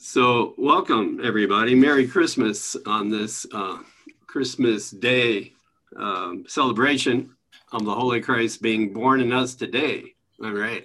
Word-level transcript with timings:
So, 0.00 0.54
welcome 0.56 1.20
everybody. 1.24 1.74
Merry 1.74 2.06
Christmas 2.06 2.76
on 2.86 3.10
this 3.10 3.44
uh, 3.52 3.78
Christmas 4.28 4.92
Day 4.92 5.54
um, 5.96 6.44
celebration 6.46 7.34
of 7.72 7.84
the 7.84 7.92
Holy 7.92 8.20
Christ 8.20 8.62
being 8.62 8.92
born 8.92 9.20
in 9.20 9.32
us 9.32 9.56
today. 9.56 10.14
All 10.40 10.52
right. 10.52 10.84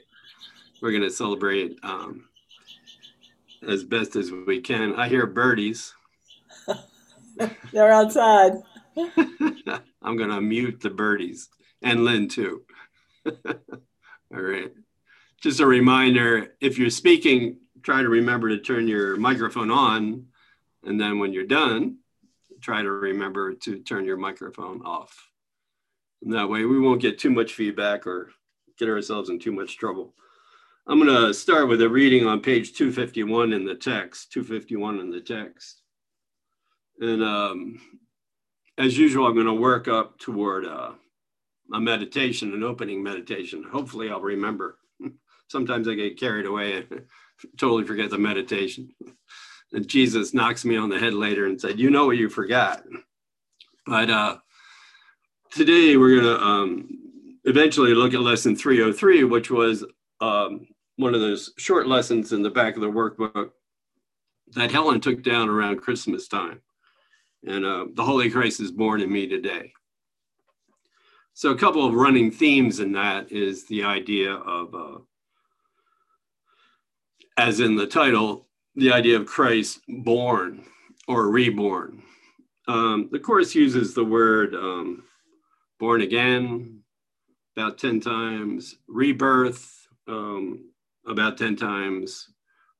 We're 0.81 0.89
going 0.89 1.03
to 1.03 1.11
celebrate 1.11 1.77
um, 1.83 2.27
as 3.67 3.83
best 3.83 4.15
as 4.15 4.31
we 4.31 4.61
can. 4.61 4.95
I 4.95 5.07
hear 5.09 5.27
birdies. 5.27 5.93
They're 7.71 7.93
outside. 7.93 8.53
I'm 10.01 10.17
going 10.17 10.31
to 10.31 10.41
mute 10.41 10.81
the 10.81 10.89
birdies 10.89 11.49
and 11.83 12.03
Lynn 12.03 12.29
too. 12.29 12.63
All 13.27 14.41
right. 14.41 14.71
Just 15.39 15.59
a 15.59 15.67
reminder 15.67 16.55
if 16.59 16.79
you're 16.79 16.89
speaking, 16.89 17.57
try 17.83 18.01
to 18.01 18.09
remember 18.09 18.49
to 18.49 18.57
turn 18.57 18.87
your 18.87 19.17
microphone 19.17 19.69
on. 19.69 20.25
And 20.83 20.99
then 20.99 21.19
when 21.19 21.33
you're 21.33 21.45
done, 21.45 21.97
try 22.61 22.81
to 22.81 22.89
remember 22.89 23.53
to 23.53 23.79
turn 23.79 24.05
your 24.05 24.17
microphone 24.17 24.81
off. 24.83 25.29
And 26.23 26.33
that 26.33 26.49
way 26.49 26.65
we 26.65 26.79
won't 26.79 27.01
get 27.01 27.19
too 27.19 27.29
much 27.29 27.53
feedback 27.53 28.07
or 28.07 28.31
get 28.79 28.89
ourselves 28.89 29.29
in 29.29 29.39
too 29.39 29.51
much 29.51 29.77
trouble. 29.77 30.13
I'm 30.87 30.99
going 30.99 31.13
to 31.13 31.33
start 31.33 31.67
with 31.67 31.81
a 31.81 31.89
reading 31.89 32.25
on 32.25 32.41
page 32.41 32.73
251 32.73 33.53
in 33.53 33.65
the 33.65 33.75
text, 33.75 34.31
251 34.31 34.99
in 34.99 35.11
the 35.11 35.21
text. 35.21 35.81
And 36.99 37.23
um, 37.23 37.81
as 38.77 38.97
usual, 38.97 39.27
I'm 39.27 39.33
going 39.33 39.45
to 39.45 39.53
work 39.53 39.87
up 39.87 40.19
toward 40.19 40.65
uh, 40.65 40.91
a 41.73 41.79
meditation, 41.79 42.53
an 42.53 42.63
opening 42.63 43.01
meditation. 43.01 43.63
Hopefully, 43.63 44.09
I'll 44.09 44.21
remember. 44.21 44.77
Sometimes 45.47 45.87
I 45.87 45.93
get 45.93 46.19
carried 46.19 46.45
away 46.45 46.85
totally 47.57 47.83
forget 47.83 48.09
the 48.09 48.17
meditation. 48.17 48.93
And 49.71 49.87
Jesus 49.87 50.33
knocks 50.33 50.65
me 50.65 50.77
on 50.77 50.89
the 50.89 50.99
head 50.99 51.13
later 51.13 51.47
and 51.47 51.59
said, 51.59 51.79
You 51.79 51.89
know 51.89 52.05
what 52.05 52.17
you 52.17 52.29
forgot. 52.29 52.83
But 53.85 54.09
uh, 54.09 54.37
today 55.51 55.97
we're 55.97 56.21
going 56.21 56.37
to 56.37 56.41
um, 56.41 56.89
eventually 57.43 57.93
look 57.93 58.13
at 58.13 58.21
lesson 58.21 58.55
303, 58.55 59.23
which 59.25 59.51
was 59.51 59.83
um, 60.21 60.67
one 60.97 61.13
of 61.13 61.21
those 61.21 61.51
short 61.57 61.87
lessons 61.87 62.33
in 62.33 62.43
the 62.43 62.49
back 62.49 62.75
of 62.75 62.81
the 62.81 62.87
workbook 62.87 63.51
that 64.53 64.71
Helen 64.71 65.01
took 65.01 65.23
down 65.23 65.49
around 65.49 65.81
Christmas 65.81 66.27
time. 66.27 66.61
And 67.45 67.65
uh, 67.65 67.85
the 67.93 68.03
Holy 68.03 68.29
Christ 68.29 68.61
is 68.61 68.71
born 68.71 69.01
in 69.01 69.11
me 69.11 69.27
today. 69.27 69.73
So, 71.33 71.49
a 71.49 71.57
couple 71.57 71.85
of 71.85 71.95
running 71.95 72.29
themes 72.29 72.79
in 72.79 72.91
that 72.93 73.31
is 73.31 73.65
the 73.65 73.83
idea 73.83 74.33
of, 74.33 74.75
uh, 74.75 74.99
as 77.37 77.59
in 77.59 77.75
the 77.75 77.87
title, 77.87 78.47
the 78.75 78.91
idea 78.91 79.17
of 79.17 79.25
Christ 79.25 79.79
born 79.87 80.65
or 81.07 81.29
reborn. 81.29 82.03
Um, 82.67 83.09
the 83.11 83.19
Course 83.19 83.55
uses 83.55 83.93
the 83.93 84.05
word 84.05 84.55
um, 84.55 85.03
born 85.79 86.01
again 86.01 86.79
about 87.55 87.77
10 87.77 87.99
times, 87.99 88.75
rebirth 88.87 89.87
um, 90.07 90.71
about 91.05 91.37
10 91.37 91.55
times, 91.55 92.29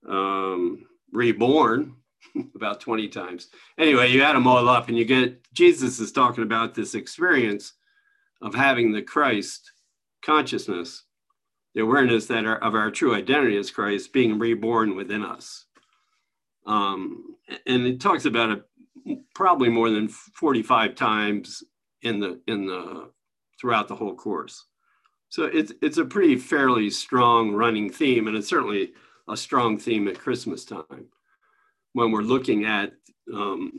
um, 0.08 0.86
reborn 1.12 1.96
about 2.56 2.80
20 2.80 3.08
times. 3.10 3.50
Anyway, 3.78 4.10
you 4.10 4.24
add 4.24 4.36
them 4.36 4.48
all 4.48 4.70
up 4.70 4.88
and 4.88 4.98
you 4.98 5.06
get 5.06 5.40
Jesus 5.54 6.00
is 6.00 6.12
talking 6.12 6.44
about 6.44 6.74
this 6.74 6.96
experience 6.96 7.74
of 8.42 8.56
having 8.56 8.92
the 8.92 9.02
Christ 9.02 9.72
consciousness, 10.24 11.04
the 11.74 11.82
awareness 11.82 12.28
that 12.28 12.46
our, 12.46 12.58
of 12.58 12.76
our 12.76 12.92
true 12.92 13.16
identity 13.16 13.58
as 13.58 13.72
Christ 13.72 14.14
being 14.14 14.40
reborn 14.40 14.96
within 14.96 15.24
us. 15.24 15.66
Um, 16.66 17.36
and 17.66 17.86
it 17.86 18.00
talks 18.00 18.26
about 18.26 18.52
it 18.52 19.20
probably 19.36 19.70
more 19.70 19.90
than 19.90 20.08
45 20.08 20.96
times 20.96 21.64
in 22.04 22.20
the 22.20 22.40
in 22.48 22.66
the 22.66 23.10
throughout 23.60 23.88
the 23.88 23.96
whole 23.96 24.16
course. 24.16 24.66
So 25.30 25.46
it's 25.46 25.74
it's 25.82 25.98
a 25.98 26.06
pretty 26.06 26.38
fairly 26.38 26.90
strong 26.90 27.54
running 27.54 27.90
theme, 27.90 28.28
and 28.28 28.38
it's 28.38 28.48
certainly 28.48 28.94
a 29.28 29.36
strong 29.36 29.78
theme 29.78 30.08
at 30.08 30.20
Christmas 30.20 30.64
time 30.66 31.08
when 31.94 32.12
we're 32.12 32.22
looking 32.22 32.66
at 32.66 32.94
um, 33.34 33.74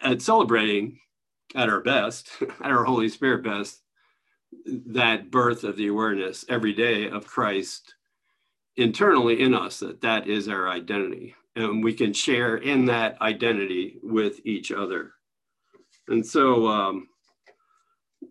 at 0.00 0.22
celebrating 0.22 0.98
at 1.54 1.68
our 1.68 1.80
best, 1.80 2.30
at 2.42 2.70
our 2.70 2.84
Holy 2.84 3.08
Spirit 3.08 3.44
best, 3.44 3.82
that 4.64 5.30
birth 5.30 5.64
of 5.64 5.76
the 5.76 5.88
awareness 5.88 6.44
every 6.48 6.72
day 6.72 7.08
of 7.08 7.26
Christ 7.26 7.94
internally 8.76 9.40
in 9.40 9.54
us, 9.54 9.80
that 9.80 10.00
that 10.00 10.26
is 10.26 10.48
our 10.48 10.68
identity. 10.68 11.34
And 11.56 11.82
we 11.82 11.92
can 11.92 12.12
share 12.12 12.56
in 12.56 12.86
that 12.86 13.20
identity 13.20 13.98
with 14.02 14.44
each 14.44 14.72
other. 14.72 15.12
And 16.08 16.24
so, 16.24 16.66
um, 16.68 17.08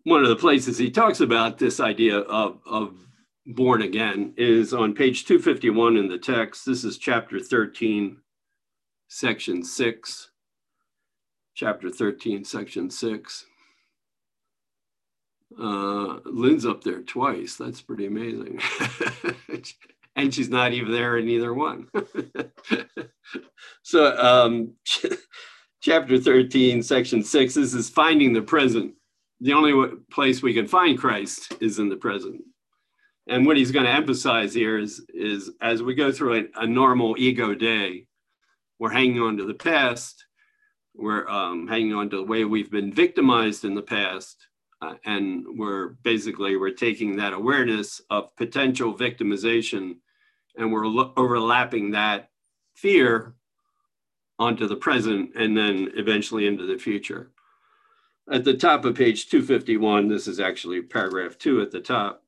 one 0.03 0.23
of 0.23 0.29
the 0.29 0.35
places 0.35 0.77
he 0.77 0.89
talks 0.89 1.19
about 1.19 1.57
this 1.57 1.79
idea 1.79 2.19
of, 2.19 2.59
of 2.65 2.95
born 3.45 3.81
again 3.81 4.33
is 4.37 4.73
on 4.73 4.93
page 4.93 5.25
251 5.25 5.97
in 5.97 6.07
the 6.07 6.17
text. 6.17 6.65
This 6.65 6.83
is 6.83 6.97
chapter 6.97 7.39
13, 7.39 8.17
section 9.07 9.63
6 9.63 10.29
chapter 11.59 11.89
13, 11.89 12.45
section 12.45 12.89
6. 12.89 13.45
Uh, 15.57 16.19
Lynn's 16.25 16.65
up 16.65 16.83
there 16.83 17.01
twice. 17.01 17.55
That's 17.55 17.81
pretty 17.81 18.05
amazing. 18.05 18.59
and 20.15 20.33
she's 20.33 20.49
not 20.49 20.73
even 20.73 20.91
there 20.91 21.17
in 21.17 21.27
either 21.27 21.53
one. 21.53 21.87
so, 23.83 24.17
um, 24.17 24.73
chapter 25.81 26.19
13, 26.19 26.83
section 26.83 27.23
6, 27.23 27.53
this 27.53 27.73
is 27.73 27.89
finding 27.89 28.33
the 28.33 28.41
present. 28.41 28.93
The 29.41 29.53
only 29.53 29.95
place 30.11 30.43
we 30.43 30.53
can 30.53 30.67
find 30.67 30.97
Christ 30.97 31.53
is 31.61 31.79
in 31.79 31.89
the 31.89 31.95
present. 31.95 32.41
And 33.27 33.45
what 33.45 33.57
he's 33.57 33.71
going 33.71 33.85
to 33.85 33.91
emphasize 33.91 34.53
here 34.53 34.77
is, 34.77 35.05
is 35.13 35.51
as 35.61 35.81
we 35.81 35.95
go 35.95 36.11
through 36.11 36.49
a, 36.55 36.63
a 36.63 36.67
normal 36.67 37.15
ego 37.17 37.53
day, 37.53 38.05
we're 38.79 38.89
hanging 38.89 39.21
on 39.21 39.37
to 39.37 39.45
the 39.45 39.53
past 39.53 40.25
we're 40.99 41.27
um, 41.29 41.67
hanging 41.67 41.93
on 41.93 42.09
to 42.09 42.17
the 42.17 42.23
way 42.23 42.43
we've 42.43 42.71
been 42.71 42.91
victimized 42.91 43.63
in 43.63 43.73
the 43.73 43.81
past 43.81 44.47
uh, 44.81 44.95
and 45.05 45.45
we're 45.57 45.89
basically 46.03 46.55
we're 46.55 46.71
taking 46.71 47.15
that 47.15 47.33
awareness 47.33 48.01
of 48.09 48.35
potential 48.35 48.93
victimization 48.93 49.97
and 50.57 50.71
we're 50.71 50.87
lo- 50.87 51.13
overlapping 51.17 51.91
that 51.91 52.29
fear 52.75 53.35
onto 54.37 54.67
the 54.67 54.75
present 54.75 55.31
and 55.35 55.57
then 55.57 55.91
eventually 55.95 56.47
into 56.47 56.65
the 56.65 56.77
future 56.77 57.31
at 58.31 58.43
the 58.43 58.53
top 58.53 58.85
of 58.85 58.95
page 58.95 59.29
251 59.29 60.07
this 60.07 60.27
is 60.27 60.39
actually 60.39 60.81
paragraph 60.81 61.37
2 61.37 61.61
at 61.61 61.71
the 61.71 61.81
top 61.81 62.23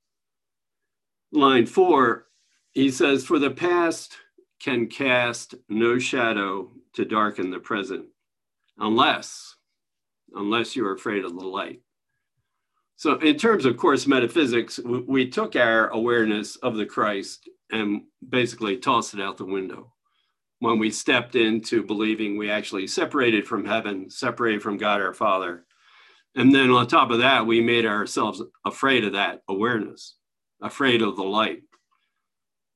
line 1.32 1.66
4 1.66 2.28
he 2.74 2.92
says 2.92 3.26
for 3.26 3.40
the 3.40 3.52
past 3.52 4.18
can 4.60 4.88
cast 4.88 5.56
no 5.70 5.98
shadow 5.98 6.70
to 6.94 7.06
darken 7.06 7.50
the 7.50 7.60
present 7.60 8.06
unless 8.78 9.56
unless 10.34 10.76
you're 10.76 10.94
afraid 10.94 11.26
of 11.26 11.34
the 11.34 11.46
light. 11.46 11.82
So 13.02 13.16
in 13.16 13.36
terms 13.36 13.66
of 13.66 13.78
course 13.78 14.06
metaphysics, 14.06 14.80
we 14.86 15.28
took 15.28 15.56
our 15.56 15.88
awareness 15.88 16.58
of 16.58 16.76
the 16.76 16.86
Christ 16.86 17.50
and 17.72 18.04
basically 18.30 18.78
tossed 18.78 19.16
it 19.16 19.20
out 19.20 19.38
the 19.38 19.44
window. 19.44 19.92
When 20.60 20.78
we 20.78 20.92
stepped 20.92 21.36
into 21.36 21.82
believing 21.82 22.38
we 22.38 22.52
actually 22.52 22.86
separated 22.86 23.48
from 23.48 23.66
heaven, 23.66 24.12
separated 24.12 24.62
from 24.62 24.78
God 24.78 25.02
our 25.02 25.16
Father. 25.16 25.66
And 26.36 26.54
then 26.54 26.70
on 26.70 26.86
top 26.86 27.10
of 27.10 27.18
that, 27.22 27.48
we 27.48 27.60
made 27.60 27.88
ourselves 27.88 28.40
afraid 28.68 29.04
of 29.04 29.14
that 29.14 29.42
awareness, 29.50 30.16
afraid 30.62 31.02
of 31.02 31.16
the 31.16 31.24
light, 31.24 31.64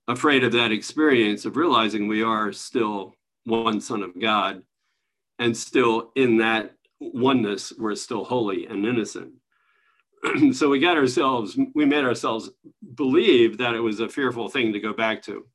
afraid 0.08 0.44
of 0.44 0.54
that 0.54 0.72
experience 0.72 1.46
of 1.46 1.56
realizing 1.56 2.08
we 2.08 2.24
are 2.24 2.52
still 2.52 3.14
one 3.44 3.80
son 3.80 4.02
of 4.02 4.20
God 4.20 4.64
and 5.38 5.56
still 5.56 6.10
in 6.16 6.38
that 6.38 6.72
oneness 7.00 7.72
we're 7.78 7.94
still 7.94 8.24
holy 8.24 8.66
and 8.66 8.88
innocent 8.88 9.34
so 10.54 10.70
we 10.70 10.80
got 10.80 10.98
ourselves 10.98 11.58
we 11.74 11.86
made 11.86 12.04
ourselves 12.04 12.50
believe 12.96 13.58
that 13.58 13.76
it 13.76 13.80
was 13.80 14.00
a 14.00 14.10
fearful 14.10 14.50
thing 14.50 14.74
to 14.74 14.80
go 14.80 14.94
back 14.94 15.22
to. 15.24 15.46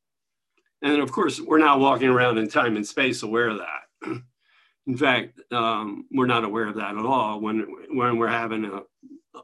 And 0.83 1.01
of 1.01 1.13
course 1.13 1.41
we're 1.41 1.59
not 1.59 1.81
walking 1.81 2.09
around 2.09 2.39
in 2.39 2.49
time 2.49 2.77
and 2.77 2.87
space 2.87 3.23
aware 3.23 3.49
of 3.49 3.59
that. 3.59 4.23
In 4.87 4.97
fact 4.97 5.41
um, 5.53 6.07
we're 6.11 6.27
not 6.27 6.45
aware 6.45 6.67
of 6.69 6.77
that 6.77 6.97
at 6.97 7.05
all 7.05 7.41
when 7.41 7.67
when 7.91 8.19
we're 8.19 8.29
having 8.29 8.65
a, 8.65 8.81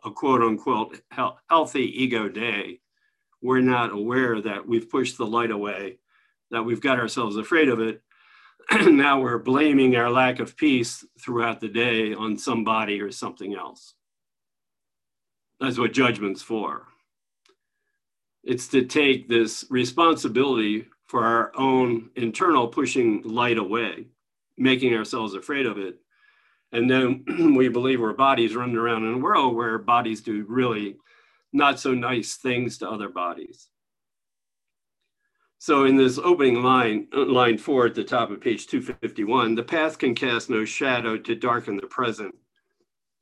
a 0.04 0.10
quote 0.10 0.42
unquote 0.42 1.00
healthy 1.48 2.02
ego 2.02 2.28
day. 2.28 2.80
We're 3.42 3.60
not 3.60 3.92
aware 3.92 4.40
that 4.40 4.66
we've 4.66 4.90
pushed 4.90 5.18
the 5.18 5.26
light 5.26 5.50
away 5.50 5.98
that 6.50 6.62
we've 6.62 6.80
got 6.80 6.98
ourselves 6.98 7.36
afraid 7.36 7.68
of 7.68 7.80
it. 7.80 8.02
Now 8.86 9.20
we're 9.20 9.38
blaming 9.38 9.96
our 9.96 10.10
lack 10.10 10.40
of 10.40 10.56
peace 10.56 11.04
throughout 11.20 11.60
the 11.60 11.68
day 11.68 12.14
on 12.14 12.38
somebody 12.38 13.00
or 13.00 13.10
something 13.12 13.54
else. 13.54 13.95
That's 15.60 15.78
what 15.78 15.92
judgment's 15.92 16.42
for. 16.42 16.86
It's 18.44 18.68
to 18.68 18.84
take 18.84 19.28
this 19.28 19.64
responsibility 19.70 20.86
for 21.06 21.24
our 21.24 21.52
own 21.56 22.10
internal 22.16 22.68
pushing 22.68 23.22
light 23.22 23.58
away, 23.58 24.06
making 24.56 24.94
ourselves 24.94 25.34
afraid 25.34 25.66
of 25.66 25.78
it. 25.78 25.96
And 26.72 26.90
then 26.90 27.24
we 27.56 27.68
believe 27.68 28.00
we're 28.00 28.12
bodies 28.12 28.54
running 28.54 28.76
around 28.76 29.04
in 29.04 29.14
a 29.14 29.18
world 29.18 29.56
where 29.56 29.78
bodies 29.78 30.20
do 30.20 30.44
really 30.48 30.96
not 31.52 31.80
so 31.80 31.94
nice 31.94 32.34
things 32.36 32.78
to 32.78 32.90
other 32.90 33.08
bodies. 33.08 33.68
So 35.58 35.84
in 35.84 35.96
this 35.96 36.18
opening 36.18 36.62
line, 36.62 37.08
uh, 37.16 37.24
line 37.24 37.56
four 37.56 37.86
at 37.86 37.94
the 37.94 38.04
top 38.04 38.30
of 38.30 38.40
page 38.40 38.66
251, 38.66 39.54
the 39.54 39.62
path 39.62 39.98
can 39.98 40.14
cast 40.14 40.50
no 40.50 40.64
shadow 40.64 41.16
to 41.16 41.34
darken 41.34 41.76
the 41.76 41.86
present 41.86 42.34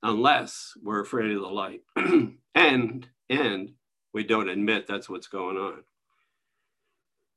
unless 0.05 0.75
we're 0.83 1.01
afraid 1.01 1.33
of 1.33 1.41
the 1.41 1.49
light. 1.49 1.81
and 2.55 3.09
and 3.29 3.73
we 4.13 4.23
don't 4.23 4.49
admit 4.49 4.87
that's 4.87 5.09
what's 5.09 5.27
going 5.27 5.57
on. 5.57 5.83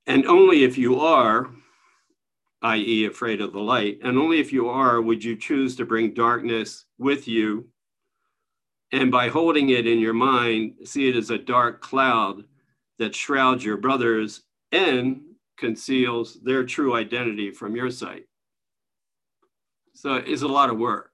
And 0.06 0.26
only 0.28 0.64
if 0.64 0.78
you 0.78 1.00
are, 1.00 1.50
i.e., 2.62 3.06
afraid 3.06 3.42
of 3.42 3.54
the 3.54 3.60
light, 3.60 4.00
and 4.04 4.18
only 4.18 4.40
if 4.40 4.54
you 4.54 4.70
are 4.70 5.02
would 5.02 5.24
you 5.24 5.36
choose 5.36 5.76
to 5.78 5.86
bring 5.86 6.14
darkness 6.14 6.86
with 7.00 7.28
you. 7.28 7.68
And 8.92 9.12
by 9.12 9.30
holding 9.30 9.70
it 9.70 9.88
in 9.88 10.00
your 10.00 10.14
mind, 10.14 10.76
see 10.86 11.10
it 11.10 11.16
as 11.16 11.30
a 11.30 11.38
dark 11.38 11.82
cloud 11.82 12.44
that 13.00 13.16
shrouds 13.16 13.64
your 13.64 13.78
brothers 13.78 14.44
and 14.72 15.22
conceals 15.58 16.40
their 16.42 16.64
true 16.64 16.96
identity 16.96 17.52
from 17.52 17.76
your 17.76 17.90
sight. 17.90 18.26
So 19.94 20.16
it's 20.16 20.42
a 20.44 20.48
lot 20.48 20.70
of 20.70 20.78
work. 20.78 21.12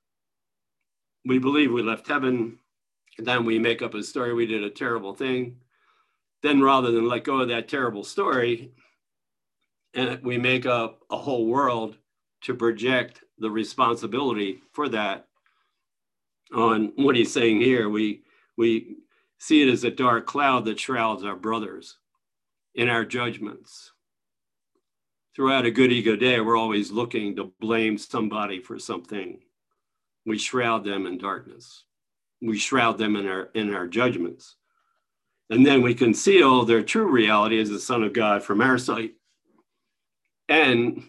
We 1.26 1.40
believe 1.40 1.72
we 1.72 1.82
left 1.82 2.08
heaven, 2.08 2.60
and 3.18 3.28
then 3.28 3.46
we 3.46 3.60
make 3.60 3.82
up 3.82 3.94
a 3.94 4.04
story 4.04 4.34
we 4.34 4.46
did 4.46 4.64
a 4.64 4.70
terrible 4.70 5.14
thing. 5.14 5.58
Then 6.42 6.62
rather 6.62 6.92
than 6.92 7.08
let 7.08 7.24
go 7.24 7.40
of 7.40 7.48
that 7.50 7.70
terrible 7.70 8.04
story, 8.04 8.72
and 9.94 10.22
we 10.24 10.38
make 10.38 10.66
up 10.66 11.02
a 11.10 11.18
whole 11.18 11.48
world 11.48 11.98
to 12.42 12.54
project 12.54 13.24
the 13.38 13.50
responsibility 13.50 14.62
for 14.74 14.90
that 14.90 15.28
on 16.54 16.92
what 16.96 17.16
he's 17.16 17.32
saying 17.32 17.62
here. 17.62 17.90
We 17.90 18.24
we 18.58 18.98
see 19.40 19.62
it 19.62 19.72
as 19.72 19.84
a 19.84 19.92
dark 19.92 20.26
cloud 20.26 20.66
that 20.66 20.80
shrouds 20.80 21.24
our 21.24 21.36
brothers 21.36 21.98
in 22.76 22.90
our 22.90 23.06
judgments. 23.06 23.92
Throughout 25.36 25.66
a 25.66 25.72
good 25.72 25.92
ego 25.92 26.16
day, 26.16 26.40
we're 26.40 26.58
always 26.58 26.92
looking 26.92 27.36
to 27.36 27.52
blame 27.60 27.98
somebody 27.98 28.60
for 28.60 28.78
something. 28.78 29.43
We 30.26 30.38
shroud 30.38 30.84
them 30.84 31.06
in 31.06 31.18
darkness. 31.18 31.84
We 32.42 32.58
shroud 32.58 32.98
them 32.98 33.16
in 33.16 33.28
our 33.28 33.50
in 33.54 33.74
our 33.74 33.88
judgments. 33.88 34.56
And 35.50 35.66
then 35.66 35.82
we 35.82 35.94
conceal 35.94 36.66
their 36.66 36.82
true 36.82 37.10
reality 37.10 37.60
as 37.60 37.70
the 37.70 37.80
Son 37.80 38.04
of 38.04 38.14
God 38.14 38.44
from 38.44 38.62
our 38.62 38.78
sight. 38.78 39.14
And 40.50 41.04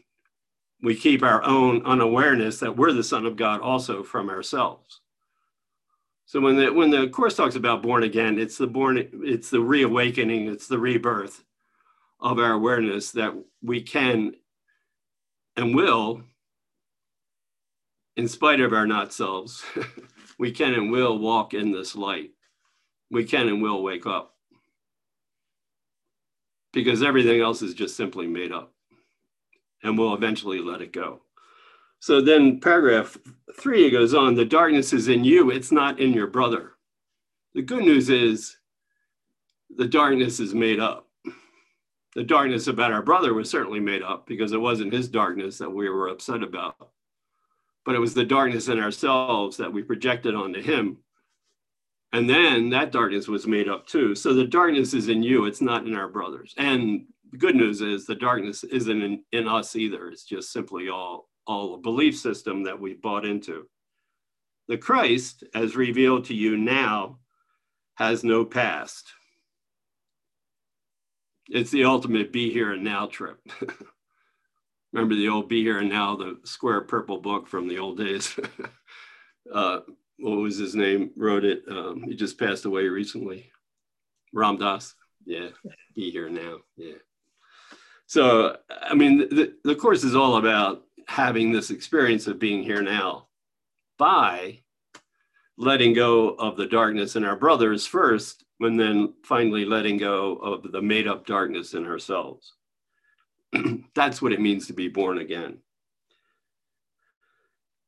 we 0.82 0.94
keep 0.94 1.22
our 1.22 1.42
own 1.42 1.84
unawareness 1.86 2.60
that 2.60 2.76
we're 2.76 2.92
the 2.92 3.02
Son 3.02 3.24
of 3.24 3.36
God 3.36 3.60
also 3.60 4.02
from 4.02 4.28
ourselves. 4.28 5.00
So 6.26 6.40
when 6.40 6.56
the 6.56 6.72
when 6.72 6.90
the 6.90 7.08
course 7.08 7.36
talks 7.36 7.54
about 7.54 7.82
born 7.82 8.02
again, 8.02 8.38
it's 8.38 8.58
the 8.58 8.66
born, 8.66 9.08
it's 9.24 9.50
the 9.50 9.60
reawakening, 9.60 10.48
it's 10.48 10.66
the 10.66 10.78
rebirth 10.78 11.42
of 12.20 12.38
our 12.38 12.52
awareness 12.52 13.12
that 13.12 13.34
we 13.62 13.82
can 13.82 14.34
and 15.56 15.74
will, 15.74 16.22
in 18.16 18.28
spite 18.28 18.60
of 18.60 18.72
our 18.72 18.86
not 18.86 19.12
selves, 19.12 19.64
we 20.38 20.50
can 20.50 20.74
and 20.74 20.90
will 20.90 21.18
walk 21.18 21.54
in 21.54 21.72
this 21.72 21.94
light. 21.94 22.30
We 23.10 23.24
can 23.24 23.48
and 23.48 23.62
will 23.62 23.82
wake 23.82 24.06
up. 24.06 24.34
Because 26.72 27.02
everything 27.02 27.40
else 27.40 27.62
is 27.62 27.74
just 27.74 27.96
simply 27.96 28.26
made 28.26 28.52
up. 28.52 28.72
And 29.82 29.98
we'll 29.98 30.14
eventually 30.14 30.60
let 30.60 30.80
it 30.80 30.92
go. 30.92 31.20
So 32.00 32.20
then, 32.20 32.60
paragraph 32.60 33.16
three 33.58 33.86
it 33.86 33.90
goes 33.90 34.14
on 34.14 34.34
the 34.34 34.44
darkness 34.44 34.92
is 34.92 35.08
in 35.08 35.24
you, 35.24 35.50
it's 35.50 35.72
not 35.72 36.00
in 36.00 36.12
your 36.12 36.26
brother. 36.26 36.72
The 37.54 37.62
good 37.62 37.84
news 37.84 38.10
is 38.10 38.56
the 39.76 39.86
darkness 39.86 40.40
is 40.40 40.54
made 40.54 40.80
up 40.80 41.04
the 42.14 42.22
darkness 42.22 42.68
about 42.68 42.92
our 42.92 43.02
brother 43.02 43.34
was 43.34 43.50
certainly 43.50 43.80
made 43.80 44.02
up 44.02 44.26
because 44.26 44.52
it 44.52 44.60
wasn't 44.60 44.92
his 44.92 45.08
darkness 45.08 45.58
that 45.58 45.70
we 45.70 45.88
were 45.88 46.08
upset 46.08 46.42
about, 46.42 46.90
but 47.84 47.94
it 47.94 48.00
was 48.00 48.14
the 48.14 48.24
darkness 48.24 48.68
in 48.68 48.78
ourselves 48.78 49.56
that 49.56 49.72
we 49.72 49.82
projected 49.82 50.34
onto 50.34 50.62
him. 50.62 50.98
And 52.12 52.30
then 52.30 52.70
that 52.70 52.92
darkness 52.92 53.28
was 53.28 53.46
made 53.46 53.68
up 53.68 53.86
too. 53.86 54.14
So 54.14 54.34
the 54.34 54.46
darkness 54.46 54.94
is 54.94 55.08
in 55.08 55.22
you, 55.22 55.46
it's 55.46 55.60
not 55.60 55.86
in 55.86 55.94
our 55.94 56.08
brothers. 56.08 56.54
And 56.56 57.06
the 57.30 57.38
good 57.38 57.56
news 57.56 57.80
is 57.80 58.06
the 58.06 58.14
darkness 58.14 58.64
isn't 58.64 59.02
in, 59.02 59.22
in 59.32 59.48
us 59.48 59.74
either. 59.74 60.08
It's 60.08 60.24
just 60.24 60.52
simply 60.52 60.88
all, 60.88 61.28
all 61.46 61.74
a 61.74 61.78
belief 61.78 62.16
system 62.16 62.62
that 62.64 62.80
we 62.80 62.94
bought 62.94 63.24
into. 63.24 63.68
The 64.68 64.78
Christ, 64.78 65.44
as 65.54 65.76
revealed 65.76 66.26
to 66.26 66.34
you 66.34 66.56
now, 66.56 67.18
has 67.96 68.24
no 68.24 68.44
past 68.44 69.12
it's 71.48 71.70
the 71.70 71.84
ultimate 71.84 72.32
be 72.32 72.50
here 72.50 72.72
and 72.72 72.84
now 72.84 73.06
trip. 73.06 73.38
Remember 74.94 75.16
the 75.16 75.28
old 75.28 75.48
be 75.48 75.60
here 75.60 75.80
and 75.80 75.88
now, 75.88 76.14
the 76.14 76.38
square 76.44 76.80
purple 76.80 77.18
book 77.18 77.48
from 77.48 77.66
the 77.66 77.80
old 77.80 77.98
days. 77.98 78.38
uh, 79.52 79.80
what 80.20 80.36
was 80.36 80.56
his 80.56 80.76
name? 80.76 81.10
Wrote 81.16 81.44
it. 81.44 81.64
Um, 81.68 82.04
he 82.04 82.14
just 82.14 82.38
passed 82.38 82.64
away 82.64 82.86
recently. 82.86 83.50
Ram 84.32 84.56
Dass. 84.56 84.94
Yeah, 85.26 85.48
be 85.96 86.12
here 86.12 86.28
now. 86.28 86.58
Yeah. 86.76 86.98
So, 88.06 88.56
I 88.70 88.94
mean, 88.94 89.18
the, 89.18 89.54
the 89.64 89.74
course 89.74 90.04
is 90.04 90.14
all 90.14 90.36
about 90.36 90.84
having 91.08 91.50
this 91.50 91.70
experience 91.70 92.28
of 92.28 92.38
being 92.38 92.62
here 92.62 92.82
now 92.82 93.26
by 93.98 94.60
letting 95.58 95.92
go 95.92 96.30
of 96.34 96.56
the 96.56 96.66
darkness 96.66 97.16
in 97.16 97.24
our 97.24 97.36
brothers 97.36 97.84
first 97.84 98.44
and 98.60 98.78
then 98.78 99.14
finally 99.24 99.64
letting 99.64 99.96
go 99.96 100.36
of 100.36 100.70
the 100.70 100.80
made 100.80 101.08
up 101.08 101.26
darkness 101.26 101.74
in 101.74 101.84
ourselves. 101.84 102.52
That's 103.94 104.20
what 104.20 104.32
it 104.32 104.40
means 104.40 104.66
to 104.66 104.72
be 104.72 104.88
born 104.88 105.18
again. 105.18 105.58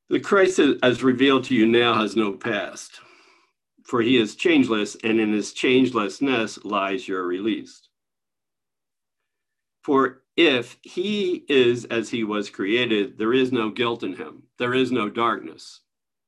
The 0.09 0.21
Christ 0.21 0.61
as 0.83 1.03
revealed 1.03 1.45
to 1.45 1.55
you 1.55 1.67
now 1.67 1.95
has 1.95 2.15
no 2.15 2.33
past, 2.33 3.01
for 3.85 4.01
he 4.01 4.17
is 4.17 4.37
changeless, 4.37 4.97
and 5.03 5.19
in 5.21 5.33
his 5.33 5.53
changelessness 5.53 6.65
lies 6.65 7.09
your 7.09 7.25
release. 7.25 7.89
For 9.83 10.23
if 10.37 10.77
he 10.83 11.45
is 11.49 11.87
as 11.87 12.11
he 12.11 12.23
was 12.25 12.51
created, 12.51 13.19
there 13.19 13.33
is 13.33 13.53
no 13.53 13.71
guilt 13.71 14.03
in 14.03 14.15
him, 14.15 14.45
there 14.59 14.75
is 14.75 14.93
no 14.93 15.09
darkness. 15.09 15.81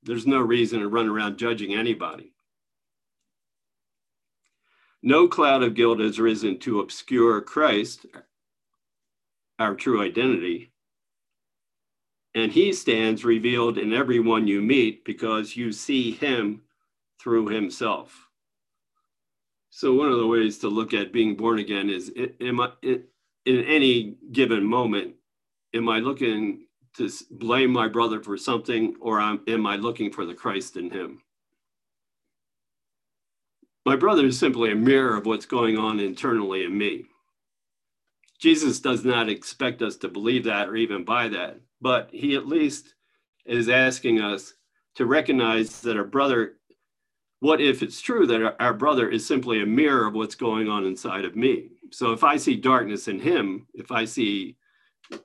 There's 0.03 0.27
no 0.27 0.41
reason 0.41 0.81
to 0.81 0.89
run 0.89 1.09
around 1.09 1.39
judging 1.39 1.75
anybody. 1.75 2.33
No 5.03 5.29
cloud 5.29 5.62
of 5.62 5.75
guilt 5.75 6.01
has 6.01 6.19
risen 6.19 6.59
to 6.61 6.81
obscure 6.81 7.41
Christ, 7.41 8.07
our 9.59 9.75
true 9.75 10.03
identity. 10.03 10.71
And 12.35 12.53
he 12.53 12.73
stands 12.73 13.25
revealed 13.25 13.79
in 13.79 13.93
everyone 13.93 14.47
you 14.47 14.61
meet 14.61 15.05
because 15.05 15.57
you 15.57 15.73
see 15.73 16.12
him 16.12 16.62
through 17.21 17.49
himself. 17.49 18.29
So, 19.71 19.95
one 19.95 20.11
of 20.11 20.19
the 20.19 20.27
ways 20.27 20.59
to 20.59 20.69
look 20.69 20.95
at 20.95 21.12
being 21.12 21.37
born 21.37 21.59
again 21.59 21.91
is 21.91 22.12
am 22.41 22.61
I, 22.61 22.73
in 22.83 23.65
any 23.65 24.17
given 24.33 24.65
moment, 24.65 25.15
am 25.75 25.88
I 25.88 25.99
looking 25.99 26.67
to 26.97 27.11
blame 27.31 27.71
my 27.71 27.88
brother 27.88 28.21
for 28.23 28.37
something 28.37 28.97
or 29.00 29.21
am 29.21 29.67
I 29.67 29.77
looking 29.77 30.12
for 30.12 30.27
the 30.27 30.35
Christ 30.35 30.77
in 30.77 30.91
him? 30.91 31.23
My 33.87 33.97
brother 33.97 34.27
is 34.27 34.38
simply 34.38 34.73
a 34.73 34.77
mirror 34.77 35.17
of 35.17 35.27
what's 35.27 35.47
going 35.47 35.79
on 35.79 36.00
internally 36.00 36.65
in 36.65 36.77
me. 36.77 37.07
Jesus 38.38 38.80
does 38.80 39.04
not 39.04 39.28
expect 39.28 39.83
us 39.83 39.97
to 39.99 40.09
believe 40.09 40.45
that 40.45 40.68
or 40.68 40.76
even 40.76 41.04
buy 41.04 41.28
that, 41.28 41.61
but 41.80 42.09
he 42.12 42.37
at 42.37 42.47
least 42.47 42.95
is 43.45 43.68
asking 43.68 44.21
us 44.21 44.54
to 44.95 45.07
recognize 45.07 45.80
that 45.80 45.97
our 45.97 46.04
brother, 46.04 46.54
what 47.40 47.61
if 47.61 47.83
it's 47.83 48.00
true 48.00 48.26
that 48.26 48.57
our, 48.61 48.75
brother 48.75 49.09
is 49.09 49.26
simply 49.26 49.62
a 49.62 49.66
mirror 49.66 50.07
of 50.07 50.14
what's 50.14 50.35
going 50.35 50.68
on 50.68 50.85
inside 50.85 51.25
of 51.25 51.35
me? 51.35 51.71
So 51.90 52.12
if 52.12 52.23
I 52.23 52.37
see 52.37 52.57
darkness 52.57 53.09
in 53.09 53.18
him, 53.18 53.66
if 53.75 53.90
I 53.90 54.04
see, 54.04 54.57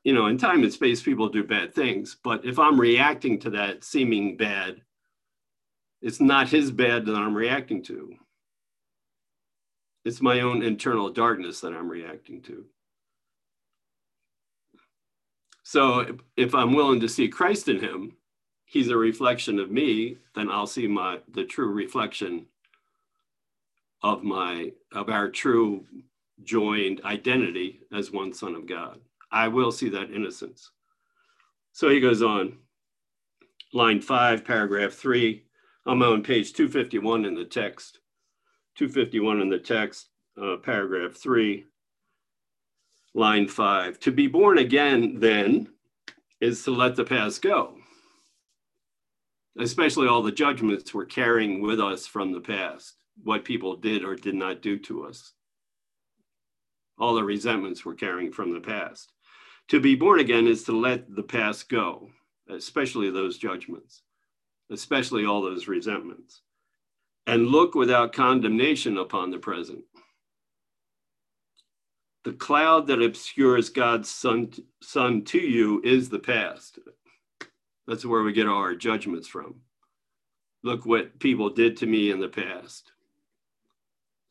you 0.04 0.14
know, 0.14 0.28
in 0.28 0.38
time 0.38 0.64
and 0.64 0.74
space, 0.74 1.02
people 1.04 1.30
do 1.30 1.44
bad 1.44 1.74
things, 1.74 2.18
but 2.24 2.46
if 2.46 2.58
I'm 2.58 2.80
reacting 2.80 3.40
to 3.42 3.52
that 3.52 3.84
seeming 3.84 4.38
bad, 4.38 4.82
it's 6.02 6.20
not 6.20 6.50
his 6.50 6.72
bad 6.72 7.06
that 7.06 7.16
I'm 7.16 7.36
reacting 7.36 7.84
to. 7.84 8.16
It's 10.04 10.22
my 10.22 10.42
own 10.42 10.64
internal 10.64 11.10
darkness 11.10 11.62
that 11.62 11.74
I'm 11.74 11.90
reacting 11.90 12.42
to. 12.44 12.66
So 15.64 16.18
if 16.36 16.54
I'm 16.54 16.74
willing 16.74 17.00
to 17.00 17.10
see 17.10 17.28
Christ 17.30 17.70
in 17.70 17.80
him, 17.80 18.18
he's 18.66 18.90
a 18.90 18.98
reflection 18.98 19.60
of 19.60 19.72
me, 19.72 20.18
then 20.36 20.50
I'll 20.50 20.68
see 20.68 20.88
my 20.88 21.20
the 21.34 21.46
true 21.46 21.72
reflection 21.72 22.48
of 24.02 24.24
my 24.24 24.72
of 24.92 25.10
our 25.10 25.30
true 25.30 25.86
joined 26.44 27.02
identity 27.06 27.80
as 27.94 28.12
one 28.12 28.34
son 28.34 28.56
of 28.56 28.68
God. 28.68 29.00
I 29.32 29.48
will 29.48 29.72
see 29.72 29.90
that 29.90 30.12
innocence. 30.12 30.70
So 31.72 31.90
he 31.90 32.00
goes 32.00 32.22
on, 32.22 32.58
line 33.74 34.02
five, 34.02 34.46
paragraph 34.46 34.94
three. 34.94 35.46
I'm 35.86 36.02
on 36.04 36.24
page 36.24 36.54
251 36.54 37.26
in 37.26 37.36
the 37.36 37.46
text. 37.46 38.00
251 38.76 39.42
in 39.42 39.50
the 39.50 39.60
text, 39.60 40.10
uh, 40.42 40.58
paragraph 40.58 41.14
three, 41.14 41.66
line 43.14 43.48
five. 43.48 44.00
To 44.02 44.12
be 44.12 44.28
born 44.28 44.58
again, 44.58 45.20
then, 45.20 45.70
is 46.42 46.64
to 46.64 46.72
let 46.72 46.96
the 46.96 47.06
past 47.06 47.42
go, 47.42 47.76
especially 49.58 50.08
all 50.08 50.24
the 50.24 50.32
judgments 50.32 50.94
we're 50.94 51.06
carrying 51.06 51.62
with 51.62 51.80
us 51.80 52.06
from 52.06 52.32
the 52.32 52.42
past, 52.42 52.96
what 53.24 53.46
people 53.46 53.76
did 53.76 54.04
or 54.04 54.16
did 54.16 54.36
not 54.36 54.62
do 54.62 54.78
to 54.80 55.06
us, 55.06 55.34
all 57.00 57.14
the 57.14 57.24
resentments 57.24 57.86
we're 57.86 57.94
carrying 57.94 58.32
from 58.32 58.54
the 58.54 58.60
past. 58.60 59.12
To 59.70 59.80
be 59.80 59.96
born 59.96 60.20
again 60.20 60.48
is 60.48 60.64
to 60.66 60.78
let 60.78 61.16
the 61.16 61.24
past 61.24 61.70
go, 61.70 62.10
especially 62.50 63.10
those 63.10 63.38
judgments, 63.38 64.02
especially 64.70 65.26
all 65.26 65.42
those 65.42 65.68
resentments, 65.68 66.42
and 67.26 67.48
look 67.48 67.74
without 67.74 68.12
condemnation 68.12 68.98
upon 68.98 69.32
the 69.32 69.38
present. 69.38 69.84
The 72.24 72.34
cloud 72.34 72.88
that 72.88 73.02
obscures 73.02 73.70
God's 73.70 74.10
son, 74.10 74.52
son 74.82 75.24
to 75.26 75.40
you 75.40 75.82
is 75.84 76.10
the 76.10 76.20
past. 76.20 76.80
That's 77.86 78.06
where 78.06 78.24
we 78.24 78.32
get 78.32 78.48
our 78.48 78.76
judgments 78.76 79.28
from. 79.28 79.56
Look 80.64 80.86
what 80.86 81.20
people 81.20 81.50
did 81.50 81.78
to 81.78 81.86
me 81.86 82.12
in 82.12 82.22
the 82.22 82.30
past. 82.30 82.94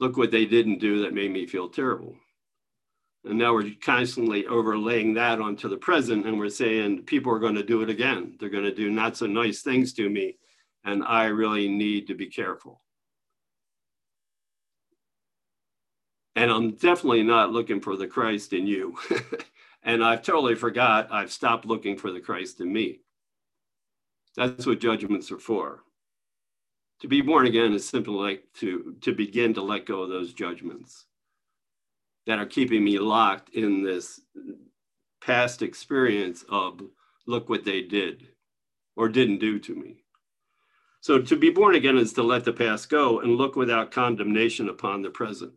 Look 0.01 0.17
what 0.17 0.31
they 0.31 0.47
didn't 0.47 0.81
do 0.81 1.03
that 1.03 1.13
made 1.13 1.31
me 1.31 1.47
feel 1.47 1.69
terrible. 1.69 2.17
And 3.25 3.39
now 3.39 3.53
we're 3.53 3.71
constantly 3.85 4.47
overlaying 4.47 5.15
that 5.15 5.41
onto 5.41 5.69
the 5.69 5.77
present, 5.77 6.27
and 6.27 6.39
we're 6.39 6.49
saying 6.49 7.03
people 7.03 7.33
are 7.33 7.39
going 7.39 7.55
to 7.55 7.63
do 7.63 7.83
it 7.83 7.91
again. 7.91 8.37
They're 8.41 8.49
going 8.49 8.65
to 8.65 8.75
do 8.75 8.91
not 8.91 9.17
so 9.17 9.27
nice 9.27 9.63
things 9.63 9.93
to 9.95 10.09
me, 10.09 10.39
and 10.85 11.05
I 11.05 11.27
really 11.27 11.69
need 11.69 12.09
to 12.09 12.15
be 12.15 12.27
careful. 12.27 12.82
And 16.35 16.51
I'm 16.51 16.73
definitely 16.73 17.23
not 17.23 17.53
looking 17.53 17.81
for 17.81 17.97
the 17.97 18.07
Christ 18.07 18.53
in 18.53 18.67
you. 18.67 18.97
and 19.83 20.03
I've 20.03 20.23
totally 20.23 20.55
forgot, 20.55 21.13
I've 21.13 21.33
stopped 21.33 21.67
looking 21.67 21.97
for 21.97 22.11
the 22.11 22.21
Christ 22.21 22.61
in 22.61 22.73
me. 22.73 23.01
That's 24.37 24.67
what 24.67 24.81
judgments 24.81 25.31
are 25.31 25.39
for. 25.39 25.81
To 27.01 27.09
be 27.09 27.21
born 27.21 27.47
again 27.47 27.73
is 27.75 27.87
simply 27.87 28.15
like 28.15 28.45
to, 28.61 28.97
to 29.03 29.13
begin 29.13 29.55
to 29.55 29.63
let 29.63 29.87
go 29.87 30.03
of 30.03 30.09
those 30.09 30.33
judgments 30.33 31.05
that 32.27 32.39
are 32.39 32.47
keeping 32.47 32.85
me 32.85 32.99
locked 32.99 33.51
in 33.51 33.83
this 33.83 34.21
past 35.21 35.63
experience 35.63 36.45
of 36.49 36.81
look 37.27 37.49
what 37.49 37.65
they 37.65 37.83
did 37.83 38.29
or 38.97 39.09
didn't 39.09 39.39
do 39.39 39.59
to 39.59 39.75
me. 39.75 40.03
So 41.01 41.21
to 41.21 41.37
be 41.37 41.51
born 41.51 41.75
again 41.75 41.99
is 41.99 42.13
to 42.15 42.23
let 42.23 42.45
the 42.45 42.53
past 42.53 42.89
go 42.89 43.21
and 43.21 43.37
look 43.37 43.57
without 43.57 43.91
condemnation 43.91 44.69
upon 44.69 45.03
the 45.03 45.11
present. 45.11 45.53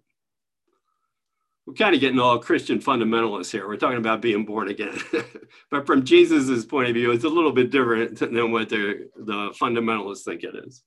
We're 1.65 1.73
kind 1.73 1.95
of 1.95 2.01
getting 2.01 2.19
all 2.19 2.37
Christian 2.37 2.79
fundamentalists 2.79 3.51
here. 3.51 3.67
We're 3.67 3.77
talking 3.77 3.97
about 3.97 4.21
being 4.21 4.45
born 4.45 4.69
again. 4.69 4.99
but 5.71 5.87
from 5.87 6.03
Jesus's 6.03 6.63
point 6.63 6.89
of 6.89 6.93
view, 6.93 7.11
it's 7.11 7.23
a 7.23 7.29
little 7.29 7.51
bit 7.51 7.71
different 7.71 8.19
than 8.19 8.51
what 8.51 8.69
the, 8.69 9.09
the 9.15 9.49
fundamentalists 9.59 10.23
think 10.23 10.43
it 10.43 10.55
is. 10.67 10.83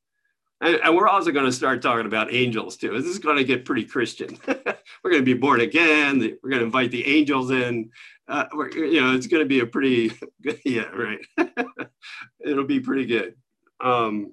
And, 0.61 0.77
and, 0.83 0.97
we're 0.97 1.09
also 1.09 1.31
going 1.31 1.47
to 1.47 1.53
start 1.53 1.83
talking 1.83 2.07
about 2.07 2.33
angels 2.33 2.77
too. 2.77 2.91
This 2.91 3.11
is 3.11 3.19
going 3.19 3.37
to 3.37 3.45
get 3.45 3.65
pretty 3.65 3.85
Christian. 3.85 4.39
we're 4.47 5.11
going 5.11 5.23
to 5.23 5.23
be 5.23 5.35
born 5.35 5.61
again. 5.61 6.19
We're 6.43 6.51
going 6.51 6.61
to 6.61 6.67
invite 6.67 6.91
the 6.91 7.07
angels 7.07 7.51
in. 7.51 7.91
Uh, 8.27 8.45
you 8.75 9.01
know, 9.01 9.15
it's 9.15 9.29
going 9.29 9.43
to 9.43 9.49
be 9.49 9.61
a 9.61 9.67
pretty, 9.67 10.13
yeah, 10.65 10.89
right. 10.89 11.19
It'll 12.41 12.65
be 12.65 12.81
pretty 12.81 13.07
good. 13.07 13.35
Um, 13.81 14.33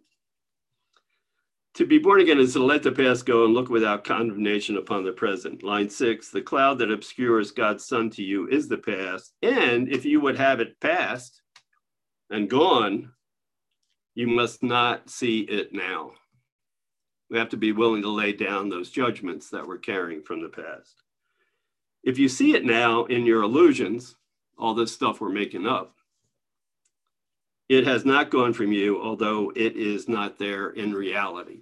to 1.75 1.85
be 1.85 1.97
born 1.97 2.21
again 2.21 2.39
is 2.39 2.53
to 2.53 2.63
let 2.63 2.83
the 2.83 2.91
past 2.91 3.25
go 3.25 3.43
and 3.43 3.53
look 3.53 3.69
without 3.69 4.05
condemnation 4.05 4.77
upon 4.77 5.03
the 5.03 5.11
present. 5.11 5.61
Line 5.61 5.89
six, 5.89 6.29
the 6.29 6.41
cloud 6.41 6.79
that 6.79 6.91
obscures 6.91 7.51
God's 7.51 7.85
son 7.85 8.09
to 8.11 8.23
you 8.23 8.47
is 8.47 8.67
the 8.67 8.77
past. 8.77 9.33
And 9.43 9.89
if 9.89 10.05
you 10.05 10.21
would 10.21 10.37
have 10.37 10.61
it 10.61 10.79
past 10.79 11.41
and 12.29 12.49
gone, 12.49 13.11
you 14.13 14.27
must 14.27 14.63
not 14.63 15.09
see 15.09 15.41
it 15.41 15.73
now. 15.73 16.11
We 17.29 17.37
have 17.37 17.49
to 17.49 17.57
be 17.57 17.73
willing 17.73 18.03
to 18.03 18.09
lay 18.09 18.31
down 18.31 18.69
those 18.69 18.89
judgments 18.89 19.49
that 19.49 19.67
we're 19.67 19.77
carrying 19.77 20.21
from 20.21 20.41
the 20.41 20.49
past. 20.49 21.03
If 22.03 22.17
you 22.17 22.29
see 22.29 22.53
it 22.53 22.63
now 22.63 23.05
in 23.05 23.25
your 23.25 23.41
illusions, 23.41 24.15
all 24.57 24.75
this 24.75 24.93
stuff 24.93 25.19
we're 25.19 25.29
making 25.29 25.67
up, 25.67 25.94
it 27.67 27.85
has 27.85 28.05
not 28.05 28.29
gone 28.29 28.53
from 28.53 28.71
you, 28.71 29.01
although 29.01 29.51
it 29.55 29.75
is 29.75 30.07
not 30.07 30.37
there 30.37 30.69
in 30.69 30.93
reality. 30.93 31.61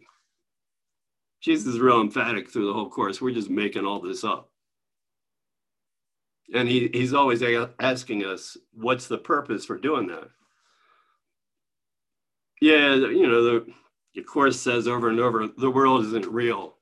Jesus 1.42 1.74
is 1.74 1.80
real 1.80 2.02
emphatic 2.02 2.50
through 2.50 2.68
the 2.68 2.74
whole 2.74 2.90
course. 2.90 3.22
We're 3.22 3.34
just 3.34 3.50
making 3.50 3.86
all 3.86 4.00
this 4.00 4.24
up. 4.24 4.50
And 6.54 6.68
he, 6.68 6.90
he's 6.94 7.14
always 7.14 7.42
asking 7.80 8.26
us, 8.26 8.58
what's 8.74 9.08
the 9.08 9.18
purpose 9.18 9.66
for 9.66 9.78
doing 9.78 10.08
that? 10.08 10.30
Yeah, 12.62 12.96
you 12.96 13.28
know, 13.28 13.44
the, 13.44 13.74
the 14.16 14.24
course 14.24 14.60
says 14.60 14.88
over 14.88 15.10
and 15.10 15.20
over 15.20 15.48
the 15.58 15.72
world 15.72 16.06
isn't 16.06 16.28
real. 16.28 16.73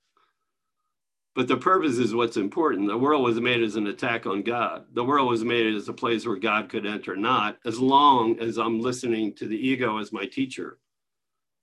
But 1.34 1.48
the 1.48 1.56
purpose 1.56 1.98
is 1.98 2.14
what's 2.14 2.36
important. 2.36 2.88
The 2.88 2.98
world 2.98 3.24
was 3.24 3.40
made 3.40 3.64
as 3.64 3.78
an 3.78 3.88
attack 3.88 4.26
on 4.26 4.44
God. 4.44 4.86
The 4.94 5.04
world 5.04 5.30
was 5.30 5.46
made 5.46 5.74
as 5.74 5.88
a 5.88 5.94
place 5.94 6.26
where 6.26 6.36
God 6.36 6.68
could 6.68 6.86
enter, 6.86 7.16
not 7.16 7.58
as 7.66 7.80
long 7.80 8.38
as 8.40 8.58
I'm 8.58 8.82
listening 8.82 9.34
to 9.36 9.48
the 9.48 9.56
ego 9.56 9.98
as 9.98 10.12
my 10.12 10.26
teacher. 10.26 10.78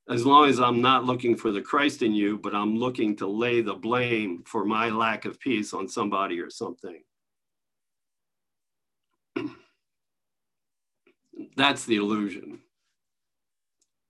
As 0.08 0.24
long 0.24 0.48
as 0.48 0.58
I'm 0.58 0.80
not 0.80 1.04
looking 1.04 1.36
for 1.36 1.52
the 1.52 1.60
Christ 1.60 2.00
in 2.00 2.14
you, 2.14 2.38
but 2.38 2.54
I'm 2.54 2.78
looking 2.78 3.14
to 3.16 3.26
lay 3.26 3.60
the 3.60 3.74
blame 3.74 4.42
for 4.46 4.64
my 4.64 4.88
lack 4.88 5.26
of 5.26 5.38
peace 5.38 5.74
on 5.74 5.86
somebody 5.86 6.40
or 6.40 6.48
something. 6.48 7.02
That's 11.56 11.84
the 11.84 11.96
illusion 11.96 12.60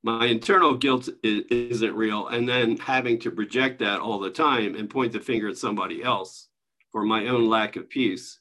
my 0.02 0.26
internal 0.26 0.74
guilt 0.74 1.08
is, 1.22 1.82
not 1.82 1.96
real 1.96 2.28
and 2.28 2.48
then 2.48 2.76
having 2.76 3.18
to 3.20 3.30
project 3.30 3.80
that 3.80 4.00
all 4.00 4.18
the 4.18 4.30
time 4.30 4.74
and 4.74 4.90
point 4.90 5.12
the 5.12 5.20
finger 5.20 5.48
at 5.48 5.56
somebody 5.56 6.02
else 6.02 6.48
for 6.90 7.04
my 7.04 7.26
own 7.26 7.48
lack 7.48 7.76
of 7.76 7.88
peace 7.88 8.38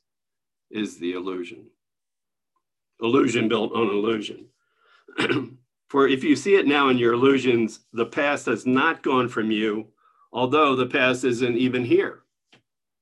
is 0.70 1.00
the 1.00 1.14
illusion. 1.14 1.66
Illusion 3.02 3.48
built 3.48 3.74
on 3.74 3.88
illusion. 3.88 4.48
For 5.90 6.08
if 6.08 6.24
you 6.24 6.36
see 6.36 6.56
it 6.56 6.68
now 6.68 6.90
in 6.90 6.98
your 6.98 7.14
illusions 7.14 7.80
the 7.94 8.06
past 8.06 8.46
has 8.48 8.66
not 8.66 9.04
gone 9.04 9.30
from 9.30 9.52
you 9.52 9.88
although 10.34 10.76
the 10.76 10.86
past 10.86 11.24
isn't 11.24 11.56
even 11.56 11.86
here. 11.86 12.24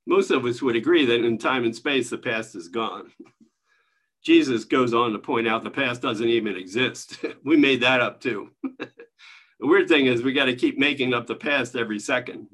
Most 0.05 0.29
of 0.29 0.45
us 0.45 0.61
would 0.61 0.75
agree 0.75 1.05
that 1.05 1.25
in 1.25 1.37
time 1.37 1.63
and 1.65 1.75
space 1.75 2.09
the 2.09 2.17
past 2.17 2.55
is 2.55 2.67
gone 2.67 3.11
Jesus 4.25 4.65
goes 4.65 4.95
on 4.95 5.11
to 5.11 5.19
point 5.19 5.47
out 5.47 5.63
the 5.63 5.69
past 5.69 6.01
doesn't 6.01 6.27
even 6.27 6.55
exist. 6.55 7.23
we 7.45 7.55
made 7.55 7.81
that 7.81 8.01
up 8.01 8.19
too. 8.19 8.49
the 8.63 8.87
weird 9.59 9.87
thing 9.87 10.07
is 10.07 10.23
we 10.23 10.33
got 10.33 10.45
to 10.45 10.55
keep 10.55 10.79
making 10.79 11.13
up 11.13 11.27
the 11.27 11.35
past 11.35 11.75
every 11.75 11.99
second, 11.99 12.47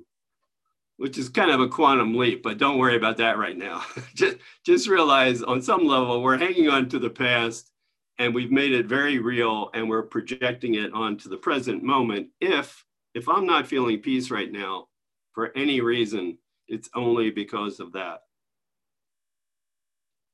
which 0.97 1.17
is 1.17 1.29
kind 1.29 1.49
of 1.49 1.61
a 1.61 1.69
quantum 1.69 2.13
leap, 2.15 2.43
but 2.43 2.57
don't 2.57 2.77
worry 2.77 2.97
about 2.97 3.17
that 3.17 3.37
right 3.37 3.57
now. 3.57 3.83
just, 4.13 4.37
just 4.65 4.89
realize 4.89 5.41
on 5.41 5.61
some 5.61 5.87
level 5.87 6.21
we're 6.21 6.37
hanging 6.37 6.67
on 6.67 6.89
to 6.89 6.99
the 6.99 7.09
past 7.09 7.71
and 8.19 8.35
we've 8.35 8.51
made 8.51 8.73
it 8.73 8.85
very 8.85 9.19
real 9.19 9.69
and 9.73 9.87
we're 9.87 10.03
projecting 10.03 10.75
it 10.75 10.91
onto 10.93 11.29
the 11.29 11.37
present 11.37 11.81
moment. 11.81 12.27
If 12.41 12.85
if 13.13 13.27
I'm 13.27 13.45
not 13.45 13.67
feeling 13.67 13.99
peace 13.99 14.31
right 14.31 14.51
now 14.51 14.87
for 15.33 15.51
any 15.55 15.81
reason, 15.81 16.37
it's 16.69 16.89
only 16.95 17.29
because 17.29 17.81
of 17.81 17.91
that 17.91 18.21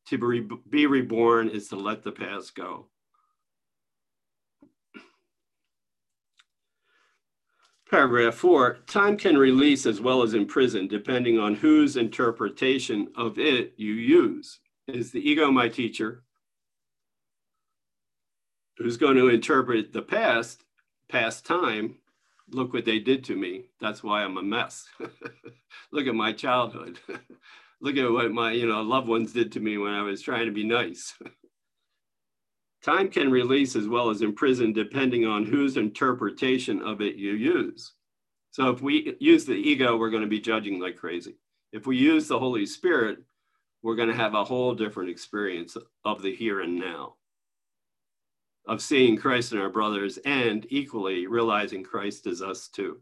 to 0.10 0.18
be, 0.18 0.48
be 0.70 0.86
reborn 0.86 1.50
is 1.50 1.68
to 1.70 1.76
let 1.76 2.04
the 2.04 2.12
past 2.12 2.56
go. 2.56 2.88
Paragraph 7.90 8.36
four, 8.36 8.80
time 8.88 9.16
can 9.16 9.38
release 9.38 9.86
as 9.86 10.02
well 10.02 10.22
as 10.22 10.34
imprison, 10.34 10.88
depending 10.88 11.40
on 11.40 11.56
whose 11.56 11.96
interpretation 11.96 13.08
of 13.16 13.40
it 13.40 13.74
you 13.78 13.94
use. 13.94 14.60
Is 14.88 15.12
the 15.12 15.30
ego 15.30 15.52
my 15.52 15.70
teacher? 15.70 16.24
Who's 18.78 18.98
going 18.98 19.16
to 19.16 19.30
interpret 19.30 19.94
the 19.94 20.02
past, 20.02 20.64
past 21.10 21.46
time? 21.46 21.96
Look 22.52 22.74
what 22.74 22.86
they 22.86 23.00
did 23.00 23.24
to 23.26 23.36
me. 23.36 23.66
That's 23.80 24.04
why 24.04 24.24
I'm 24.24 24.38
a 24.38 24.44
mess. 24.44 24.88
Look 25.92 26.08
at 26.08 26.16
my 26.16 26.34
childhood. 26.34 27.00
look 27.82 27.98
at 27.98 28.12
what 28.12 28.32
my 28.32 28.52
you 28.52 28.68
know 28.68 28.82
loved 28.82 29.08
ones 29.08 29.34
did 29.34 29.52
to 29.54 29.60
me 29.60 29.78
when 29.78 29.94
I 29.94 30.02
was 30.02 30.22
trying 30.22 30.46
to 30.46 30.52
be 30.52 30.64
nice. 30.64 31.14
Time 32.84 33.10
can 33.10 33.32
release 33.32 33.76
as 33.76 33.88
well 33.88 34.10
as 34.10 34.22
imprison 34.22 34.72
depending 34.72 35.26
on 35.26 35.46
whose 35.46 35.78
interpretation 35.78 36.82
of 36.82 37.02
it 37.02 37.16
you 37.16 37.34
use. 37.34 37.94
So 38.52 38.70
if 38.70 38.82
we 38.82 39.16
use 39.20 39.46
the 39.46 39.54
ego, 39.54 39.98
we're 39.98 40.10
going 40.10 40.24
to 40.24 40.28
be 40.30 40.40
judging 40.40 40.80
like 40.80 40.96
crazy. 40.96 41.36
If 41.74 41.86
we 41.86 41.98
use 41.98 42.28
the 42.28 42.40
Holy 42.40 42.66
Spirit, 42.66 43.20
we're 43.84 43.96
going 43.96 44.10
to 44.10 44.16
have 44.16 44.36
a 44.36 44.44
whole 44.44 44.74
different 44.74 45.10
experience 45.10 45.76
of 46.06 46.22
the 46.22 46.34
here 46.34 46.62
and 46.62 46.80
now, 46.80 47.16
of 48.68 48.82
seeing 48.82 49.18
Christ 49.18 49.54
in 49.54 49.60
our 49.60 49.70
brothers 49.70 50.18
and 50.26 50.66
equally 50.70 51.28
realizing 51.28 51.84
Christ 51.84 52.26
is 52.26 52.42
us 52.42 52.68
too. 52.68 53.00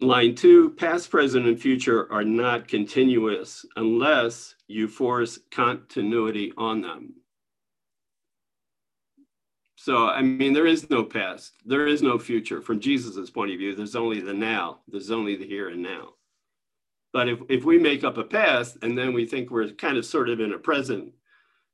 Line 0.00 0.34
two, 0.34 0.70
past, 0.70 1.10
present, 1.10 1.46
and 1.46 1.60
future 1.60 2.12
are 2.12 2.24
not 2.24 2.68
continuous 2.68 3.64
unless 3.76 4.54
you 4.66 4.88
force 4.88 5.38
continuity 5.50 6.52
on 6.56 6.80
them. 6.80 7.14
So, 9.76 10.08
I 10.08 10.22
mean, 10.22 10.52
there 10.52 10.66
is 10.66 10.88
no 10.88 11.04
past, 11.04 11.52
there 11.64 11.86
is 11.86 12.02
no 12.02 12.18
future. 12.18 12.60
From 12.60 12.80
Jesus's 12.80 13.30
point 13.30 13.52
of 13.52 13.58
view, 13.58 13.74
there's 13.74 13.94
only 13.94 14.20
the 14.20 14.32
now, 14.32 14.80
there's 14.88 15.10
only 15.10 15.36
the 15.36 15.46
here 15.46 15.68
and 15.68 15.82
now. 15.82 16.14
But 17.12 17.28
if, 17.28 17.38
if 17.48 17.64
we 17.64 17.78
make 17.78 18.02
up 18.02 18.16
a 18.16 18.24
past 18.24 18.78
and 18.82 18.96
then 18.98 19.12
we 19.12 19.26
think 19.26 19.50
we're 19.50 19.68
kind 19.72 19.96
of 19.96 20.06
sort 20.06 20.28
of 20.28 20.40
in 20.40 20.54
a 20.54 20.58
present, 20.58 21.12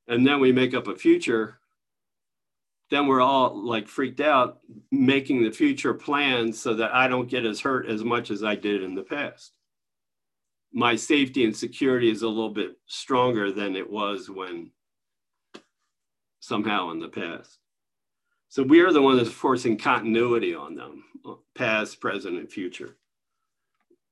and 0.09 0.27
then 0.27 0.41
we 0.41 0.51
make 0.51 0.75
up 0.75 0.89
a 0.89 0.97
future, 0.97 1.60
then 2.91 3.07
we're 3.07 3.21
all 3.21 3.57
like 3.57 3.89
freaked 3.89 4.21
out 4.21 4.59
making 4.91 5.43
the 5.43 5.51
future 5.51 5.95
plans 5.95 6.61
so 6.61 6.75
that 6.75 6.93
I 6.93 7.09
don't 7.09 7.29
get 7.29 7.47
as 7.47 7.61
hurt 7.61 7.87
as 7.87 8.03
much 8.05 8.31
as 8.31 8.43
I 8.43 8.57
did 8.57 8.83
in 8.83 8.95
the 8.95 9.03
past. 9.03 9.53
My 10.73 10.97
safety 10.97 11.45
and 11.45 11.57
security 11.57 12.11
is 12.11 12.23
a 12.23 12.29
little 12.29 12.51
bit 12.51 12.77
stronger 12.87 13.53
than 13.53 13.77
it 13.77 13.89
was 13.89 14.29
when 14.29 14.71
somehow 16.41 16.91
in 16.91 16.99
the 16.99 17.09
past. 17.09 17.59
So 18.49 18.65
we 18.65 18.81
are 18.81 18.93
the 18.93 19.03
one 19.03 19.17
that's 19.17 19.31
forcing 19.31 19.79
continuity 19.79 20.55
on 20.55 20.75
them, 20.75 21.05
uh, 21.25 21.35
past, 21.55 22.01
present, 22.01 22.39
and 22.39 22.51
future. 22.51 22.97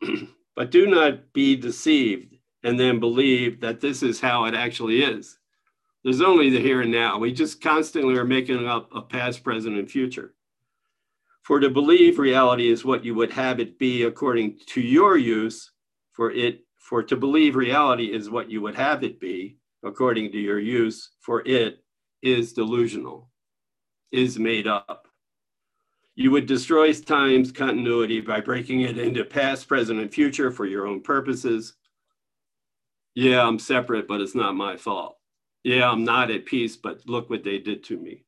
but 0.54 0.70
do 0.70 0.86
not 0.86 1.32
be 1.32 1.56
deceived 1.56 2.36
and 2.62 2.78
then 2.78 3.00
believe 3.00 3.60
that 3.60 3.80
this 3.80 4.02
is 4.02 4.20
how 4.20 4.44
it 4.44 4.54
actually 4.54 5.02
is. 5.02 5.37
There's 6.04 6.20
only 6.20 6.50
the 6.50 6.60
here 6.60 6.80
and 6.82 6.92
now. 6.92 7.18
We 7.18 7.32
just 7.32 7.60
constantly 7.60 8.16
are 8.16 8.24
making 8.24 8.66
up 8.66 8.88
a 8.94 9.02
past, 9.02 9.42
present, 9.42 9.76
and 9.76 9.90
future. 9.90 10.34
For 11.42 11.60
to 11.60 11.70
believe 11.70 12.18
reality 12.18 12.68
is 12.68 12.84
what 12.84 13.04
you 13.04 13.14
would 13.14 13.32
have 13.32 13.58
it 13.58 13.78
be 13.78 14.04
according 14.04 14.58
to 14.68 14.80
your 14.80 15.16
use, 15.16 15.70
for 16.12 16.30
it 16.30 16.60
for 16.76 17.02
to 17.02 17.16
believe 17.16 17.54
reality 17.54 18.12
is 18.12 18.30
what 18.30 18.50
you 18.50 18.62
would 18.62 18.74
have 18.74 19.04
it 19.04 19.20
be 19.20 19.58
according 19.84 20.32
to 20.32 20.38
your 20.38 20.58
use, 20.58 21.10
for 21.20 21.46
it 21.46 21.84
is 22.22 22.54
delusional, 22.54 23.30
is 24.10 24.38
made 24.38 24.66
up. 24.66 25.06
You 26.14 26.30
would 26.30 26.46
destroy 26.46 26.92
time's 26.94 27.52
continuity 27.52 28.20
by 28.20 28.40
breaking 28.40 28.80
it 28.80 28.98
into 28.98 29.24
past, 29.24 29.68
present, 29.68 30.00
and 30.00 30.12
future 30.12 30.50
for 30.50 30.64
your 30.64 30.86
own 30.86 31.02
purposes. 31.02 31.74
Yeah, 33.14 33.46
I'm 33.46 33.58
separate, 33.58 34.08
but 34.08 34.20
it's 34.20 34.34
not 34.34 34.54
my 34.54 34.76
fault. 34.76 35.17
Yeah, 35.64 35.90
I'm 35.90 36.04
not 36.04 36.30
at 36.30 36.46
peace, 36.46 36.76
but 36.76 37.06
look 37.06 37.28
what 37.28 37.44
they 37.44 37.58
did 37.58 37.82
to 37.84 37.96
me. 37.96 38.24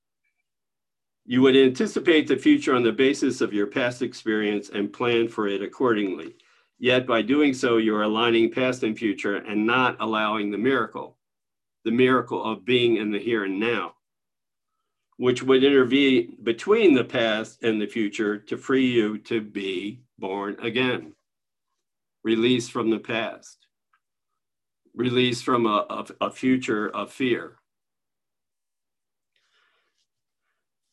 You 1.25 1.43
would 1.43 1.57
anticipate 1.57 2.27
the 2.27 2.37
future 2.37 2.75
on 2.75 2.83
the 2.83 2.93
basis 2.93 3.41
of 3.41 3.53
your 3.53 3.67
past 3.67 4.03
experience 4.03 4.71
and 4.71 4.93
plan 4.93 5.29
for 5.29 5.47
it 5.47 5.63
accordingly. 5.63 6.35
Yet 6.79 7.07
by 7.07 7.23
doing 7.23 7.55
so, 7.55 7.77
you're 7.77 8.03
aligning 8.03 8.51
past 8.51 8.83
and 8.83 8.99
future 8.99 9.37
and 9.37 9.67
not 9.67 9.97
allowing 10.01 10.51
the 10.51 10.59
miracle, 10.59 11.19
the 11.85 11.93
miracle 11.93 12.43
of 12.43 12.65
being 12.65 12.97
in 12.97 13.13
the 13.13 13.19
here 13.19 13.45
and 13.45 13.61
now, 13.61 13.95
which 15.19 15.43
would 15.43 15.63
intervene 15.63 16.37
between 16.43 16.95
the 16.95 17.05
past 17.05 17.63
and 17.63 17.81
the 17.81 17.87
future 17.87 18.39
to 18.39 18.57
free 18.57 18.87
you 18.87 19.19
to 19.19 19.41
be 19.41 20.01
born 20.19 20.57
again, 20.63 21.13
released 22.25 22.73
from 22.73 22.91
the 22.91 22.99
past 22.99 23.60
released 25.01 25.45
from 25.45 25.67
a, 25.67 25.87
a, 25.91 26.27
a 26.27 26.31
future 26.31 26.91
of 26.91 27.11
fear. 27.11 27.57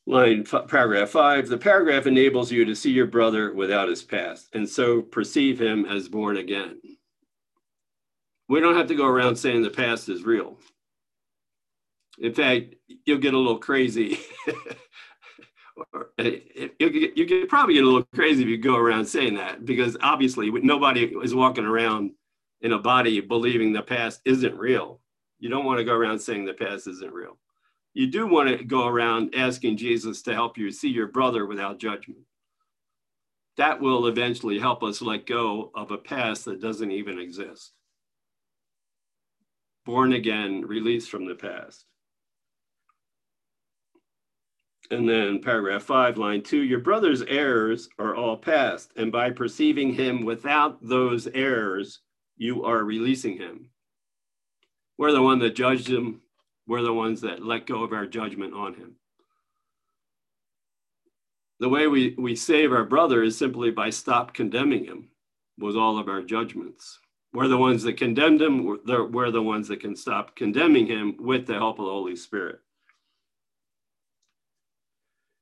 Line 0.05 0.45
paragraph 0.45 1.09
five, 1.09 1.49
the 1.49 1.57
paragraph 1.57 2.07
enables 2.07 2.49
you 2.49 2.63
to 2.63 2.75
see 2.75 2.91
your 2.91 3.07
brother 3.07 3.53
without 3.53 3.89
his 3.89 4.01
past 4.03 4.47
and 4.53 4.67
so 4.67 5.01
perceive 5.01 5.59
him 5.61 5.85
as 5.85 6.07
born 6.07 6.37
again. 6.37 6.79
We 8.47 8.61
don't 8.61 8.77
have 8.77 8.87
to 8.87 8.95
go 8.95 9.05
around 9.05 9.35
saying 9.35 9.63
the 9.63 9.69
past 9.69 10.07
is 10.07 10.23
real. 10.23 10.57
In 12.19 12.33
fact, 12.33 12.75
you'll 13.05 13.17
get 13.17 13.33
a 13.33 13.37
little 13.37 13.59
crazy. 13.59 14.19
Eh, 16.17 16.39
eh, 16.55 16.67
you 16.79 16.89
get, 16.89 17.17
you 17.17 17.25
could 17.27 17.49
probably 17.49 17.75
get 17.75 17.83
a 17.83 17.85
little 17.85 18.07
crazy 18.15 18.41
if 18.41 18.49
you 18.49 18.57
go 18.57 18.75
around 18.75 19.05
saying 19.05 19.35
that 19.35 19.63
because 19.63 19.95
obviously 20.01 20.49
nobody 20.49 21.03
is 21.23 21.35
walking 21.35 21.65
around 21.65 22.11
in 22.61 22.73
a 22.73 22.79
body 22.79 23.21
believing 23.21 23.73
the 23.73 23.81
past 23.81 24.21
isn't 24.25 24.57
real. 24.57 24.99
You 25.39 25.49
don't 25.49 25.65
want 25.65 25.77
to 25.79 25.83
go 25.83 25.93
around 25.93 26.19
saying 26.19 26.45
the 26.45 26.53
past 26.53 26.87
isn't 26.87 27.13
real. 27.13 27.37
You 27.93 28.07
do 28.07 28.27
want 28.27 28.49
to 28.49 28.63
go 28.63 28.87
around 28.87 29.35
asking 29.35 29.77
Jesus 29.77 30.21
to 30.23 30.33
help 30.33 30.57
you 30.57 30.71
see 30.71 30.89
your 30.89 31.07
brother 31.07 31.45
without 31.45 31.79
judgment. 31.79 32.21
That 33.57 33.81
will 33.81 34.07
eventually 34.07 34.59
help 34.59 34.83
us 34.83 35.01
let 35.01 35.25
go 35.25 35.71
of 35.73 35.91
a 35.91 35.97
past 35.97 36.45
that 36.45 36.61
doesn't 36.61 36.91
even 36.91 37.17
exist. 37.19 37.73
Born 39.85 40.13
again, 40.13 40.61
released 40.61 41.09
from 41.09 41.25
the 41.25 41.35
past. 41.35 41.85
And 44.91 45.07
then 45.09 45.41
paragraph 45.41 45.83
five, 45.83 46.17
line 46.17 46.43
two, 46.43 46.61
your 46.61 46.79
brother's 46.79 47.21
errors 47.23 47.89
are 47.97 48.15
all 48.15 48.37
past. 48.37 48.91
And 48.95 49.11
by 49.11 49.31
perceiving 49.31 49.91
him 49.91 50.23
without 50.23 50.77
those 50.81 51.27
errors, 51.27 52.01
you 52.37 52.63
are 52.63 52.83
releasing 52.83 53.37
him. 53.37 53.69
We're 54.97 55.11
the 55.11 55.21
one 55.21 55.39
that 55.39 55.55
judged 55.55 55.87
him. 55.87 56.21
We're 56.67 56.81
the 56.81 56.93
ones 56.93 57.21
that 57.21 57.43
let 57.43 57.67
go 57.67 57.83
of 57.83 57.93
our 57.93 58.05
judgment 58.05 58.53
on 58.53 58.75
him. 58.75 58.95
The 61.59 61.69
way 61.69 61.87
we, 61.87 62.13
we 62.17 62.35
save 62.35 62.71
our 62.71 62.83
brother 62.83 63.23
is 63.23 63.37
simply 63.37 63.71
by 63.71 63.89
stop 63.89 64.33
condemning 64.33 64.85
him 64.85 65.09
with 65.57 65.75
all 65.75 65.97
of 65.97 66.07
our 66.07 66.21
judgments. 66.21 66.99
We're 67.33 67.47
the 67.47 67.57
ones 67.57 67.83
that 67.83 67.97
condemned 67.97 68.41
him. 68.41 68.65
We're 68.65 69.05
we're 69.05 69.31
the 69.31 69.41
ones 69.41 69.67
that 69.67 69.81
can 69.81 69.95
stop 69.95 70.35
condemning 70.35 70.87
him 70.87 71.15
with 71.19 71.45
the 71.45 71.55
help 71.55 71.79
of 71.79 71.85
the 71.85 71.91
Holy 71.91 72.15
Spirit. 72.15 72.59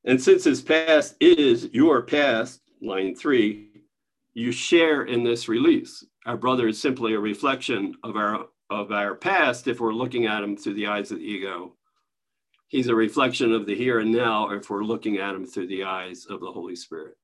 And 0.03 0.21
since 0.21 0.43
his 0.43 0.61
past 0.61 1.15
is 1.19 1.69
your 1.73 2.01
past, 2.01 2.61
line 2.81 3.15
three, 3.15 3.64
you 4.35 4.51
share 4.51 5.05
in 5.05 5.23
this 5.23 5.47
release. 5.47 6.05
Our 6.25 6.37
brother 6.37 6.67
is 6.67 6.79
simply 6.79 7.13
a 7.13 7.19
reflection 7.19 7.95
of 8.03 8.15
our 8.15 8.47
of 8.69 8.91
our 8.91 9.15
past 9.15 9.67
if 9.67 9.79
we're 9.79 9.93
looking 9.93 10.25
at 10.25 10.43
him 10.43 10.57
through 10.57 10.73
the 10.73 10.87
eyes 10.87 11.11
of 11.11 11.19
the 11.19 11.23
ego. 11.23 11.75
He's 12.67 12.87
a 12.87 12.95
reflection 12.95 13.53
of 13.53 13.65
the 13.65 13.75
here 13.75 13.99
and 13.99 14.11
now 14.11 14.49
if 14.49 14.69
we're 14.69 14.83
looking 14.83 15.17
at 15.17 15.35
him 15.35 15.45
through 15.45 15.67
the 15.67 15.83
eyes 15.83 16.25
of 16.25 16.41
the 16.41 16.51
Holy 16.51 16.75
Spirit. 16.75 17.15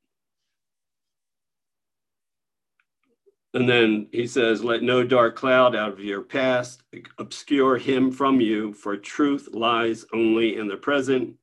And 3.55 3.67
then 3.67 4.07
he 4.11 4.27
says, 4.27 4.63
Let 4.63 4.83
no 4.83 5.03
dark 5.03 5.35
cloud 5.35 5.75
out 5.75 5.93
of 5.93 5.99
your 5.99 6.21
past 6.21 6.83
obscure 7.17 7.77
him 7.77 8.11
from 8.11 8.39
you, 8.39 8.71
for 8.71 8.95
truth 8.95 9.49
lies 9.51 10.05
only 10.13 10.57
in 10.57 10.67
the 10.67 10.77
present, 10.77 11.35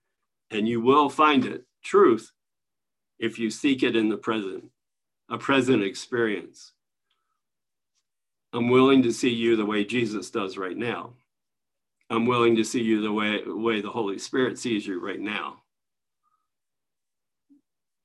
and 0.52 0.66
you 0.66 0.80
will 0.80 1.10
find 1.10 1.44
it, 1.44 1.64
truth, 1.84 2.30
if 3.18 3.38
you 3.38 3.50
seek 3.50 3.82
it 3.82 3.96
in 3.96 4.08
the 4.08 4.16
present 4.16 4.70
a 5.28 5.38
present 5.38 5.82
experience. 5.82 6.72
I'm 8.52 8.68
willing 8.68 9.02
to 9.02 9.12
see 9.12 9.30
you 9.30 9.56
the 9.56 9.66
way 9.66 9.84
Jesus 9.84 10.30
does 10.30 10.56
right 10.56 10.76
now. 10.76 11.14
I'm 12.10 12.26
willing 12.26 12.56
to 12.56 12.64
see 12.64 12.82
you 12.82 13.02
the 13.02 13.12
way, 13.12 13.42
way 13.46 13.80
the 13.80 13.90
Holy 13.90 14.18
Spirit 14.18 14.58
sees 14.58 14.86
you 14.86 15.00
right 15.04 15.20
now. 15.20 15.62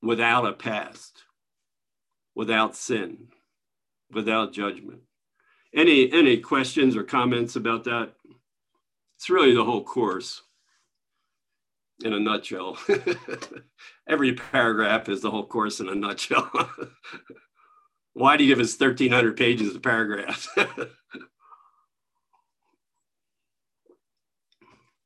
Without 0.02 0.46
a 0.46 0.52
past, 0.52 1.24
without 2.36 2.76
sin, 2.76 3.30
without 4.12 4.52
judgment. 4.52 5.00
Any 5.74 6.12
any 6.12 6.38
questions 6.38 6.96
or 6.96 7.04
comments 7.04 7.56
about 7.56 7.86
that? 7.86 8.14
It's 9.16 9.30
really 9.30 9.56
the 9.56 9.64
whole 9.64 9.84
course 9.84 10.42
in 12.04 12.13
a 12.13 12.20
nutshell. 12.20 12.78
Every 14.08 14.34
paragraph 14.34 15.10
is 15.10 15.22
the 15.22 15.32
whole 15.32 15.46
course 15.46 15.80
in 15.80 15.89
a 15.89 15.96
nutshell. 15.96 16.52
Why 18.13 18.38
do 18.38 18.44
you 18.44 18.54
give 18.54 18.63
us 18.63 18.80
1,300 18.80 19.36
pages 19.36 19.76
of 19.76 19.82
paragraphs? 19.82 20.48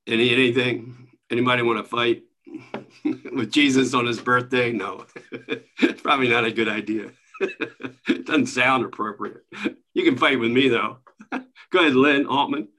Any 0.07 0.31
anything? 0.31 1.09
Anybody 1.29 1.61
want 1.63 1.79
to 1.79 1.89
fight 1.89 2.23
with 3.03 3.51
Jesus 3.51 3.93
on 3.93 4.05
his 4.05 4.21
birthday? 4.21 4.71
No, 4.71 5.05
probably 6.01 6.29
not 6.29 6.45
a 6.45 6.51
good 6.51 6.69
idea. 6.69 7.11
it 7.41 8.25
doesn't 8.25 8.45
sound 8.47 8.85
appropriate. 8.85 9.43
You 9.93 10.05
can 10.05 10.15
fight 10.15 10.39
with 10.39 10.51
me 10.51 10.69
though. 10.69 10.99
Go 11.71 11.79
ahead, 11.79 11.95
Lynn 11.95 12.25
Altman. 12.25 12.69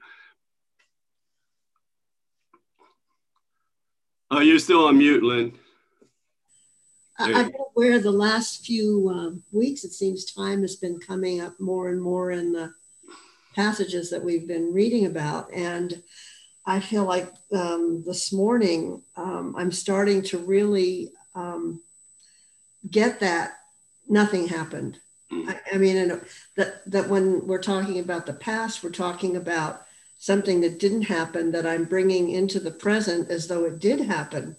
Oh, 4.31 4.41
you're 4.41 4.59
still 4.59 4.85
on 4.85 4.97
mute, 4.97 5.23
Lynn. 5.23 5.53
I'm 7.17 7.51
aware 7.75 7.99
the 7.99 8.11
last 8.11 8.65
few 8.65 9.09
um, 9.09 9.43
weeks, 9.51 9.83
it 9.83 9.91
seems 9.91 10.31
time 10.31 10.61
has 10.61 10.75
been 10.75 10.99
coming 10.99 11.41
up 11.41 11.59
more 11.59 11.89
and 11.89 12.01
more 12.01 12.31
in 12.31 12.53
the 12.53 12.73
passages 13.55 14.09
that 14.11 14.23
we've 14.23 14.47
been 14.47 14.71
reading 14.71 15.05
about. 15.05 15.51
And 15.53 16.01
I 16.65 16.79
feel 16.79 17.03
like 17.03 17.33
um, 17.51 18.03
this 18.05 18.31
morning 18.31 19.01
um, 19.17 19.55
I'm 19.57 19.71
starting 19.71 20.21
to 20.23 20.37
really 20.37 21.11
um, 21.35 21.81
get 22.89 23.19
that 23.19 23.57
nothing 24.07 24.47
happened. 24.47 24.99
Mm. 25.33 25.49
I, 25.49 25.59
I 25.73 25.77
mean, 25.77 26.21
that, 26.55 26.89
that 26.89 27.09
when 27.09 27.47
we're 27.47 27.61
talking 27.61 27.99
about 27.99 28.27
the 28.27 28.33
past, 28.33 28.83
we're 28.83 28.91
talking 28.91 29.35
about 29.35 29.85
something 30.19 30.59
that 30.61 30.79
didn't 30.79 31.03
happen 31.03 31.51
that 31.51 31.65
I'm 31.65 31.85
bringing 31.85 32.29
into 32.29 32.59
the 32.59 32.71
present 32.71 33.31
as 33.31 33.47
though 33.47 33.65
it 33.65 33.79
did 33.79 34.01
happen. 34.01 34.55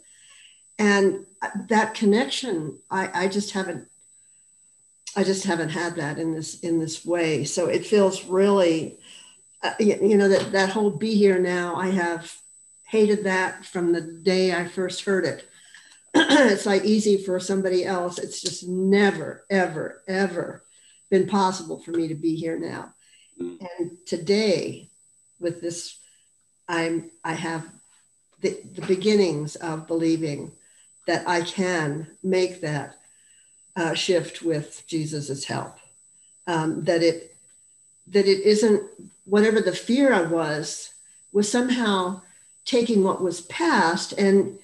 And 0.79 1.27
that 1.69 1.95
connection, 1.95 2.79
I, 2.91 3.25
I 3.25 3.29
just 3.29 3.53
haven't, 3.53 3.87
I 5.15 5.23
just 5.23 5.45
haven't 5.45 5.69
had 5.69 5.97
that 5.97 6.19
in 6.19 6.33
this 6.33 6.61
in 6.61 6.79
this 6.79 7.05
way. 7.05 7.45
So 7.45 7.67
it 7.67 7.85
feels 7.85 8.25
really, 8.25 8.99
uh, 9.63 9.75
you 9.79 10.17
know, 10.17 10.29
that 10.29 10.53
that 10.53 10.71
whole 10.71 10.91
"be 10.91 11.15
here 11.15 11.39
now." 11.39 11.75
I 11.75 11.89
have 11.89 12.33
hated 12.87 13.25
that 13.25 13.67
from 13.67 13.93
the 13.93 14.01
day 14.01 14.55
I 14.55 14.67
first 14.67 15.05
heard 15.05 15.25
it. 15.25 15.49
it's 16.15 16.67
like 16.67 16.85
easy 16.85 17.19
for 17.19 17.39
somebody 17.39 17.85
else. 17.85 18.19
It's 18.19 18.41
just 18.41 18.67
never, 18.67 19.45
ever, 19.51 20.03
ever 20.09 20.65
been 21.11 21.27
possible 21.27 21.81
for 21.81 21.91
me 21.91 22.09
to 22.09 22.15
be 22.15 22.37
here 22.37 22.59
now. 22.59 22.95
Mm. 23.41 23.59
And 23.79 23.91
today, 24.07 24.90
with 25.41 25.61
this, 25.61 25.99
I'm 26.69 27.11
I 27.25 27.33
have 27.33 27.67
the, 28.41 28.59
the 28.75 28.87
beginnings 28.87 29.57
of 29.57 29.87
believing 29.87 30.53
that 31.07 31.27
I 31.29 31.43
can 31.43 32.07
make 32.23 32.61
that 32.61 32.97
uh, 33.77 33.95
shift 33.95 34.43
with 34.43 34.85
Jesus's 34.87 35.45
help. 35.45 35.77
Um, 36.47 36.85
that 36.85 37.03
it 37.03 37.37
that 38.09 38.27
it 38.27 38.41
isn't 38.41 38.83
whatever 39.25 39.61
the 39.61 39.73
fear 39.73 40.13
I 40.13 40.23
was 40.23 40.93
was 41.33 41.51
somehow 41.51 42.23
taking 42.65 43.03
what 43.03 43.23
was 43.23 43.41
past 43.43 44.13
and 44.13 44.59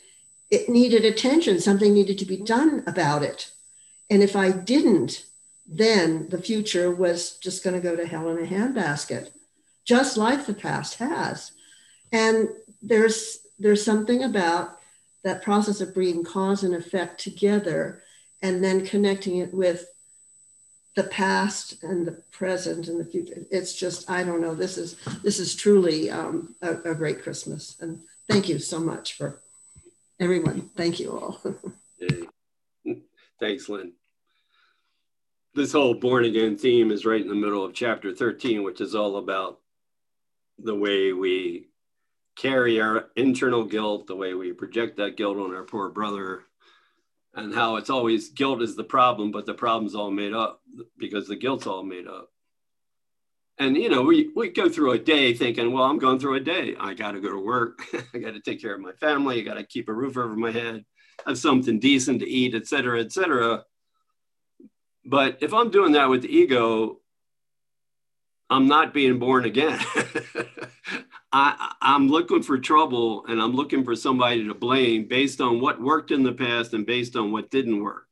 it 0.51 0.69
needed 0.69 1.05
attention. 1.05 1.61
Something 1.61 1.93
needed 1.93 2.19
to 2.19 2.25
be 2.25 2.37
done 2.37 2.83
about 2.87 3.23
it. 3.23 3.51
And 4.11 4.23
if 4.23 4.37
I 4.37 4.51
didn't, 4.51 5.25
then 5.67 6.29
the 6.29 6.41
future 6.41 6.91
was 6.91 7.37
just 7.39 7.65
going 7.65 7.75
to 7.75 7.83
go 7.83 7.97
to 7.97 8.07
hell 8.07 8.29
in 8.31 8.39
a 8.39 8.47
handbasket, 8.47 9.31
just 9.87 10.17
like 10.17 10.45
the 10.45 10.55
past 10.55 10.99
has. 10.99 11.53
And 12.13 12.49
there's 12.83 13.39
there's 13.59 13.85
something 13.85 14.23
about 14.25 14.79
that 15.25 15.43
process 15.43 15.81
of 15.81 15.95
bringing 15.95 16.25
cause 16.25 16.63
and 16.63 16.75
effect 16.75 17.21
together 17.21 18.03
and 18.43 18.63
then 18.63 18.85
connecting 18.85 19.39
it 19.39 19.55
with 19.55 19.87
the 20.95 21.05
past 21.05 21.83
and 21.83 22.07
the 22.07 22.13
present 22.31 22.89
and 22.89 23.01
the 23.01 23.05
future. 23.05 23.43
It's 23.51 23.75
just 23.75 24.11
i 24.11 24.23
don't 24.23 24.41
know 24.41 24.55
this 24.55 24.77
is 24.77 24.97
this 25.23 25.39
is 25.39 25.55
truly 25.55 26.11
um, 26.11 26.55
a, 26.63 26.75
a, 26.91 26.95
great 26.95 27.23
christmas. 27.23 27.77
And 27.81 28.01
thank 28.29 28.49
you 28.49 28.59
so 28.59 28.79
much 28.79 29.15
for 29.15 29.41
everyone. 30.21 30.71
Thank 30.77 31.01
you 31.01 31.13
all. 31.13 31.41
Thanks 33.41 33.69
lynn. 33.69 33.93
This 35.55 35.73
whole 35.73 35.95
born 35.95 36.25
again 36.25 36.57
theme 36.57 36.91
is 36.91 37.07
right 37.07 37.21
in 37.21 37.29
the 37.29 37.35
middle 37.35 37.65
of 37.65 37.75
chapter 37.75 38.15
13 38.15 38.63
which 38.63 38.81
is 38.81 38.95
all 38.95 39.17
about 39.17 39.61
the 40.59 40.75
way 40.75 41.13
we 41.13 41.69
carry 42.37 42.81
our 42.81 43.07
internal 43.17 43.65
guilt, 43.65 44.07
the 44.07 44.17
way 44.17 44.35
we 44.35 44.53
project 44.53 44.97
that 44.97 45.17
guilt 45.17 45.39
on 45.39 45.55
our 45.55 45.65
poor 45.65 45.89
brother, 45.89 46.43
and 47.35 47.55
how 47.55 47.77
it's 47.77 47.91
always 47.91 48.31
guilt 48.31 48.63
is 48.63 48.77
the 48.77 48.85
problem, 48.85 49.31
but 49.31 49.47
the 49.47 49.55
problem's 49.55 49.95
all 49.95 50.11
made 50.11 50.33
up 50.33 50.61
because 50.99 51.29
the 51.29 51.37
guilt's 51.37 51.67
all 51.67 51.83
made 51.83 52.07
up. 52.07 52.31
And 53.59 53.77
you 53.77 53.89
know, 53.89 54.03
we 54.03 54.31
we 54.37 54.51
go 54.51 54.69
through 54.69 54.93
a 54.93 54.99
day 54.99 55.33
thinking, 55.33 55.73
well, 55.73 55.85
I'm 55.85 55.99
going 55.99 56.19
through 56.19 56.37
a 56.37 56.41
day. 56.41 56.75
I 56.79 56.93
got 56.95 57.13
to 57.13 57.21
go 57.21 57.31
to 57.31 57.43
work. 57.43 57.81
I 58.15 58.19
got 58.19 58.35
to 58.35 58.41
take 58.41 58.61
care 58.61 58.75
of 58.75 58.81
my 58.81 58.93
family. 58.93 59.41
I 59.41 59.45
got 59.45 59.55
to 59.55 59.65
keep 59.65 59.89
a 59.89 59.95
roof 59.95 60.17
over 60.17 60.37
my 60.37 60.51
head, 60.51 60.85
have 61.27 61.39
something 61.39 61.79
decent 61.79 62.21
to 62.21 62.29
eat, 62.29 62.55
et 62.55 62.67
cetera, 62.67 63.01
et 63.01 63.13
cetera. 63.13 63.65
But 65.07 65.39
if 65.41 65.55
I'm 65.55 65.71
doing 65.71 65.93
that 65.93 66.11
with 66.11 66.23
the 66.23 66.37
ego, 66.37 67.01
I'm 68.49 68.69
not 68.69 68.95
being 68.95 69.19
born 69.19 69.45
again. 69.45 69.79
I, 71.33 71.75
I'm 71.83 72.09
looking 72.09 72.43
for 72.43 72.59
trouble 72.59 73.27
and 73.27 73.41
I'm 73.41 73.55
looking 73.55 73.85
for 73.85 73.97
somebody 73.97 74.47
to 74.47 74.55
blame 74.55 75.07
based 75.07 75.41
on 75.41 75.61
what 75.61 75.81
worked 75.81 76.11
in 76.11 76.23
the 76.23 76.33
past 76.33 76.73
and 76.73 76.87
based 76.87 77.17
on 77.17 77.33
what 77.33 77.51
didn't 77.51 77.83
work. 77.83 78.07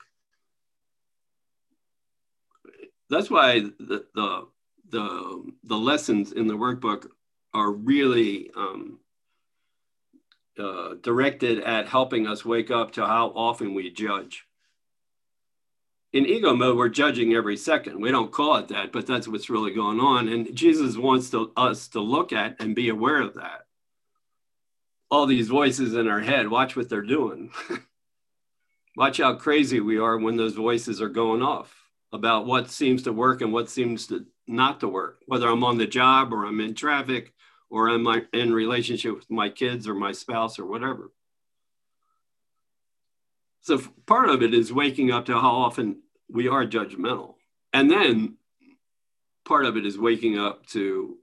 That's 3.08 3.30
why 3.30 3.60
the, 3.60 4.04
the, 4.14 4.48
the, 4.90 5.52
the 5.62 5.76
lessons 5.76 6.32
in 6.32 6.48
the 6.48 6.54
workbook 6.54 7.06
are 7.52 7.70
really 7.70 8.50
um, 8.56 8.98
uh, 10.58 10.94
directed 11.00 11.60
at 11.60 11.88
helping 11.88 12.26
us 12.26 12.44
wake 12.44 12.70
up 12.70 12.92
to 12.92 13.06
how 13.06 13.28
often 13.36 13.74
we 13.74 13.90
judge 13.90 14.46
in 16.14 16.26
ego 16.26 16.54
mode, 16.54 16.76
we're 16.76 16.88
judging 16.88 17.34
every 17.34 17.56
second. 17.56 18.00
We 18.00 18.12
don't 18.12 18.30
call 18.30 18.54
it 18.56 18.68
that, 18.68 18.92
but 18.92 19.04
that's 19.04 19.26
what's 19.26 19.50
really 19.50 19.72
going 19.72 19.98
on. 19.98 20.28
And 20.28 20.54
Jesus 20.54 20.96
wants 20.96 21.28
to, 21.30 21.50
us 21.56 21.88
to 21.88 22.00
look 22.00 22.32
at 22.32 22.60
and 22.60 22.76
be 22.76 22.88
aware 22.88 23.20
of 23.20 23.34
that. 23.34 23.66
All 25.10 25.26
these 25.26 25.48
voices 25.48 25.94
in 25.94 26.06
our 26.06 26.20
head, 26.20 26.48
watch 26.48 26.76
what 26.76 26.88
they're 26.88 27.02
doing. 27.02 27.50
watch 28.96 29.18
how 29.18 29.34
crazy 29.34 29.80
we 29.80 29.98
are 29.98 30.16
when 30.16 30.36
those 30.36 30.54
voices 30.54 31.02
are 31.02 31.08
going 31.08 31.42
off 31.42 31.74
about 32.12 32.46
what 32.46 32.70
seems 32.70 33.02
to 33.02 33.12
work 33.12 33.40
and 33.40 33.52
what 33.52 33.68
seems 33.68 34.06
to 34.06 34.24
not 34.46 34.78
to 34.80 34.88
work, 34.88 35.18
whether 35.26 35.48
I'm 35.48 35.64
on 35.64 35.78
the 35.78 35.86
job 35.86 36.32
or 36.32 36.46
I'm 36.46 36.60
in 36.60 36.74
traffic 36.74 37.32
or 37.70 37.88
I'm 37.88 38.06
uh, 38.06 38.20
in 38.32 38.52
relationship 38.52 39.16
with 39.16 39.30
my 39.32 39.48
kids 39.48 39.88
or 39.88 39.94
my 39.94 40.12
spouse 40.12 40.60
or 40.60 40.66
whatever. 40.66 41.10
So 43.62 43.80
part 44.06 44.28
of 44.28 44.42
it 44.42 44.54
is 44.54 44.72
waking 44.72 45.10
up 45.10 45.24
to 45.24 45.32
how 45.32 45.50
often 45.50 46.02
we 46.28 46.48
are 46.48 46.66
judgmental. 46.66 47.34
And 47.72 47.90
then 47.90 48.36
part 49.44 49.66
of 49.66 49.76
it 49.76 49.86
is 49.86 49.98
waking 49.98 50.38
up 50.38 50.66
to 50.68 51.18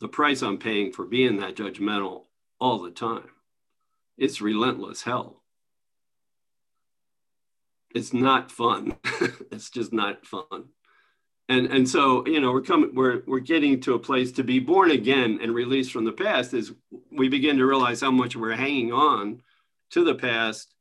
the 0.00 0.08
price 0.08 0.42
I'm 0.42 0.58
paying 0.58 0.92
for 0.92 1.04
being 1.04 1.38
that 1.38 1.56
judgmental 1.56 2.24
all 2.58 2.80
the 2.80 2.90
time. 2.90 3.28
It's 4.16 4.40
relentless 4.40 5.02
hell. 5.02 5.42
It's 7.94 8.12
not 8.12 8.50
fun. 8.50 8.96
it's 9.50 9.70
just 9.70 9.92
not 9.92 10.26
fun. 10.26 10.68
And, 11.48 11.66
and 11.66 11.88
so, 11.88 12.24
you 12.26 12.40
know, 12.40 12.52
we're 12.52 12.62
coming, 12.62 12.94
we're, 12.94 13.22
we're 13.26 13.40
getting 13.40 13.80
to 13.80 13.94
a 13.94 13.98
place 13.98 14.30
to 14.32 14.44
be 14.44 14.60
born 14.60 14.92
again 14.92 15.40
and 15.42 15.52
released 15.52 15.90
from 15.90 16.04
the 16.04 16.12
past 16.12 16.54
is 16.54 16.72
we 17.10 17.28
begin 17.28 17.56
to 17.56 17.66
realize 17.66 18.00
how 18.00 18.12
much 18.12 18.36
we're 18.36 18.54
hanging 18.54 18.92
on 18.92 19.42
to 19.90 20.04
the 20.04 20.14
past 20.14 20.72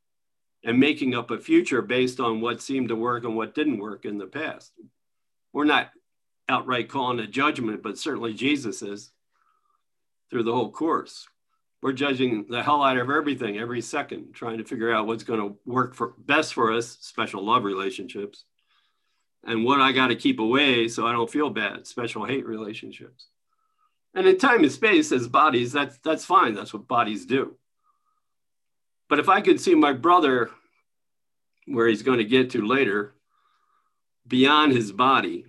and 0.63 0.79
making 0.79 1.15
up 1.15 1.31
a 1.31 1.39
future 1.39 1.81
based 1.81 2.19
on 2.19 2.41
what 2.41 2.61
seemed 2.61 2.89
to 2.89 2.95
work 2.95 3.23
and 3.23 3.35
what 3.35 3.55
didn't 3.55 3.79
work 3.79 4.05
in 4.05 4.17
the 4.17 4.27
past. 4.27 4.73
We're 5.53 5.65
not 5.65 5.91
outright 6.47 6.89
calling 6.89 7.19
a 7.19 7.27
judgment, 7.27 7.81
but 7.81 7.97
certainly 7.97 8.33
Jesus 8.33 8.81
is 8.81 9.11
through 10.29 10.43
the 10.43 10.53
whole 10.53 10.71
course. 10.71 11.27
We're 11.81 11.93
judging 11.93 12.45
the 12.49 12.61
hell 12.61 12.83
out 12.83 12.97
of 12.97 13.09
everything 13.09 13.57
every 13.57 13.81
second, 13.81 14.33
trying 14.33 14.57
to 14.57 14.65
figure 14.65 14.93
out 14.93 15.07
what's 15.07 15.23
going 15.23 15.39
to 15.39 15.57
work 15.65 15.95
for 15.95 16.13
best 16.17 16.53
for 16.53 16.73
us, 16.73 16.97
special 16.99 17.43
love 17.43 17.63
relationships, 17.63 18.43
and 19.45 19.63
what 19.63 19.79
I 19.79 19.93
got 19.93 20.07
to 20.07 20.15
keep 20.15 20.39
away 20.39 20.89
so 20.89 21.07
I 21.07 21.13
don't 21.13 21.31
feel 21.31 21.49
bad, 21.49 21.87
special 21.87 22.25
hate 22.25 22.45
relationships. 22.45 23.27
And 24.13 24.27
in 24.27 24.37
time 24.37 24.63
and 24.63 24.71
space, 24.71 25.11
as 25.13 25.27
bodies, 25.27 25.71
that's 25.71 25.97
that's 25.99 26.25
fine. 26.25 26.53
That's 26.53 26.73
what 26.73 26.87
bodies 26.87 27.25
do. 27.25 27.55
But 29.09 29.19
if 29.19 29.27
I 29.27 29.41
could 29.41 29.59
see 29.59 29.75
my 29.75 29.91
brother, 29.91 30.51
where 31.65 31.87
he's 31.87 32.03
going 32.03 32.19
to 32.19 32.23
get 32.23 32.51
to 32.51 32.65
later, 32.65 33.15
beyond 34.27 34.71
his 34.71 34.91
body, 34.91 35.45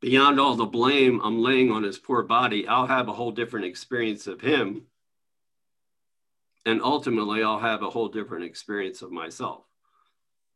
beyond 0.00 0.38
all 0.38 0.54
the 0.54 0.66
blame 0.66 1.20
I'm 1.22 1.42
laying 1.42 1.70
on 1.70 1.82
his 1.82 1.98
poor 1.98 2.22
body, 2.22 2.66
I'll 2.66 2.86
have 2.86 3.08
a 3.08 3.12
whole 3.12 3.32
different 3.32 3.66
experience 3.66 4.28
of 4.28 4.40
him. 4.40 4.86
And 6.64 6.80
ultimately, 6.80 7.42
I'll 7.42 7.58
have 7.58 7.82
a 7.82 7.90
whole 7.90 8.08
different 8.08 8.44
experience 8.44 9.02
of 9.02 9.10
myself. 9.10 9.64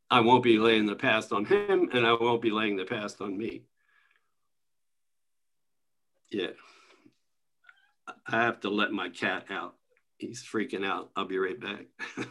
I 0.08 0.20
won't 0.20 0.42
be 0.42 0.58
laying 0.58 0.86
the 0.86 0.96
past 0.96 1.32
on 1.32 1.44
him, 1.44 1.88
and 1.92 2.06
I 2.06 2.12
won't 2.12 2.42
be 2.42 2.50
laying 2.50 2.76
the 2.76 2.84
past 2.84 3.20
on 3.20 3.36
me. 3.36 3.62
Yeah. 6.30 6.50
I 8.26 8.42
have 8.42 8.60
to 8.60 8.70
let 8.70 8.92
my 8.92 9.08
cat 9.08 9.46
out 9.50 9.74
He's 10.20 10.44
freaking 10.44 10.84
out. 10.84 11.10
I'll 11.16 11.24
be 11.24 11.38
right 11.38 11.58
back. 11.58 11.86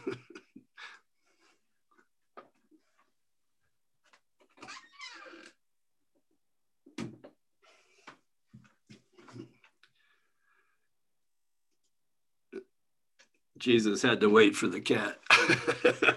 Jesus 13.58 14.02
had 14.02 14.20
to 14.20 14.30
wait 14.30 14.54
for 14.54 14.68
the 14.68 14.80
cat. 14.80 15.18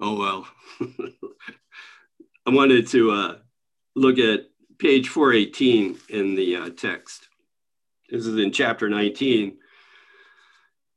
oh 0.00 0.18
well. 0.18 0.48
I 2.44 2.50
wanted 2.50 2.88
to 2.88 3.12
uh, 3.12 3.36
look 3.94 4.18
at 4.18 4.46
page 4.78 5.08
418 5.08 5.96
in 6.08 6.34
the 6.34 6.56
uh, 6.56 6.70
text. 6.70 7.27
This 8.08 8.26
is 8.26 8.38
in 8.38 8.52
chapter 8.52 8.88
19. 8.88 9.58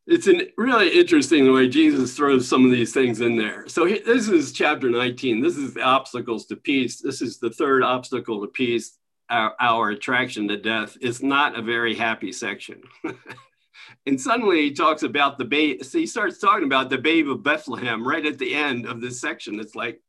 It's 0.08 0.28
an 0.28 0.48
really 0.58 0.90
interesting 0.90 1.46
the 1.46 1.52
way 1.52 1.68
Jesus 1.68 2.16
throws 2.16 2.48
some 2.48 2.66
of 2.66 2.72
these 2.72 2.94
things 2.94 3.22
in 3.22 3.36
there. 3.36 3.68
So 3.68 3.86
he, 3.86 4.00
this 4.00 4.30
is 4.30 4.52
chapter 4.52 4.90
19. 4.90 5.42
This 5.42 5.58
is 5.58 5.74
the 5.74 5.82
obstacles 5.82 6.46
to 6.48 6.56
peace. 6.56 7.02
This 7.02 7.22
is 7.22 7.40
the 7.40 7.50
third 7.50 7.84
obstacle 7.84 8.42
to 8.42 8.48
peace, 8.48 8.98
our, 9.30 9.54
our 9.60 9.90
attraction 9.90 10.48
to 10.48 10.58
death. 10.58 10.98
It's 11.02 11.22
not 11.22 11.58
a 11.58 11.62
very 11.62 11.96
happy 11.96 12.32
section. 12.32 12.82
and 14.06 14.20
suddenly 14.20 14.62
he 14.62 14.74
talks 14.74 15.04
about 15.04 15.38
the 15.38 15.46
babe. 15.46 15.84
So 15.84 16.00
he 16.00 16.08
starts 16.08 16.40
talking 16.40 16.66
about 16.66 16.90
the 16.90 16.98
babe 16.98 17.30
of 17.30 17.44
Bethlehem 17.44 18.08
right 18.08 18.26
at 18.26 18.40
the 18.40 18.56
end 18.56 18.86
of 18.86 19.02
this 19.02 19.22
section. 19.22 19.60
It's 19.60 19.76
like, 19.76 20.02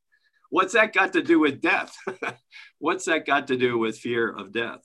what's 0.49 0.73
that 0.73 0.93
got 0.93 1.13
to 1.13 1.21
do 1.21 1.39
with 1.39 1.61
death? 1.61 1.95
what's 2.79 3.05
that 3.05 3.25
got 3.25 3.47
to 3.47 3.57
do 3.57 3.77
with 3.77 3.97
fear 3.97 4.29
of 4.29 4.53
death? 4.53 4.79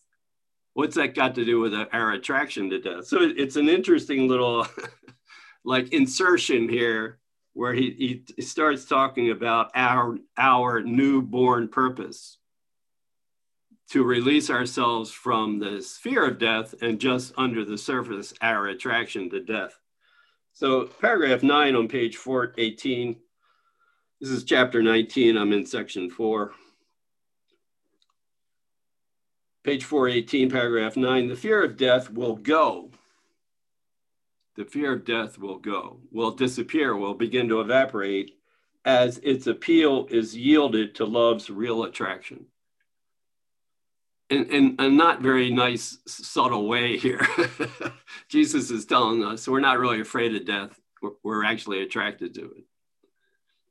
What's 0.79 0.95
that 0.95 1.17
got 1.17 1.35
to 1.35 1.45
do 1.45 1.59
with 1.59 1.75
our 1.75 2.12
attraction 2.12 2.71
to 2.71 2.79
death? 2.79 3.07
So 3.07 3.19
it's 3.21 3.57
an 3.57 3.69
interesting 3.69 4.29
little 4.29 4.64
like 5.64 5.93
insertion 5.93 6.69
here 6.69 7.19
where 7.53 7.75
he, 7.75 8.23
he 8.37 8.43
starts 8.43 8.85
talking 8.85 9.33
about 9.33 9.73
our 9.75 10.19
our 10.37 10.81
newborn 10.81 11.67
purpose 11.67 12.38
to 13.91 14.05
release 14.05 14.51
ourselves 14.51 15.11
from 15.11 15.59
this 15.59 15.97
fear 15.97 16.25
of 16.25 16.38
death 16.38 16.77
and 16.81 17.01
just 17.01 17.33
under 17.37 17.64
the 17.64 17.77
surface, 17.77 18.33
our 18.41 18.69
attraction 18.69 19.29
to 19.31 19.41
death. 19.41 19.77
So, 20.53 20.85
paragraph 21.01 21.43
nine 21.43 21.75
on 21.75 21.88
page 21.88 22.19
418. 22.19 23.17
This 24.21 24.31
is 24.31 24.45
chapter 24.45 24.81
19. 24.81 25.37
I'm 25.37 25.53
in 25.53 25.67
section 25.67 26.09
four. 26.09 26.53
Page 29.68 29.85
418, 29.85 30.50
paragraph 30.50 30.96
nine. 30.96 31.28
The 31.28 31.37
fear 31.37 31.62
of 31.62 31.76
death 31.76 32.11
will 32.11 32.37
go. 32.37 32.90
The 34.57 34.64
fear 34.64 34.94
of 34.94 35.04
death 35.04 35.38
will 35.38 35.59
go, 35.59 36.00
will 36.11 36.31
disappear, 36.31 36.96
will 36.96 37.12
begin 37.12 37.50
to 37.50 37.61
evaporate 37.61 38.38
as 38.87 39.18
its 39.18 39.46
appeal 39.46 40.07
is 40.09 40.35
yielded 40.35 40.94
to 40.94 41.04
love's 41.04 41.50
real 41.50 41.85
attraction 41.85 42.46
in, 44.31 44.46
in 44.46 44.76
a 44.78 44.88
not 44.88 45.20
very 45.20 45.50
nice, 45.50 45.98
subtle 46.07 46.66
way 46.66 46.96
here. 46.96 47.20
Jesus 48.31 48.70
is 48.70 48.87
telling 48.87 49.22
us 49.22 49.46
we're 49.46 49.61
not 49.61 49.78
really 49.78 50.00
afraid 50.00 50.35
of 50.35 50.46
death, 50.46 50.81
we're 51.22 51.44
actually 51.44 51.83
attracted 51.83 52.33
to 52.37 52.52
it. 52.52 52.64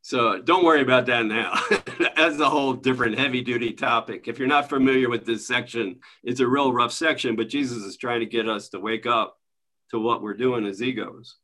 So 0.07 0.39
don't 0.39 0.63
worry 0.63 0.81
about 0.83 1.05
that 1.07 1.25
now. 1.25 1.59
That's 2.15 2.39
a 2.39 2.49
whole 2.49 2.71
different 2.71 3.19
heavy 3.19 3.41
duty 3.41 3.73
topic. 3.73 4.29
If 4.29 4.39
you're 4.39 4.47
not 4.47 4.69
familiar 4.69 5.09
with 5.09 5.25
this 5.25 5.45
section, 5.45 5.97
it's 6.23 6.39
a 6.39 6.47
real 6.47 6.71
rough 6.71 6.93
section, 6.93 7.35
but 7.35 7.49
Jesus 7.49 7.83
is 7.83 7.97
trying 7.97 8.21
to 8.21 8.25
get 8.25 8.47
us 8.47 8.69
to 8.69 8.79
wake 8.79 9.05
up 9.05 9.37
to 9.91 9.99
what 9.99 10.21
we're 10.21 10.33
doing 10.33 10.65
as 10.65 10.81
egos. 10.81 11.35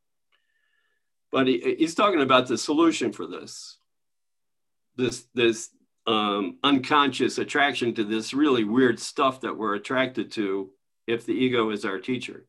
But 1.30 1.48
he, 1.48 1.76
he's 1.78 1.94
talking 1.94 2.22
about 2.22 2.48
the 2.48 2.58
solution 2.58 3.12
for 3.12 3.28
this. 3.28 3.80
This, 4.96 5.26
this 5.34 5.70
um, 6.08 6.58
unconscious 6.64 7.40
attraction 7.40 7.94
to 7.96 8.06
this 8.06 8.34
really 8.34 8.64
weird 8.64 8.98
stuff 8.98 9.42
that 9.42 9.58
we're 9.58 9.76
attracted 9.76 10.32
to 10.36 10.70
if 11.06 11.26
the 11.26 11.34
ego 11.34 11.70
is 11.72 11.84
our 11.84 12.00
teacher. 12.00 12.46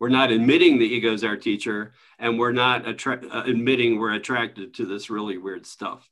We're 0.00 0.08
not 0.08 0.30
admitting 0.30 0.78
the 0.78 0.86
ego 0.86 1.12
is 1.12 1.24
our 1.24 1.36
teacher, 1.36 1.92
and 2.18 2.38
we're 2.38 2.52
not 2.52 2.86
attra- 2.86 3.26
uh, 3.30 3.42
admitting 3.44 3.98
we're 3.98 4.14
attracted 4.14 4.74
to 4.74 4.86
this 4.86 5.10
really 5.10 5.38
weird 5.38 5.66
stuff. 5.66 6.08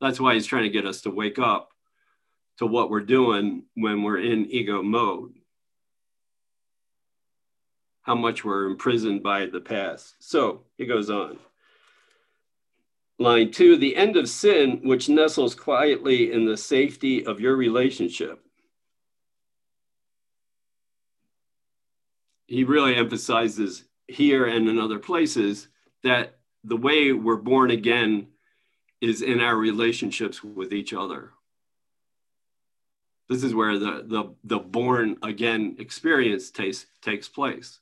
That's 0.00 0.18
why 0.18 0.34
he's 0.34 0.46
trying 0.46 0.64
to 0.64 0.70
get 0.70 0.86
us 0.86 1.02
to 1.02 1.10
wake 1.10 1.38
up 1.38 1.70
to 2.58 2.66
what 2.66 2.90
we're 2.90 3.00
doing 3.00 3.64
when 3.74 4.02
we're 4.02 4.18
in 4.18 4.50
ego 4.50 4.82
mode. 4.82 5.34
How 8.02 8.14
much 8.14 8.44
we're 8.44 8.66
imprisoned 8.66 9.22
by 9.22 9.46
the 9.46 9.60
past. 9.60 10.16
So 10.18 10.62
he 10.76 10.86
goes 10.86 11.10
on. 11.10 11.38
Line 13.18 13.50
two, 13.50 13.76
the 13.76 13.94
end 13.94 14.16
of 14.16 14.28
sin, 14.28 14.80
which 14.82 15.08
nestles 15.08 15.54
quietly 15.54 16.32
in 16.32 16.46
the 16.46 16.56
safety 16.56 17.24
of 17.26 17.38
your 17.38 17.54
relationship. 17.54 18.44
He 22.50 22.64
really 22.64 22.96
emphasizes 22.96 23.84
here 24.08 24.44
and 24.44 24.68
in 24.68 24.78
other 24.78 24.98
places 24.98 25.68
that 26.02 26.38
the 26.64 26.76
way 26.76 27.12
we're 27.12 27.36
born 27.36 27.70
again 27.70 28.26
is 29.00 29.22
in 29.22 29.40
our 29.40 29.56
relationships 29.56 30.44
with 30.44 30.74
each 30.74 30.92
other. 30.92 31.30
This 33.30 33.42
is 33.42 33.54
where 33.54 33.78
the, 33.78 34.04
the, 34.06 34.34
the 34.44 34.58
born 34.58 35.16
again 35.22 35.76
experience 35.78 36.50
takes, 36.50 36.84
takes 37.00 37.28
place 37.28 37.80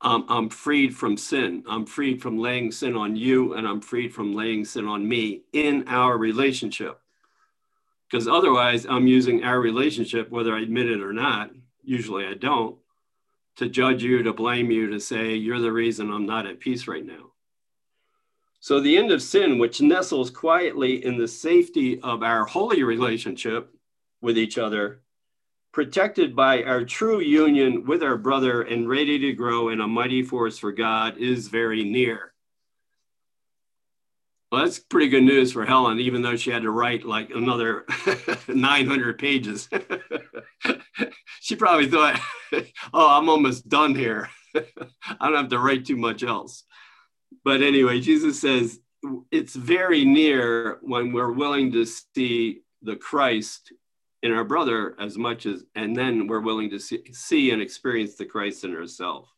um, 0.00 0.26
I'm 0.28 0.48
freed 0.48 0.94
from 0.94 1.16
sin. 1.16 1.64
I'm 1.68 1.84
freed 1.84 2.22
from 2.22 2.38
laying 2.38 2.70
sin 2.70 2.94
on 2.94 3.16
you, 3.16 3.54
and 3.54 3.66
I'm 3.66 3.80
freed 3.80 4.14
from 4.14 4.34
laying 4.34 4.64
sin 4.64 4.86
on 4.86 5.08
me 5.08 5.42
in 5.52 5.84
our 5.88 6.16
relationship. 6.16 7.00
Because 8.08 8.28
otherwise, 8.28 8.86
I'm 8.88 9.06
using 9.06 9.42
our 9.42 9.60
relationship, 9.60 10.30
whether 10.30 10.54
I 10.54 10.62
admit 10.62 10.88
it 10.88 11.02
or 11.02 11.12
not, 11.12 11.50
usually 11.88 12.26
I 12.26 12.34
don't, 12.34 12.76
to 13.56 13.68
judge 13.68 14.02
you, 14.02 14.22
to 14.22 14.32
blame 14.32 14.70
you, 14.70 14.90
to 14.90 15.00
say, 15.00 15.34
you're 15.34 15.60
the 15.60 15.72
reason 15.72 16.12
I'm 16.12 16.26
not 16.26 16.46
at 16.46 16.60
peace 16.60 16.86
right 16.86 17.04
now. 17.04 17.32
So, 18.60 18.80
the 18.80 18.96
end 18.96 19.10
of 19.12 19.22
sin, 19.22 19.58
which 19.58 19.80
nestles 19.80 20.30
quietly 20.30 21.04
in 21.04 21.16
the 21.16 21.28
safety 21.28 22.00
of 22.00 22.22
our 22.22 22.44
holy 22.44 22.82
relationship 22.82 23.72
with 24.20 24.36
each 24.36 24.58
other, 24.58 25.00
protected 25.72 26.34
by 26.34 26.64
our 26.64 26.84
true 26.84 27.20
union 27.20 27.86
with 27.86 28.02
our 28.02 28.16
brother 28.16 28.62
and 28.62 28.88
ready 28.88 29.18
to 29.20 29.32
grow 29.32 29.68
in 29.68 29.80
a 29.80 29.86
mighty 29.86 30.22
force 30.22 30.58
for 30.58 30.72
God 30.72 31.16
is 31.18 31.48
very 31.48 31.84
near. 31.84 32.27
Well, 34.50 34.64
that's 34.64 34.78
pretty 34.78 35.08
good 35.08 35.24
news 35.24 35.52
for 35.52 35.66
Helen, 35.66 36.00
even 36.00 36.22
though 36.22 36.36
she 36.36 36.50
had 36.50 36.62
to 36.62 36.70
write 36.70 37.04
like 37.04 37.30
another 37.30 37.84
900 38.48 39.18
pages. 39.18 39.68
she 41.40 41.54
probably 41.54 41.88
thought, 41.88 42.18
oh, 42.94 43.18
I'm 43.18 43.28
almost 43.28 43.68
done 43.68 43.94
here. 43.94 44.30
I 44.54 45.28
don't 45.28 45.36
have 45.36 45.50
to 45.50 45.58
write 45.58 45.84
too 45.84 45.96
much 45.96 46.22
else. 46.22 46.64
But 47.44 47.60
anyway, 47.60 48.00
Jesus 48.00 48.40
says 48.40 48.80
it's 49.30 49.54
very 49.54 50.06
near 50.06 50.78
when 50.80 51.12
we're 51.12 51.32
willing 51.32 51.72
to 51.72 51.84
see 51.84 52.62
the 52.80 52.96
Christ 52.96 53.72
in 54.22 54.32
our 54.32 54.44
brother 54.44 54.96
as 54.98 55.18
much 55.18 55.44
as, 55.44 55.64
and 55.74 55.94
then 55.94 56.26
we're 56.26 56.40
willing 56.40 56.70
to 56.70 56.78
see, 56.78 57.02
see 57.12 57.50
and 57.50 57.60
experience 57.60 58.14
the 58.14 58.24
Christ 58.24 58.64
in 58.64 58.74
ourselves. 58.74 59.28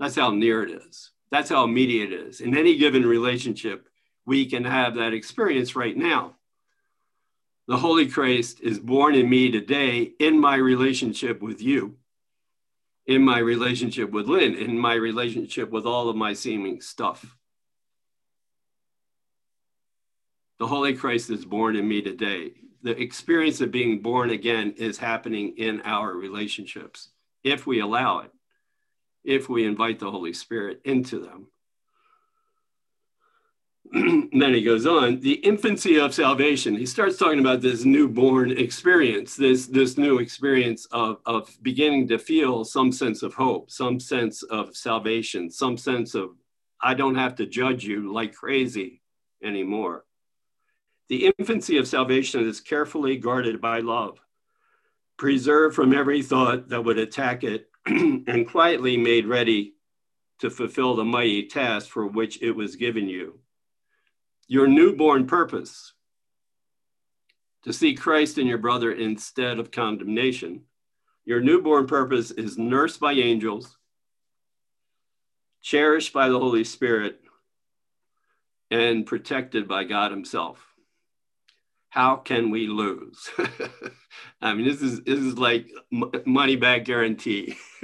That's 0.00 0.16
how 0.16 0.30
near 0.30 0.64
it 0.64 0.70
is. 0.70 1.12
That's 1.30 1.48
how 1.48 1.62
immediate 1.62 2.12
it 2.12 2.20
is. 2.26 2.40
In 2.40 2.56
any 2.56 2.76
given 2.76 3.06
relationship, 3.06 3.88
we 4.26 4.46
can 4.46 4.64
have 4.64 4.96
that 4.96 5.12
experience 5.12 5.74
right 5.76 5.96
now. 5.96 6.36
The 7.68 7.76
Holy 7.76 8.06
Christ 8.06 8.60
is 8.60 8.78
born 8.78 9.14
in 9.14 9.28
me 9.28 9.50
today 9.50 10.12
in 10.18 10.38
my 10.40 10.56
relationship 10.56 11.40
with 11.40 11.62
you, 11.62 11.96
in 13.06 13.22
my 13.22 13.38
relationship 13.38 14.10
with 14.10 14.26
Lynn, 14.26 14.54
in 14.54 14.78
my 14.78 14.94
relationship 14.94 15.70
with 15.70 15.86
all 15.86 16.08
of 16.08 16.16
my 16.16 16.32
seeming 16.32 16.80
stuff. 16.80 17.36
The 20.58 20.66
Holy 20.66 20.94
Christ 20.94 21.30
is 21.30 21.44
born 21.44 21.76
in 21.76 21.88
me 21.88 22.02
today 22.02 22.52
the 22.82 23.00
experience 23.00 23.60
of 23.60 23.70
being 23.70 24.02
born 24.02 24.30
again 24.30 24.74
is 24.76 24.98
happening 24.98 25.54
in 25.56 25.80
our 25.82 26.12
relationships 26.12 27.10
if 27.44 27.66
we 27.66 27.80
allow 27.80 28.20
it, 28.20 28.32
if 29.24 29.48
we 29.48 29.64
invite 29.64 30.00
the 30.00 30.10
Holy 30.10 30.32
Spirit 30.32 30.80
into 30.84 31.20
them. 31.20 31.46
then 33.92 34.54
he 34.54 34.62
goes 34.62 34.86
on 34.86 35.20
the 35.20 35.34
infancy 35.34 35.98
of 35.98 36.14
salvation 36.14 36.74
he 36.76 36.86
starts 36.86 37.18
talking 37.18 37.40
about 37.40 37.60
this 37.60 37.84
newborn 37.84 38.50
experience 38.50 39.34
this 39.36 39.66
this 39.66 39.98
new 39.98 40.18
experience 40.18 40.86
of 40.92 41.18
of 41.26 41.50
beginning 41.62 42.06
to 42.08 42.18
feel 42.18 42.64
some 42.64 42.92
sense 42.92 43.22
of 43.22 43.34
hope 43.34 43.70
some 43.70 43.98
sense 43.98 44.42
of 44.44 44.76
salvation 44.76 45.50
some 45.50 45.76
sense 45.76 46.14
of 46.14 46.30
i 46.80 46.94
don't 46.94 47.16
have 47.16 47.34
to 47.34 47.44
judge 47.44 47.84
you 47.84 48.12
like 48.12 48.32
crazy 48.32 49.02
anymore 49.42 50.04
the 51.12 51.30
infancy 51.38 51.76
of 51.76 51.86
salvation 51.86 52.48
is 52.48 52.58
carefully 52.58 53.18
guarded 53.18 53.60
by 53.60 53.80
love, 53.80 54.18
preserved 55.18 55.76
from 55.76 55.92
every 55.92 56.22
thought 56.22 56.70
that 56.70 56.86
would 56.86 56.98
attack 56.98 57.44
it, 57.44 57.68
and 57.86 58.48
quietly 58.48 58.96
made 58.96 59.26
ready 59.26 59.74
to 60.38 60.48
fulfill 60.48 60.96
the 60.96 61.04
mighty 61.04 61.46
task 61.48 61.90
for 61.90 62.06
which 62.06 62.40
it 62.40 62.52
was 62.52 62.76
given 62.76 63.10
you. 63.10 63.38
Your 64.48 64.66
newborn 64.66 65.26
purpose 65.26 65.92
to 67.64 67.72
see 67.72 67.94
Christ 67.94 68.38
in 68.38 68.46
your 68.46 68.58
brother 68.58 68.92
instead 68.92 69.58
of 69.58 69.70
condemnation. 69.70 70.62
Your 71.24 71.40
newborn 71.40 71.86
purpose 71.86 72.30
is 72.32 72.58
nursed 72.58 72.98
by 72.98 73.12
angels, 73.12 73.76
cherished 75.62 76.12
by 76.12 76.28
the 76.28 76.38
Holy 76.38 76.64
Spirit, 76.64 77.20
and 78.70 79.06
protected 79.06 79.68
by 79.68 79.84
God 79.84 80.10
Himself. 80.10 80.66
How 81.90 82.16
can 82.16 82.50
we 82.50 82.66
lose? 82.66 83.30
I 84.40 84.54
mean, 84.54 84.66
this 84.66 84.80
is 84.82 85.02
this 85.02 85.20
is 85.20 85.38
like 85.38 85.68
money 86.24 86.56
back 86.56 86.84
guarantee 86.86 87.56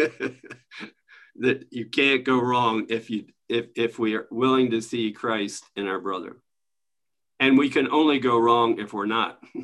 that 1.37 1.67
you 1.71 1.87
can't 1.87 2.25
go 2.25 2.41
wrong 2.41 2.87
if 2.89 3.11
you 3.11 3.27
if 3.49 3.67
if 3.77 3.99
we 3.99 4.15
are 4.15 4.27
willing 4.31 4.71
to 4.71 4.81
see 4.81 5.13
Christ 5.13 5.65
in 5.77 5.87
our 5.87 6.01
brother, 6.01 6.39
and 7.41 7.59
we 7.59 7.71
can 7.71 7.91
only 7.91 8.19
go 8.19 8.39
wrong 8.39 8.79
if 8.79 8.93
we're 8.93 9.07
not. 9.07 9.43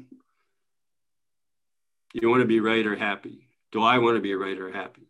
you 2.14 2.28
want 2.28 2.40
to 2.42 2.46
be 2.46 2.60
right 2.60 2.86
or 2.86 2.96
happy? 2.96 3.48
Do 3.72 3.82
I 3.82 3.98
want 3.98 4.16
to 4.16 4.20
be 4.20 4.34
right 4.34 4.58
or 4.58 4.70
happy? 4.72 5.08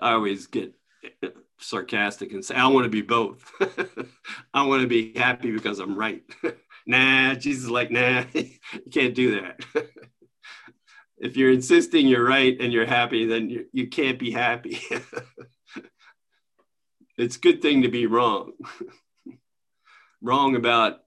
I 0.00 0.12
always 0.12 0.46
get 0.46 0.74
sarcastic 1.58 2.32
and 2.32 2.44
say, 2.44 2.54
I 2.54 2.66
want 2.66 2.84
to 2.84 2.90
be 2.90 3.02
both. 3.02 3.50
I 4.54 4.66
want 4.66 4.82
to 4.82 4.88
be 4.88 5.12
happy 5.16 5.52
because 5.52 5.78
I'm 5.78 5.96
right. 5.96 6.22
nah, 6.86 7.34
Jesus 7.34 7.64
is 7.64 7.70
like, 7.70 7.90
nah, 7.90 8.24
you 8.32 8.50
can't 8.90 9.14
do 9.14 9.40
that. 9.40 9.64
if 11.18 11.36
you're 11.36 11.52
insisting 11.52 12.06
you're 12.06 12.24
right 12.26 12.56
and 12.60 12.72
you're 12.72 12.86
happy, 12.86 13.26
then 13.26 13.48
you, 13.48 13.66
you 13.72 13.86
can't 13.88 14.18
be 14.18 14.30
happy. 14.30 14.80
it's 17.16 17.36
a 17.36 17.40
good 17.40 17.62
thing 17.62 17.82
to 17.82 17.88
be 17.88 18.06
wrong. 18.06 18.52
Wrong 20.22 20.56
about 20.56 21.00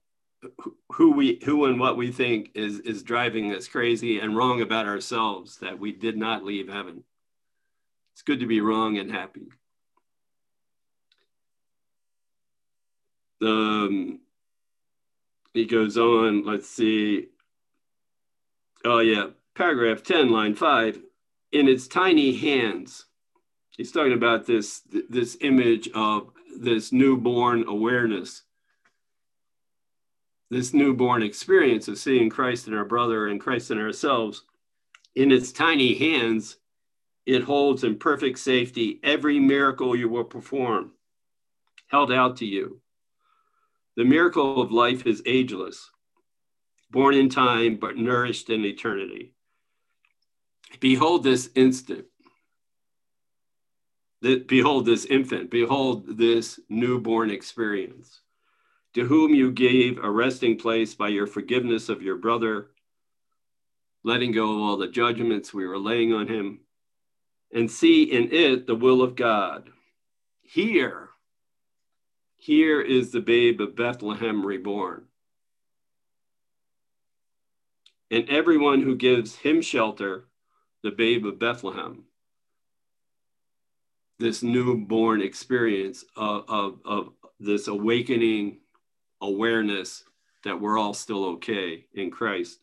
who 0.92 1.12
we 1.12 1.40
who 1.44 1.64
and 1.64 1.80
what 1.80 1.96
we 1.96 2.12
think 2.12 2.50
is 2.54 2.78
is 2.80 3.02
driving 3.02 3.52
us 3.52 3.66
crazy 3.66 4.20
and 4.20 4.36
wrong 4.36 4.60
about 4.60 4.86
ourselves 4.86 5.58
that 5.58 5.78
we 5.78 5.92
did 5.92 6.16
not 6.16 6.44
leave 6.44 6.68
heaven. 6.68 7.02
It's 8.12 8.22
good 8.22 8.40
to 8.40 8.46
be 8.46 8.60
wrong 8.60 8.98
and 8.98 9.10
happy. 9.10 9.48
Um, 13.42 14.20
he 15.52 15.66
goes 15.66 15.96
on, 15.96 16.44
let's 16.44 16.68
see. 16.68 17.28
Oh, 18.84 19.00
yeah, 19.00 19.28
paragraph 19.54 20.02
10, 20.02 20.30
line 20.30 20.54
5. 20.54 21.00
In 21.52 21.68
its 21.68 21.88
tiny 21.88 22.36
hands, 22.36 23.06
he's 23.70 23.92
talking 23.92 24.12
about 24.12 24.46
this, 24.46 24.82
this 25.08 25.36
image 25.40 25.88
of 25.94 26.30
this 26.58 26.92
newborn 26.92 27.64
awareness, 27.68 28.42
this 30.50 30.72
newborn 30.72 31.22
experience 31.22 31.88
of 31.88 31.98
seeing 31.98 32.30
Christ 32.30 32.68
in 32.68 32.74
our 32.74 32.84
brother 32.84 33.28
and 33.28 33.40
Christ 33.40 33.70
in 33.70 33.78
ourselves. 33.78 34.44
In 35.14 35.32
its 35.32 35.52
tiny 35.52 35.94
hands, 35.94 36.56
it 37.24 37.42
holds 37.42 37.84
in 37.84 37.98
perfect 37.98 38.38
safety 38.38 39.00
every 39.02 39.40
miracle 39.40 39.96
you 39.96 40.08
will 40.08 40.24
perform, 40.24 40.92
held 41.88 42.12
out 42.12 42.36
to 42.36 42.46
you 42.46 42.80
the 43.96 44.04
miracle 44.04 44.60
of 44.60 44.70
life 44.70 45.06
is 45.06 45.22
ageless, 45.24 45.90
born 46.90 47.14
in 47.14 47.30
time, 47.30 47.76
but 47.76 47.96
nourished 47.96 48.50
in 48.50 48.64
eternity. 48.64 49.32
Behold 50.80 51.24
this 51.24 51.48
instant. 51.54 52.04
Behold 54.20 54.84
this 54.84 55.06
infant. 55.06 55.50
Behold 55.50 56.18
this 56.18 56.60
newborn 56.68 57.30
experience, 57.30 58.20
to 58.96 59.04
whom 59.04 59.34
you 59.34 59.52
gave 59.52 59.98
a 59.98 60.10
resting 60.10 60.56
place 60.56 60.94
by 60.94 61.08
your 61.08 61.26
forgiveness 61.26 61.90
of 61.90 62.00
your 62.00 62.16
brother, 62.16 62.70
letting 64.04 64.32
go 64.32 64.54
of 64.54 64.62
all 64.62 64.78
the 64.78 64.88
judgments 64.88 65.52
we 65.52 65.66
were 65.66 65.76
laying 65.76 66.14
on 66.14 66.26
him, 66.26 66.60
and 67.52 67.70
see 67.70 68.04
in 68.04 68.32
it 68.32 68.66
the 68.66 68.74
will 68.74 69.02
of 69.02 69.14
God. 69.14 69.68
Here, 70.40 71.10
here 72.36 72.80
is 72.80 73.12
the 73.12 73.20
babe 73.20 73.60
of 73.60 73.76
Bethlehem 73.76 74.46
reborn. 74.46 75.04
And 78.10 78.26
everyone 78.30 78.80
who 78.80 78.96
gives 78.96 79.36
him 79.36 79.60
shelter, 79.60 80.24
the 80.82 80.90
babe 80.90 81.26
of 81.26 81.38
Bethlehem, 81.38 82.04
this 84.18 84.42
newborn 84.42 85.20
experience 85.20 86.02
of, 86.16 86.44
of, 86.48 86.78
of 86.86 87.12
this 87.38 87.68
awakening 87.68 88.60
awareness 89.26 90.04
that 90.44 90.60
we're 90.60 90.78
all 90.78 90.94
still 90.94 91.24
okay 91.24 91.86
in 91.94 92.10
Christ. 92.10 92.60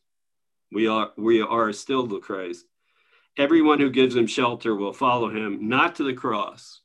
We 0.72 0.88
are, 0.88 1.12
we 1.18 1.42
are 1.42 1.72
still 1.74 2.08
the 2.08 2.20
Christ. 2.20 2.66
Everyone 3.38 3.80
who 3.80 3.90
gives 3.90 4.16
him 4.16 4.28
shelter 4.28 4.76
will 4.76 4.94
follow 4.94 5.30
him, 5.30 5.68
not 5.68 5.96
to 5.96 6.04
the 6.04 6.14
cross, 6.14 6.82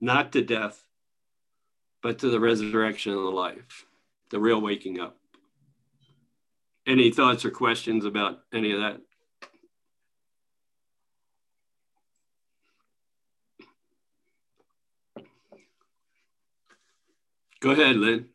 not 0.00 0.32
to 0.32 0.42
death, 0.42 0.82
but 2.02 2.18
to 2.20 2.30
the 2.30 2.40
resurrection 2.40 3.12
of 3.12 3.22
the 3.22 3.30
life, 3.30 3.84
the 4.30 4.40
real 4.40 4.60
waking 4.60 5.00
up. 5.00 5.16
Any 6.86 7.10
thoughts 7.10 7.44
or 7.44 7.50
questions 7.50 8.04
about 8.04 8.40
any 8.52 8.72
of 8.72 8.80
that? 8.80 9.00
Go 17.60 17.70
ahead, 17.70 17.96
Lynn. 17.96 18.28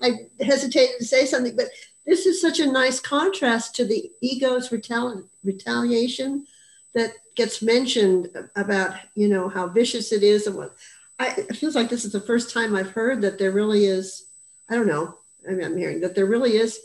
I 0.00 0.28
hesitated 0.40 0.96
to 0.98 1.04
say 1.04 1.26
something, 1.26 1.56
but 1.56 1.68
this 2.06 2.26
is 2.26 2.40
such 2.40 2.60
a 2.60 2.70
nice 2.70 3.00
contrast 3.00 3.74
to 3.76 3.84
the 3.84 4.10
ego's 4.20 4.68
retali- 4.68 5.26
retaliation 5.42 6.46
that 6.94 7.14
gets 7.34 7.62
mentioned 7.62 8.28
about 8.54 8.94
you 9.14 9.28
know 9.28 9.48
how 9.48 9.66
vicious 9.66 10.12
it 10.12 10.22
is 10.22 10.46
and 10.46 10.56
what 10.56 10.76
I, 11.18 11.28
it 11.36 11.56
feels 11.56 11.74
like 11.74 11.88
this 11.88 12.04
is 12.04 12.12
the 12.12 12.20
first 12.20 12.52
time 12.52 12.74
I've 12.74 12.90
heard 12.90 13.22
that 13.22 13.38
there 13.38 13.50
really 13.50 13.86
is 13.86 14.26
I 14.68 14.74
don't 14.74 14.86
know 14.86 15.18
I 15.48 15.52
mean 15.52 15.64
I'm 15.64 15.76
hearing 15.76 16.00
that 16.00 16.14
there 16.14 16.26
really 16.26 16.56
is 16.56 16.78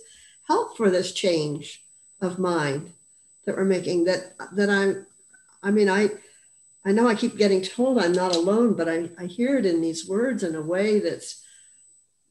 help 0.48 0.78
for 0.78 0.90
this 0.90 1.12
change 1.12 1.84
of 2.22 2.40
mind 2.40 2.92
that 3.46 3.56
we're 3.56 3.66
making 3.66 4.06
that 4.06 4.34
that 4.54 4.70
I'm 4.70 5.06
I 5.62 5.72
mean 5.72 5.90
I 5.90 6.10
I 6.86 6.92
know 6.92 7.08
I 7.08 7.16
keep 7.16 7.38
getting 7.38 7.62
told 7.62 8.00
I'm 8.00 8.14
not 8.14 8.36
alone 8.36 8.74
but 8.74 8.90
I, 8.90 9.10
I 9.18 9.26
hear 9.26 9.58
it 9.58 9.66
in 9.66 9.82
these 9.82 10.08
words 10.08 10.44
in 10.44 10.56
a 10.56 10.62
way 10.62 11.00
that's 11.00 11.44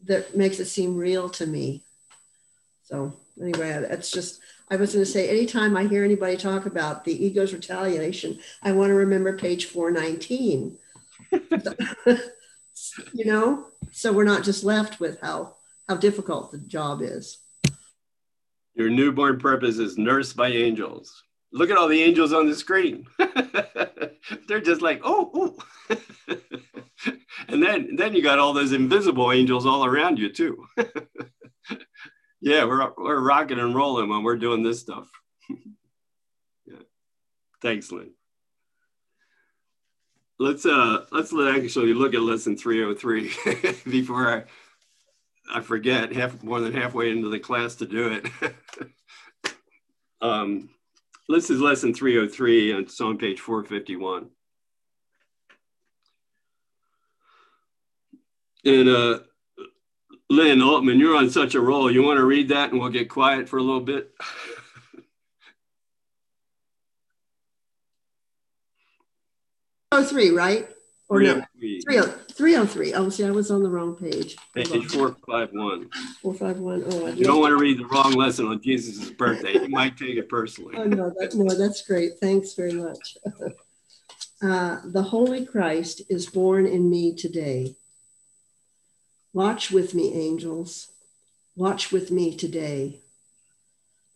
that 0.04 0.37
makes 0.37 0.61
it 0.61 0.66
seem 0.66 0.96
real 0.96 1.28
to 1.30 1.46
me 1.46 1.82
so 2.84 3.12
anyway 3.40 3.84
that's 3.88 4.11
just 4.11 4.40
I 4.70 4.76
was 4.76 4.92
going 4.92 5.04
to 5.04 5.11
say, 5.11 5.28
anytime 5.30 5.76
I 5.76 5.84
hear 5.84 6.04
anybody 6.04 6.37
talk 6.37 6.66
about 6.66 7.04
the 7.04 7.24
ego's 7.24 7.54
retaliation, 7.54 8.38
I 8.62 8.72
want 8.72 8.90
to 8.90 8.94
remember 8.94 9.37
page 9.37 9.64
419. 9.66 10.76
you 13.12 13.24
know, 13.24 13.66
so 13.92 14.12
we're 14.12 14.24
not 14.24 14.44
just 14.44 14.64
left 14.64 15.00
with 15.00 15.20
how 15.20 15.54
how 15.88 15.96
difficult 15.96 16.52
the 16.52 16.58
job 16.58 17.00
is. 17.00 17.38
Your 18.74 18.90
newborn 18.90 19.38
purpose 19.38 19.78
is 19.78 19.96
nursed 19.96 20.37
by 20.37 20.48
angels. 20.48 21.22
Look 21.52 21.70
at 21.70 21.78
all 21.78 21.88
the 21.88 22.02
angels 22.02 22.32
on 22.32 22.46
the 22.46 22.54
screen. 22.54 23.06
They're 24.48 24.61
just 24.61 24.82
like, 24.82 25.00
oh, 25.02 25.56
and 27.48 27.62
then 27.62 27.96
then 27.96 28.14
you 28.14 28.22
got 28.22 28.38
all 28.38 28.52
those 28.52 28.72
invisible 28.72 29.32
angels 29.32 29.64
all 29.64 29.84
around 29.84 30.18
you 30.18 30.30
too. 30.30 30.66
yeah, 32.40 32.64
we're 32.64 32.92
we're 32.98 33.20
rocking 33.20 33.58
and 33.58 33.74
rolling 33.74 34.11
when 34.11 34.22
we're 34.22 34.37
doing 34.37 34.62
this 34.62 34.80
stuff. 34.80 35.08
yeah. 36.66 36.76
Thanks, 37.62 37.90
Lynn. 37.90 38.12
Let's 40.38 40.66
uh 40.66 41.06
let's 41.11 41.32
let 41.32 41.56
actually 41.56 41.94
look 41.94 42.14
at 42.14 42.20
lesson 42.20 42.56
303 42.56 43.90
before 43.90 44.28
I 44.28 44.44
I 45.50 45.62
forget 45.62 46.12
half 46.12 46.42
more 46.42 46.61
than 46.61 46.74
halfway 46.74 47.11
into 47.11 47.30
the 47.30 47.38
class 47.38 47.76
to 47.76 47.87
do 47.87 48.20
it. 48.22 48.54
um, 50.20 50.68
this 51.29 51.51
is 51.51 51.61
lesson 51.61 51.93
303 51.93 52.72
and 52.72 52.81
it's 52.81 53.01
on 53.01 53.18
page 53.18 53.41
451. 53.41 54.31
And 58.64 58.89
uh, 58.89 59.20
Lynn 60.31 60.62
Altman, 60.62 60.99
you're 60.99 61.16
on 61.16 61.31
such 61.31 61.55
a 61.55 61.61
roll. 61.61 61.91
You 61.91 62.03
want 62.03 62.18
to 62.18 62.24
read 62.24 62.49
that 62.49 62.70
and 62.70 62.81
we'll 62.81 62.91
get 62.91 63.09
quiet 63.09 63.49
for 63.49 63.59
a 63.59 63.62
little 63.62 63.81
bit? 63.81 64.12
oh 69.93 70.05
three, 70.05 70.31
right? 70.31 70.68
Or 71.09 71.18
303. 71.18 71.41
no? 71.41 71.47
303. 71.59 72.94
Oh, 72.94 73.09
see, 73.09 73.24
I 73.24 73.30
was 73.30 73.50
on 73.50 73.62
the 73.62 73.70
wrong 73.70 73.96
page. 73.96 74.36
Page 74.54 74.68
451. 74.68 75.90
451. 76.22 76.84
Oh, 76.86 77.06
you 77.09 77.24
don't 77.24 77.40
want 77.40 77.50
to 77.50 77.56
read 77.56 77.78
the 77.78 77.86
wrong 77.86 78.12
lesson 78.12 78.46
on 78.46 78.61
Jesus' 78.62 79.11
birthday. 79.11 79.54
You 79.54 79.68
might 79.68 79.96
take 79.96 80.16
it 80.16 80.28
personally. 80.28 80.74
Oh, 80.76 80.84
no, 80.84 81.12
that, 81.18 81.34
no, 81.34 81.54
that's 81.54 81.82
great. 81.82 82.12
Thanks 82.20 82.54
very 82.54 82.72
much. 82.72 83.18
uh, 84.42 84.80
the 84.84 85.02
Holy 85.02 85.44
Christ 85.44 86.02
is 86.09 86.26
born 86.26 86.66
in 86.66 86.88
me 86.88 87.14
today. 87.14 87.74
Watch 89.32 89.70
with 89.70 89.94
me, 89.94 90.14
angels. 90.14 90.92
Watch 91.56 91.90
with 91.90 92.11
me 92.11 92.36
today. 92.36 93.00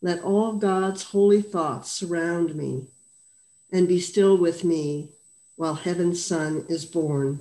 Let 0.01 0.23
all 0.23 0.55
God's 0.55 1.05
holy 1.05 1.43
thoughts 1.43 1.91
surround 1.91 2.55
me 2.55 2.89
and 3.73 3.89
be 3.89 4.01
still 4.01 4.37
with 4.37 4.65
me 4.65 5.11
while 5.63 5.75
heaven's 5.75 6.21
son 6.21 6.67
is 6.69 6.85
born. 6.85 7.41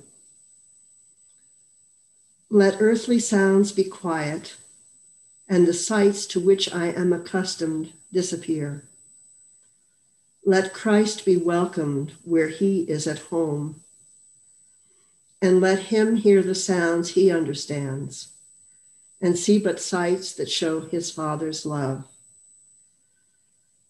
Let 2.50 2.80
earthly 2.80 3.18
sounds 3.18 3.72
be 3.72 3.82
quiet, 3.82 4.54
and 5.48 5.66
the 5.66 5.74
sights 5.74 6.24
to 6.26 6.38
which 6.38 6.72
I 6.72 6.92
am 6.92 7.12
accustomed 7.12 7.92
disappear. 8.12 8.84
Let 10.46 10.72
Christ 10.72 11.24
be 11.24 11.36
welcomed 11.36 12.12
where 12.22 12.46
he 12.46 12.82
is 12.82 13.08
at 13.08 13.18
home, 13.18 13.80
and 15.40 15.60
let 15.60 15.90
him 15.90 16.14
hear 16.14 16.44
the 16.44 16.54
sounds 16.54 17.10
he 17.10 17.28
understands, 17.28 18.28
and 19.20 19.36
see 19.36 19.58
but 19.58 19.80
sights 19.80 20.32
that 20.34 20.48
show 20.48 20.82
his 20.82 21.10
Father's 21.10 21.66
love. 21.66 22.04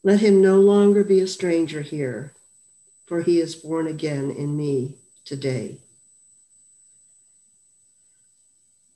Let 0.03 0.21
him 0.21 0.41
no 0.41 0.59
longer 0.59 1.05
be 1.05 1.21
a 1.21 1.27
stranger 1.27 1.83
here, 1.83 2.33
for 3.13 3.21
he 3.21 3.41
is 3.41 3.55
born 3.55 3.87
again 3.87 4.31
in 4.31 4.57
me 4.57 4.97
today. 5.27 5.77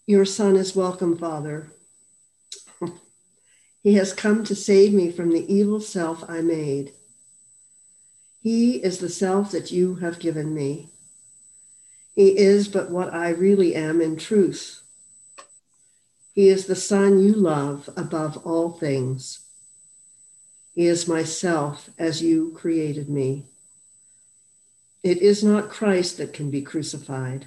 Your 0.07 0.25
Son 0.25 0.57
is 0.57 0.75
welcome, 0.75 1.19
Father. 1.19 1.71
he 3.83 3.93
has 3.97 4.15
come 4.15 4.43
to 4.45 4.55
save 4.55 4.95
me 4.95 5.13
from 5.13 5.33
the 5.33 5.55
evil 5.55 5.83
self 5.83 6.25
I 6.31 6.41
made. 6.41 6.95
He 8.41 8.77
is 8.77 9.01
the 9.01 9.11
self 9.11 9.51
that 9.51 9.71
you 9.71 9.97
have 9.97 10.19
given 10.19 10.55
me. 10.55 10.89
He 12.15 12.39
is 12.39 12.69
but 12.69 12.91
what 12.91 13.13
I 13.13 13.33
really 13.33 13.75
am 13.75 14.01
in 14.01 14.17
truth. 14.17 14.81
He 16.35 16.49
is 16.49 16.65
the 16.65 16.75
Son 16.75 17.23
you 17.23 17.35
love 17.35 17.91
above 17.99 18.39
all 18.47 18.71
things. 18.71 19.41
He 20.75 20.87
is 20.87 21.07
myself 21.07 21.91
as 21.99 22.23
you 22.23 22.53
created 22.57 23.11
me. 23.11 23.51
It 25.07 25.23
is 25.23 25.45
not 25.45 25.71
Christ 25.71 26.19
that 26.19 26.33
can 26.33 26.51
be 26.51 26.63
crucified. 26.63 27.47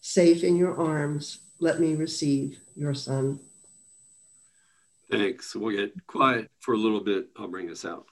Safe 0.00 0.42
in 0.42 0.56
your 0.56 0.76
arms, 0.76 1.38
let 1.60 1.78
me 1.78 1.94
receive 1.94 2.58
your 2.74 2.94
Son. 2.94 3.38
Thanks. 5.08 5.54
We'll 5.54 5.76
get 5.76 6.04
quiet 6.08 6.50
for 6.58 6.74
a 6.74 6.76
little 6.76 6.98
bit. 6.98 7.28
I'll 7.36 7.46
bring 7.46 7.70
us 7.70 7.84
out. 7.84 8.06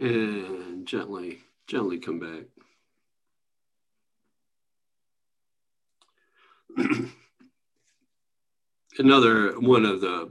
And 0.00 0.86
gently, 0.86 1.40
gently 1.66 1.98
come 1.98 2.18
back. 2.18 2.44
Another 8.98 9.58
one 9.60 9.84
of 9.84 10.00
the 10.00 10.30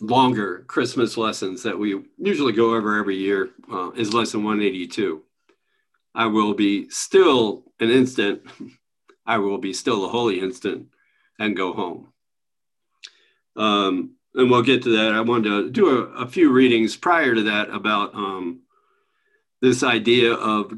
longer 0.00 0.64
Christmas 0.68 1.16
lessons 1.16 1.62
that 1.62 1.78
we 1.78 2.02
usually 2.18 2.52
go 2.52 2.74
over 2.74 2.98
every 2.98 3.16
year 3.16 3.50
uh, 3.72 3.90
is 3.92 4.14
lesson 4.14 4.44
182. 4.44 5.22
I 6.14 6.26
will 6.26 6.54
be 6.54 6.88
still 6.88 7.64
an 7.80 7.90
instant, 7.90 8.42
I 9.26 9.38
will 9.38 9.58
be 9.58 9.72
still 9.72 10.04
a 10.04 10.08
holy 10.08 10.40
instant 10.40 10.88
and 11.38 11.56
go 11.56 11.72
home. 11.72 12.12
Um, 13.56 14.12
and 14.34 14.50
we'll 14.50 14.62
get 14.62 14.82
to 14.82 14.96
that. 14.96 15.12
I 15.12 15.20
wanted 15.22 15.48
to 15.48 15.70
do 15.70 15.88
a, 15.88 16.24
a 16.24 16.28
few 16.28 16.52
readings 16.52 16.94
prior 16.96 17.34
to 17.34 17.42
that 17.44 17.70
about 17.70 18.14
um, 18.14 18.60
this 19.60 19.82
idea 19.82 20.32
of 20.32 20.72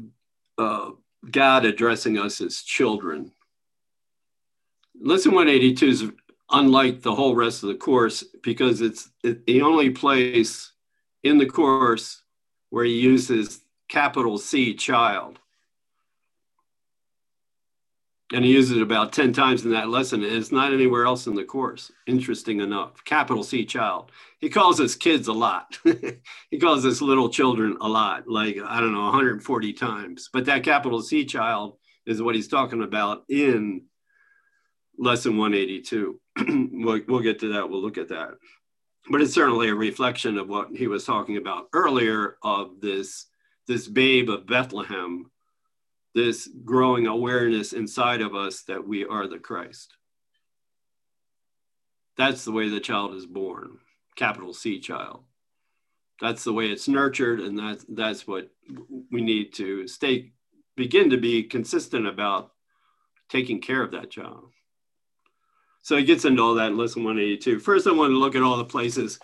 uh, 0.57 0.91
God 1.29 1.65
addressing 1.65 2.17
us 2.17 2.41
as 2.41 2.61
children. 2.61 3.31
Lesson 5.01 5.33
182 5.33 5.87
is 5.87 6.11
unlike 6.51 7.01
the 7.01 7.13
whole 7.13 7.35
rest 7.35 7.63
of 7.63 7.69
the 7.69 7.75
course 7.75 8.23
because 8.43 8.81
it's 8.81 9.09
the 9.23 9.61
only 9.61 9.89
place 9.89 10.71
in 11.23 11.37
the 11.37 11.45
course 11.45 12.23
where 12.69 12.85
he 12.85 12.99
uses 12.99 13.61
capital 13.87 14.37
C 14.37 14.73
child 14.73 15.39
and 18.33 18.45
he 18.45 18.51
uses 18.51 18.77
it 18.77 18.81
about 18.81 19.11
10 19.11 19.33
times 19.33 19.65
in 19.65 19.71
that 19.71 19.89
lesson 19.89 20.23
and 20.23 20.33
it's 20.33 20.51
not 20.51 20.71
anywhere 20.71 21.05
else 21.05 21.25
in 21.25 21.35
the 21.35 21.43
course 21.43 21.91
interesting 22.05 22.61
enough. 22.61 23.03
Capital 23.03 23.43
c 23.43 23.65
child. 23.65 24.11
He 24.39 24.49
calls 24.49 24.79
us 24.79 24.95
kids 24.95 25.27
a 25.27 25.33
lot. 25.33 25.79
He 26.51 26.59
calls 26.59 26.85
us 26.85 27.01
little 27.01 27.29
children 27.29 27.77
a 27.81 27.87
lot 27.87 28.27
like 28.27 28.57
i 28.65 28.79
don't 28.79 28.93
know 28.93 29.05
140 29.05 29.73
times. 29.73 30.29
But 30.31 30.45
that 30.45 30.63
capital 30.63 31.01
c 31.01 31.25
child 31.25 31.77
is 32.05 32.21
what 32.21 32.35
he's 32.35 32.47
talking 32.47 32.83
about 32.83 33.23
in 33.29 33.83
lesson 34.97 35.37
182 35.37 36.19
we'll, 36.73 37.01
we'll 37.07 37.19
get 37.19 37.39
to 37.39 37.53
that. 37.53 37.69
We'll 37.69 37.81
look 37.81 37.97
at 37.97 38.09
that. 38.09 38.31
But 39.09 39.21
it's 39.21 39.33
certainly 39.33 39.69
a 39.69 39.75
reflection 39.75 40.37
of 40.37 40.49
what 40.49 40.69
he 40.75 40.87
was 40.87 41.05
talking 41.05 41.37
about 41.37 41.67
earlier 41.73 42.37
of 42.43 42.81
this 42.81 43.25
this 43.67 43.87
babe 43.87 44.29
of 44.29 44.47
bethlehem 44.47 45.29
this 46.15 46.49
growing 46.65 47.07
awareness 47.07 47.73
inside 47.73 48.21
of 48.21 48.35
us 48.35 48.63
that 48.63 48.87
we 48.87 49.05
are 49.05 49.27
the 49.27 49.39
Christ. 49.39 49.95
That's 52.17 52.43
the 52.43 52.51
way 52.51 52.69
the 52.69 52.79
child 52.79 53.15
is 53.15 53.25
born, 53.25 53.77
capital 54.15 54.53
C 54.53 54.79
child. 54.79 55.23
That's 56.19 56.43
the 56.43 56.51
way 56.53 56.67
it's 56.67 56.87
nurtured, 56.87 57.39
and 57.39 57.57
that's 57.57 57.85
that's 57.87 58.27
what 58.27 58.49
we 59.11 59.21
need 59.21 59.53
to 59.53 59.87
stay 59.87 60.33
begin 60.75 61.09
to 61.09 61.17
be 61.17 61.43
consistent 61.43 62.07
about 62.07 62.51
taking 63.29 63.59
care 63.59 63.83
of 63.83 63.91
that 63.91 64.09
child. 64.09 64.49
So 65.81 65.97
he 65.97 66.03
gets 66.03 66.25
into 66.25 66.41
all 66.41 66.55
that 66.55 66.71
in 66.71 66.77
lesson 66.77 67.03
182. 67.03 67.59
First, 67.59 67.87
I 67.87 67.91
want 67.91 68.11
to 68.11 68.17
look 68.17 68.35
at 68.35 68.41
all 68.41 68.57
the 68.57 68.65
places 68.65 69.19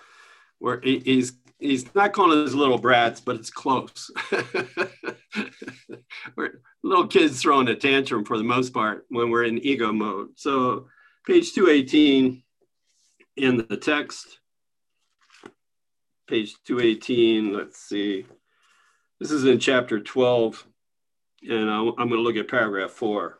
where 0.59 0.81
he's 0.81 1.33
he's 1.59 1.93
not 1.95 2.13
calling 2.13 2.45
us 2.45 2.53
little 2.53 2.77
brats, 2.77 3.21
but 3.21 3.35
it's 3.35 3.49
close. 3.49 4.11
we're 6.35 6.61
little 6.83 7.07
kids 7.07 7.41
throwing 7.41 7.67
a 7.67 7.75
tantrum 7.75 8.23
for 8.25 8.37
the 8.37 8.43
most 8.43 8.73
part 8.73 9.05
when 9.09 9.29
we're 9.29 9.43
in 9.43 9.57
ego 9.59 9.91
mode. 9.91 10.29
So, 10.35 10.87
page 11.25 11.53
218 11.53 12.43
in 13.37 13.57
the 13.57 13.77
text, 13.77 14.39
page 16.27 16.55
218, 16.65 17.53
let's 17.53 17.79
see. 17.79 18.25
This 19.19 19.31
is 19.31 19.45
in 19.45 19.59
chapter 19.59 19.99
12, 19.99 20.65
and 21.49 21.69
I'm 21.69 21.95
going 21.95 22.09
to 22.09 22.21
look 22.21 22.35
at 22.35 22.47
paragraph 22.47 22.91
four. 22.91 23.39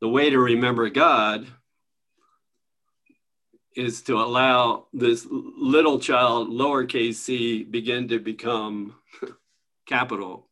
The 0.00 0.08
way 0.08 0.30
to 0.30 0.38
remember 0.38 0.88
God 0.88 1.46
is 3.76 4.02
to 4.02 4.20
allow 4.20 4.86
this 4.92 5.26
little 5.30 5.98
child, 5.98 6.48
lowercase 6.48 7.14
c, 7.14 7.62
begin 7.62 8.08
to 8.08 8.18
become 8.18 8.94
capital 9.86 10.49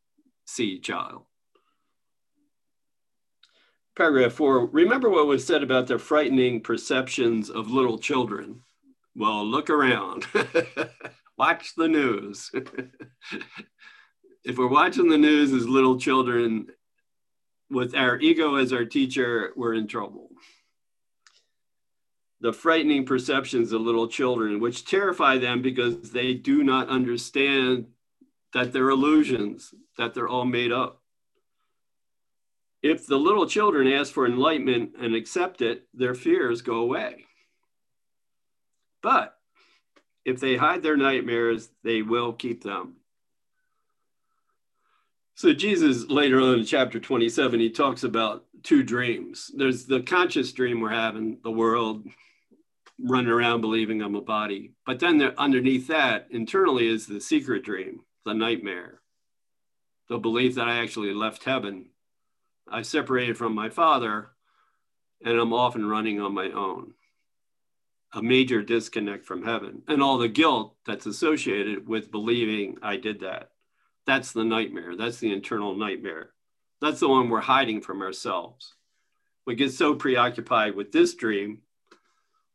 C 0.49 0.79
child. 0.79 1.25
Paragraph 3.97 4.33
four, 4.33 4.65
remember 4.67 5.11
what 5.11 5.27
was 5.27 5.47
said 5.47 5.63
about 5.63 5.87
the 5.87 5.99
frightening 5.99 6.63
perceptions 6.63 7.51
of 7.51 7.71
little 7.71 7.99
children. 7.99 8.63
Well, 9.15 9.45
look 9.45 9.69
around, 9.69 10.27
watch 11.39 11.75
the 11.75 11.89
news. 11.89 12.51
if 14.45 14.57
we're 14.57 14.69
watching 14.69 15.11
the 15.11 15.19
news 15.19 15.53
as 15.53 15.69
little 15.69 15.99
children, 15.99 16.69
with 17.71 17.95
our 17.95 18.19
ego 18.19 18.55
as 18.55 18.73
our 18.73 18.87
teacher, 18.87 19.53
we're 19.55 19.75
in 19.75 19.87
trouble 19.87 20.31
the 22.41 22.53
frightening 22.53 23.05
perceptions 23.05 23.73
of 23.73 23.81
little 23.81 24.07
children, 24.07 24.61
which 24.61 24.85
terrify 24.85 25.39
them 25.39 25.61
because 25.61 26.13
they 26.13 26.35
do 26.35 26.63
not 26.63 26.89
understand 26.89 27.87
that 28.55 28.73
they're 28.73 28.91
illusions, 28.91 29.75
that 29.97 30.15
they're 30.15 30.29
all 30.29 30.45
made 30.45 30.73
up. 30.73 31.03
If 32.83 33.07
the 33.07 33.17
little 33.17 33.47
children 33.47 33.93
ask 33.93 34.13
for 34.13 34.27
enlightenment 34.27 34.93
and 35.01 35.15
accept 35.15 35.63
it, 35.63 35.87
their 35.93 36.15
fears 36.15 36.63
go 36.63 36.77
away. 36.77 37.25
But 39.03 39.35
if 40.25 40.41
they 40.41 40.57
hide 40.57 40.83
their 40.83 40.97
nightmares, 40.97 41.71
they 41.83 42.03
will 42.03 42.33
keep 42.33 42.63
them. 42.63 42.97
So, 45.35 45.53
Jesus 45.53 46.09
later 46.09 46.41
on 46.41 46.59
in 46.59 46.65
chapter 46.65 46.99
27, 46.99 47.61
he 47.61 47.71
talks 47.71 48.03
about 48.03 48.45
two 48.65 48.83
dreams. 48.83 49.51
There's 49.55 49.87
the 49.87 50.01
conscious 50.01 50.51
dream 50.53 50.81
we're 50.81 50.91
having, 50.91 51.39
the 51.45 51.51
world, 51.51 52.09
running 52.99 53.31
around 53.31 53.61
believing 53.61 54.03
I'm 54.03 54.17
a 54.17 54.21
body. 54.21 54.73
But 54.85 54.99
then 54.99 55.19
there, 55.19 55.39
underneath 55.39 55.87
that, 55.89 56.27
internally, 56.31 56.89
is 56.89 57.07
the 57.07 57.21
secret 57.21 57.65
dream, 57.65 58.01
the 58.29 58.35
nightmare, 58.35 59.01
the 60.11 60.19
belief 60.19 60.57
that 60.57 60.69
I 60.69 60.83
actually 60.83 61.15
left 61.15 61.45
heaven. 61.45 61.87
I 62.71 62.83
separated 62.83 63.39
from 63.39 63.55
my 63.55 63.71
father, 63.71 64.33
and 65.25 65.39
I'm 65.39 65.55
often 65.55 65.89
running 65.89 66.21
on 66.21 66.35
my 66.35 66.51
own. 66.51 66.93
A 68.13 68.23
major 68.23 68.63
disconnect 68.63 69.25
from 69.25 69.45
heaven 69.45 69.83
and 69.89 70.03
all 70.03 70.19
the 70.19 70.29
guilt 70.29 70.77
that's 70.87 71.07
associated 71.07 71.89
with 71.89 72.11
believing 72.11 72.77
I 72.83 72.99
did 72.99 73.21
that. 73.21 73.51
That's 74.07 74.33
the 74.33 74.45
nightmare. 74.45 74.95
That's 74.95 75.19
the 75.19 75.33
internal 75.33 75.75
nightmare. 75.75 76.31
That's 76.83 77.01
the 77.01 77.09
one 77.09 77.31
we're 77.31 77.41
hiding 77.41 77.81
from 77.81 78.03
ourselves. 78.03 78.75
We 79.47 79.55
get 79.55 79.73
so 79.73 79.95
preoccupied 79.95 80.75
with 80.75 80.93
this 80.93 81.15
dream 81.15 81.63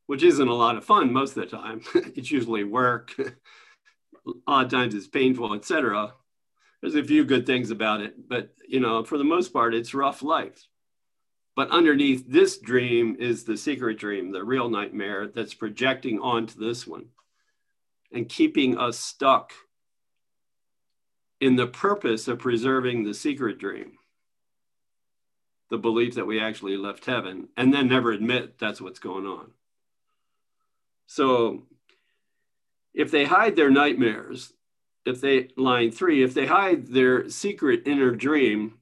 which 0.06 0.24
isn't 0.24 0.48
a 0.48 0.54
lot 0.54 0.76
of 0.76 0.86
fun 0.86 1.14
most 1.14 1.38
of 1.38 1.50
the 1.50 1.58
time. 1.58 1.82
it's 1.96 2.30
usually 2.30 2.64
work. 2.64 3.16
A 4.28 4.52
lot 4.52 4.66
of 4.66 4.72
times 4.72 4.96
it's 4.96 5.08
painful, 5.08 5.54
etc. 5.54 6.14
There's 6.82 6.96
a 6.96 7.04
few 7.04 7.24
good 7.24 7.46
things 7.46 7.72
about 7.72 8.02
it, 8.02 8.28
but 8.28 8.54
you 8.68 8.80
know, 8.80 9.04
for 9.04 9.18
the 9.18 9.24
most 9.24 9.54
part, 9.54 9.74
it's 9.74 9.94
rough 9.94 10.22
life. 10.22 10.68
But 11.56 11.70
underneath 11.70 12.26
this 12.28 12.58
dream 12.58 13.16
is 13.20 13.44
the 13.44 13.58
secret 13.58 14.00
dream, 14.00 14.32
the 14.32 14.44
real 14.44 14.70
nightmare 14.70 15.28
that's 15.28 15.54
projecting 15.54 16.20
onto 16.20 16.60
this 16.60 16.88
one 16.88 17.10
and 18.12 18.30
keeping 18.30 18.78
us 18.78 18.98
stuck 18.98 19.54
in 21.40 21.56
the 21.56 21.68
purpose 21.68 22.28
of 22.28 22.40
preserving 22.40 23.04
the 23.04 23.14
secret 23.14 23.60
dream, 23.60 23.94
the 25.70 25.78
belief 25.78 26.16
that 26.16 26.26
we 26.26 26.40
actually 26.40 26.78
left 26.78 27.06
heaven, 27.06 27.50
and 27.58 27.74
then 27.74 27.88
never 27.88 28.12
admit 28.12 28.58
that's 28.58 28.80
what's 28.80 29.00
going 29.00 29.26
on. 29.26 29.52
So 31.06 31.64
if 32.94 33.12
they 33.12 33.26
hide 33.26 33.56
their 33.56 33.72
nightmares, 33.72 34.54
if 35.06 35.20
they, 35.20 35.50
line 35.58 35.92
three, 35.92 36.24
if 36.24 36.34
they 36.34 36.46
hide 36.46 36.88
their 36.88 37.30
secret 37.30 37.84
inner 37.86 38.12
dream, 38.12 38.80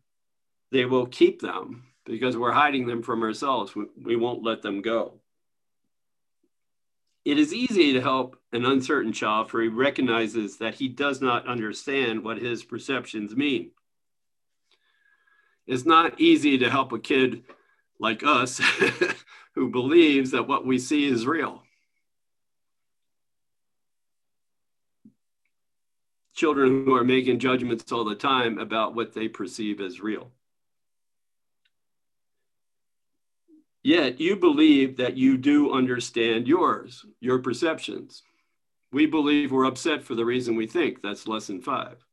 they 0.71 0.85
will 0.85 1.05
keep 1.05 1.41
them 1.41 1.83
because 2.05 2.37
we're 2.37 2.51
hiding 2.51 2.87
them 2.87 3.01
from 3.01 3.23
ourselves. 3.23 3.75
We, 3.75 3.85
we 4.01 4.15
won't 4.15 4.43
let 4.43 4.61
them 4.61 4.81
go. 4.81 5.13
It 7.23 7.37
is 7.37 7.53
easy 7.53 7.93
to 7.93 8.01
help 8.01 8.37
an 8.51 8.65
uncertain 8.65 9.13
child 9.13 9.49
for 9.49 9.61
he 9.61 9.67
recognizes 9.67 10.57
that 10.57 10.75
he 10.75 10.87
does 10.87 11.21
not 11.21 11.47
understand 11.47 12.23
what 12.23 12.39
his 12.39 12.63
perceptions 12.63 13.35
mean. 13.35 13.71
It's 15.67 15.85
not 15.85 16.19
easy 16.19 16.57
to 16.57 16.69
help 16.69 16.91
a 16.91 16.99
kid 16.99 17.43
like 17.99 18.23
us 18.23 18.59
who 19.55 19.69
believes 19.69 20.31
that 20.31 20.47
what 20.47 20.65
we 20.65 20.79
see 20.79 21.05
is 21.05 21.27
real. 21.27 21.63
Children 26.41 26.85
who 26.85 26.95
are 26.95 27.03
making 27.03 27.37
judgments 27.37 27.91
all 27.91 28.03
the 28.03 28.15
time 28.15 28.57
about 28.57 28.95
what 28.95 29.13
they 29.13 29.27
perceive 29.27 29.79
as 29.79 30.01
real. 30.01 30.31
Yet 33.83 34.19
you 34.19 34.35
believe 34.35 34.97
that 34.97 35.15
you 35.15 35.37
do 35.37 35.71
understand 35.71 36.47
yours, 36.47 37.05
your 37.19 37.37
perceptions. 37.37 38.23
We 38.91 39.05
believe 39.05 39.51
we're 39.51 39.65
upset 39.65 40.03
for 40.03 40.15
the 40.15 40.25
reason 40.25 40.55
we 40.55 40.65
think. 40.65 41.03
That's 41.03 41.27
lesson 41.27 41.61
five. 41.61 42.03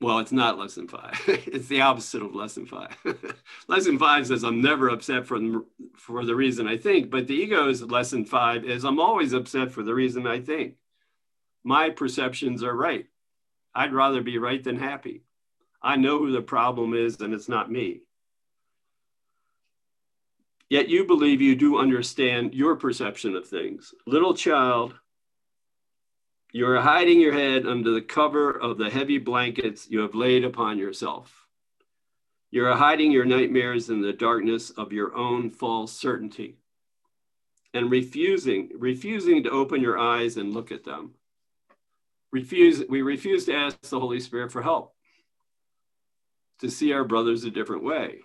Well, 0.00 0.18
it's 0.18 0.32
not 0.32 0.58
lesson 0.58 0.88
five. 0.88 1.14
it's 1.28 1.68
the 1.68 1.82
opposite 1.82 2.22
of 2.22 2.34
lesson 2.34 2.66
five. 2.66 2.96
lesson 3.68 4.00
five 4.00 4.26
says 4.26 4.42
I'm 4.42 4.60
never 4.60 4.88
upset 4.88 5.28
for, 5.28 5.38
for 5.96 6.24
the 6.24 6.34
reason 6.34 6.66
I 6.66 6.76
think, 6.76 7.08
but 7.08 7.28
the 7.28 7.34
ego's 7.34 7.82
lesson 7.82 8.24
five 8.24 8.64
is 8.64 8.84
I'm 8.84 8.98
always 8.98 9.32
upset 9.32 9.70
for 9.70 9.84
the 9.84 9.94
reason 9.94 10.26
I 10.26 10.40
think 10.40 10.74
my 11.64 11.90
perceptions 11.90 12.62
are 12.62 12.74
right. 12.74 13.06
I'd 13.74 13.92
rather 13.92 14.22
be 14.22 14.38
right 14.38 14.62
than 14.62 14.78
happy. 14.78 15.22
I 15.82 15.96
know 15.96 16.18
who 16.18 16.32
the 16.32 16.42
problem 16.42 16.94
is, 16.94 17.20
and 17.20 17.32
it's 17.32 17.48
not 17.48 17.70
me. 17.70 18.02
Yet 20.68 20.88
you 20.88 21.04
believe 21.04 21.40
you 21.40 21.56
do 21.56 21.78
understand 21.78 22.54
your 22.54 22.76
perception 22.76 23.34
of 23.34 23.46
things. 23.46 23.92
Little 24.06 24.34
child, 24.34 24.94
you 26.52 26.66
are 26.66 26.80
hiding 26.80 27.20
your 27.20 27.32
head 27.32 27.66
under 27.66 27.90
the 27.90 28.02
cover 28.02 28.50
of 28.50 28.78
the 28.78 28.90
heavy 28.90 29.18
blankets 29.18 29.88
you 29.90 30.00
have 30.00 30.14
laid 30.14 30.44
upon 30.44 30.78
yourself. 30.78 31.46
You 32.50 32.66
are 32.66 32.76
hiding 32.76 33.12
your 33.12 33.24
nightmares 33.24 33.90
in 33.90 34.00
the 34.00 34.12
darkness 34.12 34.70
of 34.70 34.92
your 34.92 35.14
own 35.14 35.50
false 35.50 35.92
certainty 35.92 36.56
and 37.72 37.90
refusing, 37.90 38.70
refusing 38.76 39.44
to 39.44 39.50
open 39.50 39.80
your 39.80 39.98
eyes 39.98 40.36
and 40.36 40.52
look 40.52 40.72
at 40.72 40.84
them 40.84 41.14
refuse, 42.32 42.82
we 42.88 43.02
refuse 43.02 43.44
to 43.46 43.54
ask 43.54 43.80
the 43.82 44.00
Holy 44.00 44.20
Spirit 44.20 44.52
for 44.52 44.62
help, 44.62 44.94
to 46.60 46.70
see 46.70 46.92
our 46.92 47.04
brothers 47.04 47.44
a 47.44 47.50
different 47.50 47.84
way. 47.84 48.20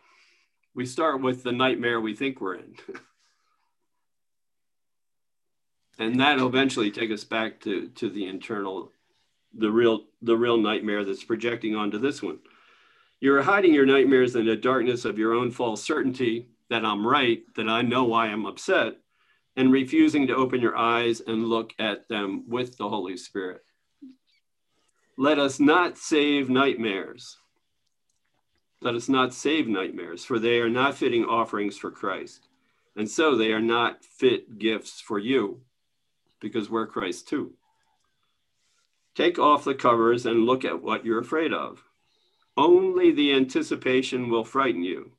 We 0.73 0.85
start 0.85 1.21
with 1.21 1.43
the 1.43 1.51
nightmare 1.51 2.01
we 2.01 2.15
think 2.15 2.41
we're 2.41 2.55
in. 2.55 2.75
and 5.99 6.19
that'll 6.19 6.47
eventually 6.47 6.91
take 6.91 7.11
us 7.11 7.23
back 7.23 7.61
to, 7.61 7.87
to 7.89 8.09
the 8.09 8.27
internal, 8.27 8.91
the 9.53 9.71
real, 9.71 10.01
the 10.21 10.35
real 10.35 10.57
nightmare 10.57 11.05
that's 11.05 11.23
projecting 11.23 11.75
onto 11.75 11.97
this 11.97 12.21
one. 12.21 12.39
You're 13.21 13.41
hiding 13.41 13.73
your 13.73 13.85
nightmares 13.85 14.35
in 14.35 14.45
the 14.45 14.57
darkness 14.57 15.05
of 15.05 15.17
your 15.17 15.33
own 15.33 15.49
false 15.49 15.81
certainty 15.81 16.49
that 16.69 16.83
I'm 16.83 17.07
right, 17.07 17.41
that 17.55 17.69
I 17.69 17.81
know 17.81 18.03
why 18.03 18.27
I'm 18.27 18.45
upset, 18.45 18.95
and 19.55 19.71
refusing 19.71 20.27
to 20.27 20.35
open 20.35 20.61
your 20.61 20.75
eyes 20.75 21.21
and 21.25 21.47
look 21.47 21.73
at 21.79 22.09
them 22.09 22.43
with 22.47 22.77
the 22.77 22.89
Holy 22.89 23.15
Spirit. 23.15 23.64
Let 25.17 25.39
us 25.39 25.61
not 25.61 25.97
save 25.97 26.49
nightmares. 26.49 27.37
Let 28.81 28.95
us 28.95 29.07
not 29.07 29.33
save 29.33 29.65
nightmares, 29.65 30.25
for 30.25 30.39
they 30.39 30.59
are 30.59 30.69
not 30.69 30.97
fitting 30.97 31.23
offerings 31.23 31.77
for 31.77 31.89
Christ. 31.89 32.49
And 32.97 33.09
so 33.09 33.35
they 33.35 33.53
are 33.53 33.61
not 33.61 34.03
fit 34.03 34.59
gifts 34.59 34.99
for 34.99 35.17
you, 35.17 35.61
because 36.41 36.69
we're 36.69 36.85
Christ 36.85 37.29
too. 37.29 37.53
Take 39.15 39.39
off 39.39 39.63
the 39.63 39.73
covers 39.73 40.25
and 40.25 40.45
look 40.45 40.65
at 40.65 40.83
what 40.83 41.05
you're 41.05 41.21
afraid 41.21 41.53
of. 41.53 41.81
Only 42.57 43.11
the 43.11 43.33
anticipation 43.33 44.29
will 44.29 44.43
frighten 44.43 44.83
you, 44.83 45.13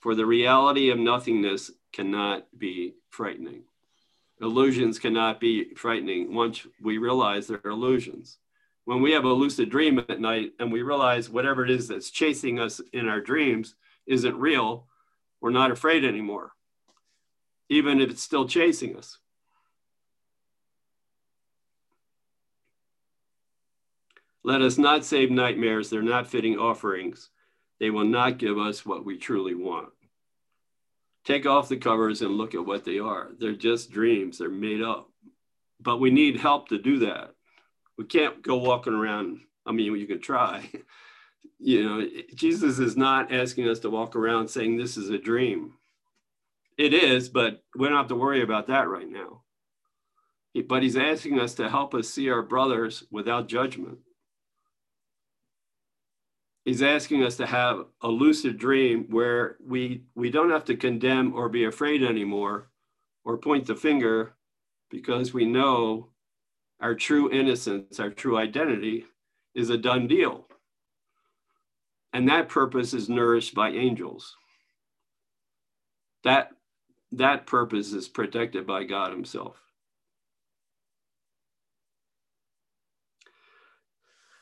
for 0.00 0.16
the 0.16 0.26
reality 0.26 0.90
of 0.90 0.98
nothingness 0.98 1.70
cannot 1.92 2.46
be 2.58 2.94
frightening. 3.08 3.62
Illusions 4.40 4.98
cannot 4.98 5.38
be 5.38 5.74
frightening 5.74 6.34
once 6.34 6.66
we 6.82 6.98
realize 6.98 7.46
they're 7.46 7.60
illusions 7.64 8.38
when 8.88 9.02
we 9.02 9.12
have 9.12 9.26
a 9.26 9.28
lucid 9.28 9.68
dream 9.68 9.98
at 9.98 10.18
night 10.18 10.52
and 10.58 10.72
we 10.72 10.80
realize 10.80 11.28
whatever 11.28 11.62
it 11.62 11.70
is 11.70 11.88
that's 11.88 12.08
chasing 12.08 12.58
us 12.58 12.80
in 12.94 13.06
our 13.06 13.20
dreams 13.20 13.74
isn't 14.06 14.40
real, 14.40 14.86
we're 15.42 15.50
not 15.50 15.70
afraid 15.70 16.06
anymore, 16.06 16.52
even 17.68 18.00
if 18.00 18.08
it's 18.08 18.22
still 18.22 18.48
chasing 18.48 18.96
us. 18.96 19.18
Let 24.42 24.62
us 24.62 24.78
not 24.78 25.04
save 25.04 25.30
nightmares. 25.30 25.90
They're 25.90 26.00
not 26.00 26.26
fitting 26.26 26.58
offerings. 26.58 27.28
They 27.80 27.90
will 27.90 28.06
not 28.06 28.38
give 28.38 28.56
us 28.56 28.86
what 28.86 29.04
we 29.04 29.18
truly 29.18 29.54
want. 29.54 29.90
Take 31.26 31.44
off 31.44 31.68
the 31.68 31.76
covers 31.76 32.22
and 32.22 32.38
look 32.38 32.54
at 32.54 32.64
what 32.64 32.86
they 32.86 33.00
are. 33.00 33.32
They're 33.38 33.52
just 33.52 33.90
dreams, 33.90 34.38
they're 34.38 34.48
made 34.48 34.80
up. 34.80 35.10
But 35.78 35.98
we 35.98 36.10
need 36.10 36.40
help 36.40 36.68
to 36.70 36.78
do 36.78 37.00
that 37.00 37.34
we 37.98 38.04
can't 38.04 38.42
go 38.42 38.56
walking 38.56 38.94
around. 38.94 39.40
I 39.66 39.72
mean, 39.72 39.94
you 39.94 40.06
can 40.06 40.20
try. 40.20 40.70
you 41.58 41.84
know, 41.84 42.08
Jesus 42.34 42.78
is 42.78 42.96
not 42.96 43.32
asking 43.32 43.68
us 43.68 43.80
to 43.80 43.90
walk 43.90 44.14
around 44.16 44.48
saying 44.48 44.76
this 44.76 44.96
is 44.96 45.10
a 45.10 45.18
dream. 45.18 45.74
It 46.78 46.94
is, 46.94 47.28
but 47.28 47.64
we 47.76 47.88
don't 47.88 47.96
have 47.96 48.06
to 48.08 48.14
worry 48.14 48.42
about 48.42 48.68
that 48.68 48.88
right 48.88 49.08
now. 49.08 49.42
But 50.68 50.82
he's 50.82 50.96
asking 50.96 51.40
us 51.40 51.54
to 51.54 51.68
help 51.68 51.94
us 51.94 52.08
see 52.08 52.30
our 52.30 52.42
brothers 52.42 53.04
without 53.10 53.48
judgment. 53.48 53.98
He's 56.64 56.82
asking 56.82 57.24
us 57.24 57.36
to 57.36 57.46
have 57.46 57.86
a 58.00 58.08
lucid 58.08 58.58
dream 58.58 59.06
where 59.10 59.56
we, 59.64 60.04
we 60.14 60.30
don't 60.30 60.50
have 60.50 60.64
to 60.66 60.76
condemn 60.76 61.34
or 61.34 61.48
be 61.48 61.64
afraid 61.64 62.02
anymore 62.02 62.70
or 63.24 63.38
point 63.38 63.66
the 63.66 63.74
finger 63.74 64.34
because 64.90 65.32
we 65.32 65.44
know 65.44 66.10
our 66.80 66.94
true 66.94 67.30
innocence, 67.30 67.98
our 68.00 68.10
true 68.10 68.36
identity 68.36 69.04
is 69.54 69.70
a 69.70 69.78
done 69.78 70.06
deal. 70.06 70.46
And 72.12 72.28
that 72.28 72.48
purpose 72.48 72.94
is 72.94 73.08
nourished 73.08 73.54
by 73.54 73.70
angels. 73.70 74.36
That, 76.24 76.50
that 77.12 77.46
purpose 77.46 77.92
is 77.92 78.08
protected 78.08 78.66
by 78.66 78.84
God 78.84 79.10
Himself. 79.12 79.60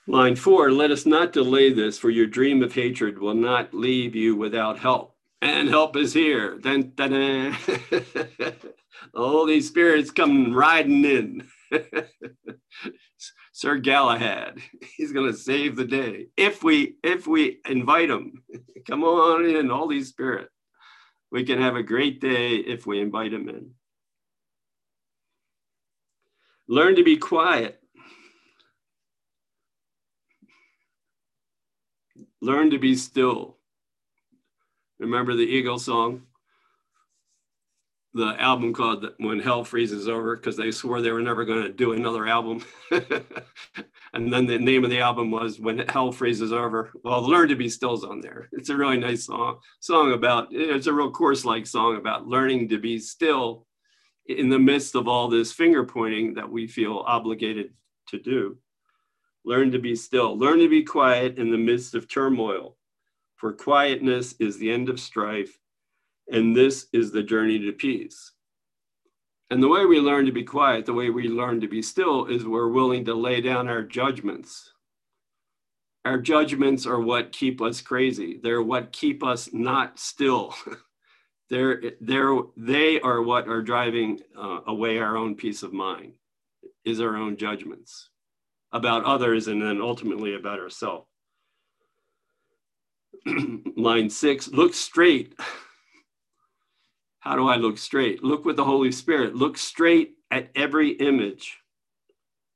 Line 0.07 0.37
four, 0.37 0.71
let 0.71 0.93
us 0.93 1.05
not 1.05 1.33
delay 1.33 1.73
this, 1.73 1.99
for 1.99 2.11
your 2.11 2.27
dream 2.27 2.63
of 2.63 2.73
hatred 2.73 3.19
will 3.19 3.35
not 3.35 3.75
leave 3.75 4.15
you 4.15 4.37
without 4.37 4.79
help. 4.79 5.17
and 5.43 5.69
help 5.69 5.97
is 5.97 6.13
here. 6.13 6.59
Then, 6.63 6.93
the 6.97 7.55
Holy 9.15 9.61
Spirit's 9.61 10.11
coming 10.11 10.53
riding 10.53 11.05
in. 11.05 11.49
Sir 13.53 13.79
Galahad, 13.79 14.59
he's 14.97 15.13
going 15.13 15.31
to 15.31 15.37
save 15.37 15.77
the 15.77 15.85
day 15.85 16.27
if 16.37 16.63
we 16.63 16.97
if 17.03 17.27
we 17.27 17.61
invite 17.69 18.11
him. 18.11 18.43
Come 18.87 19.05
on 19.05 19.47
in, 19.47 19.69
Holy 19.69 20.03
Spirit. 20.03 20.49
We 21.31 21.45
can 21.45 21.61
have 21.61 21.77
a 21.77 21.83
great 21.83 22.21
day 22.21 22.57
if 22.57 22.87
we 22.87 23.01
invite 23.01 23.33
him 23.33 23.49
in. 23.49 23.71
Learn 26.69 26.97
to 26.97 27.05
be 27.05 27.17
quiet. 27.17 27.81
Learn 32.41 32.71
to 32.71 32.79
be 32.79 32.95
still. 32.95 33.57
Remember 34.99 35.35
the 35.35 35.43
Eagle 35.43 35.79
song? 35.79 36.23
The 38.17 38.35
album 38.41 38.73
called 38.73 39.05
When 39.19 39.41
Hell 39.41 39.63
Freezes 39.63 40.09
Over, 40.09 40.37
because 40.37 40.57
they 40.57 40.71
swore 40.71 41.03
they 41.03 41.13
were 41.13 41.21
never 41.21 41.45
going 41.45 41.65
to 41.65 41.69
do 41.69 41.93
another 41.93 42.27
album. 42.27 42.65
and 42.91 44.33
then 44.33 44.47
the 44.47 44.59
name 44.59 44.85
of 44.85 44.91
the 44.91 45.01
album 45.01 45.31
was 45.31 45.61
When 45.61 45.81
Hell 45.81 46.13
Freezes 46.13 46.51
Over. 46.51 46.93
Well, 47.05 47.21
Learn 47.29 47.51
to 47.51 47.57
Be 47.57 47.69
Still's 47.69 48.05
on 48.05 48.23
there. 48.23 48.49
It's 48.53 48.71
a 48.71 48.77
really 48.77 48.97
nice 48.97 49.27
song, 49.27 49.59
song 49.81 50.13
about, 50.13 50.49
it's 50.51 50.87
a 50.87 50.95
real 50.95 51.11
course 51.11 51.45
like 51.45 51.67
song 51.67 51.99
about 51.99 52.27
learning 52.27 52.71
to 52.71 52.79
be 52.79 52.99
still 52.99 53.67
in 54.25 54.49
the 54.49 54.59
midst 54.59 54.95
of 54.95 55.09
all 55.09 55.29
this 55.29 55.53
finger 55.53 55.85
pointing 55.85 56.33
that 56.37 56.51
we 56.51 56.67
feel 56.67 57.05
obligated 57.07 57.75
to 58.09 58.19
do. 58.19 58.57
Learn 59.45 59.71
to 59.73 59.79
be 59.79 59.95
still, 59.95 60.39
learn 60.39 60.61
to 60.61 60.71
be 60.71 60.85
quiet 60.85 61.37
in 61.37 61.51
the 61.51 61.59
midst 61.59 61.95
of 61.95 62.09
turmoil, 62.09 62.79
for 63.35 63.53
quietness 63.53 64.33
is 64.41 64.57
the 64.57 64.71
end 64.71 64.89
of 64.89 64.99
strife, 64.99 65.59
and 66.29 66.57
this 66.57 66.87
is 66.93 67.13
the 67.13 67.23
journey 67.23 67.59
to 67.59 67.73
peace. 67.73 68.33
And 69.51 69.63
the 69.63 69.69
way 69.69 69.85
we 69.87 70.01
learn 70.01 70.27
to 70.27 70.33
be 70.33 70.43
quiet, 70.43 70.87
the 70.87 70.93
way 70.93 71.11
we 71.11 71.29
learn 71.29 71.61
to 71.61 71.69
be 71.69 71.81
still, 71.81 72.27
is 72.27 72.45
we're 72.45 72.69
willing 72.69 73.05
to 73.05 73.15
lay 73.15 73.41
down 73.41 73.69
our 73.69 73.83
judgments. 73.83 74.73
Our 76.05 76.19
judgments 76.19 76.87
are 76.87 77.01
what 77.01 77.33
keep 77.33 77.63
us 77.63 77.81
crazy. 77.81 78.41
They're 78.43 78.63
what 78.63 78.93
keep 78.93 79.23
us 79.23 79.51
not 79.53 79.99
still. 80.01 80.55
they're, 81.51 81.81
they're, 82.01 82.37
they 82.57 83.01
are 83.01 83.23
what 83.23 83.49
are 83.49 83.63
driving 83.63 84.21
uh, 84.37 84.61
away 84.67 84.99
our 84.99 85.17
own 85.17 85.37
peace 85.37 85.63
of 85.63 85.73
mind, 85.73 86.15
is 86.85 87.01
our 87.01 87.17
own 87.17 87.37
judgments 87.37 88.11
about 88.73 89.05
others 89.05 89.47
and 89.47 89.63
then 89.63 89.81
ultimately 89.81 90.35
about 90.35 90.59
ourselves. 90.59 91.07
Line 93.77 94.11
six, 94.11 94.49
look 94.49 94.75
straight. 94.75 95.35
How 97.27 97.35
do 97.35 97.49
I 97.49 97.57
look 97.57 97.77
straight? 97.77 98.23
Look 98.23 98.45
with 98.45 98.55
the 98.55 98.65
Holy 98.65 98.93
Spirit. 98.93 99.35
Look 99.35 99.59
straight 99.59 100.15
at 100.31 100.49
every 100.55 100.91
image 100.91 101.59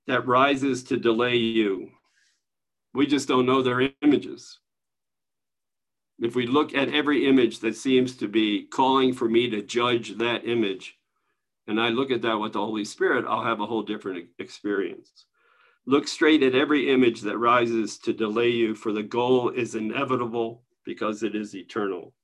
that 0.07 0.29
rises 0.29 0.85
to 0.85 0.97
delay 0.97 1.35
you. 1.35 1.91
We 2.95 3.09
just 3.09 3.27
don't 3.27 3.47
know 3.47 3.62
their 3.62 3.91
images. 4.01 4.61
If 6.21 6.37
we 6.37 6.47
look 6.47 6.73
at 6.73 6.95
every 6.95 7.27
image 7.27 7.59
that 7.61 7.75
seems 7.75 8.14
to 8.18 8.29
be 8.29 8.68
calling 8.68 9.12
for 9.12 9.29
me 9.29 9.51
to 9.51 9.61
judge 9.61 10.16
that 10.18 10.47
image, 10.47 10.95
and 11.66 11.81
I 11.81 11.89
look 11.89 12.12
at 12.12 12.23
that 12.23 12.39
with 12.39 12.53
the 12.53 12.61
Holy 12.61 12.85
Spirit, 12.85 13.25
I'll 13.27 13.43
have 13.43 13.59
a 13.59 13.66
whole 13.66 13.83
different 13.83 14.29
experience. 14.39 15.25
Look 15.85 16.07
straight 16.07 16.45
at 16.45 16.55
every 16.55 16.93
image 16.93 17.23
that 17.23 17.39
rises 17.39 17.99
to 17.99 18.12
delay 18.12 18.51
you, 18.51 18.77
for 18.77 18.93
the 18.93 19.03
goal 19.03 19.49
is 19.49 19.75
inevitable 19.75 20.62
because 20.85 21.25
it 21.25 21.35
is 21.35 21.57
eternal. 21.57 22.14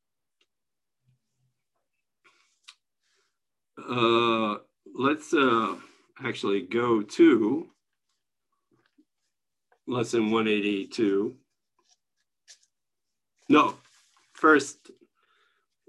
Uh, 3.89 4.57
let's 4.95 5.33
uh, 5.33 5.77
actually 6.25 6.63
go 6.63 7.03
to 7.03 7.69
lesson 9.87 10.31
182. 10.31 11.37
No, 13.49 13.77
first, 14.33 14.91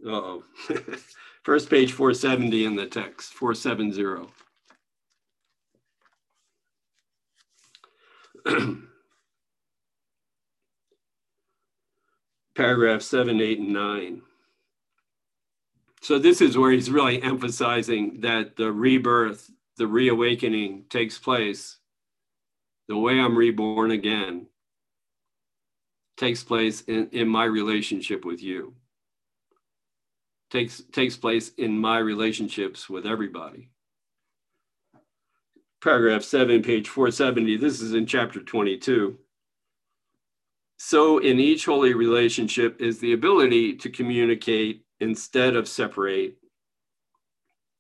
oh, 0.06 0.44
first 1.44 1.70
page 1.70 1.92
470 1.92 2.66
in 2.66 2.76
the 2.76 2.86
text, 2.86 3.34
470. 3.34 4.28
Paragraph 12.56 13.02
seven, 13.02 13.42
eight, 13.42 13.60
and 13.60 13.74
nine. 13.74 14.22
So 16.02 16.20
this 16.20 16.42
is 16.42 16.58
where 16.58 16.72
he's 16.72 16.92
really 16.92 17.22
emphasizing 17.22 18.22
that 18.22 18.56
the 18.56 18.72
rebirth, 18.72 19.50
the 19.78 19.88
reawakening 19.88 20.86
takes 20.90 21.18
place. 21.18 21.78
The 22.88 22.98
way 22.98 23.20
I'm 23.20 23.38
reborn 23.38 23.92
again 23.92 24.48
takes 26.18 26.44
place 26.44 26.82
in, 26.82 27.10
in 27.12 27.28
my 27.28 27.46
relationship 27.46 28.26
with 28.26 28.42
you. 28.42 28.74
Takes 30.50 30.82
takes 30.94 31.18
place 31.18 31.52
in 31.58 31.78
my 31.78 31.98
relationships 31.98 32.90
with 32.90 33.06
everybody. 33.06 33.70
Paragraph 35.84 36.24
7, 36.24 36.64
page 36.64 36.90
470. 36.90 37.58
This 37.58 37.82
is 37.82 37.94
in 37.94 38.06
chapter 38.06 38.40
22. 38.40 39.18
So, 40.80 41.18
in 41.20 41.40
each 41.40 41.66
holy 41.66 41.94
relationship 41.94 42.82
is 42.82 43.00
the 43.00 43.14
ability 43.14 43.76
to 43.78 43.90
communicate 43.90 44.87
instead 45.00 45.56
of 45.56 45.68
separate, 45.68 46.38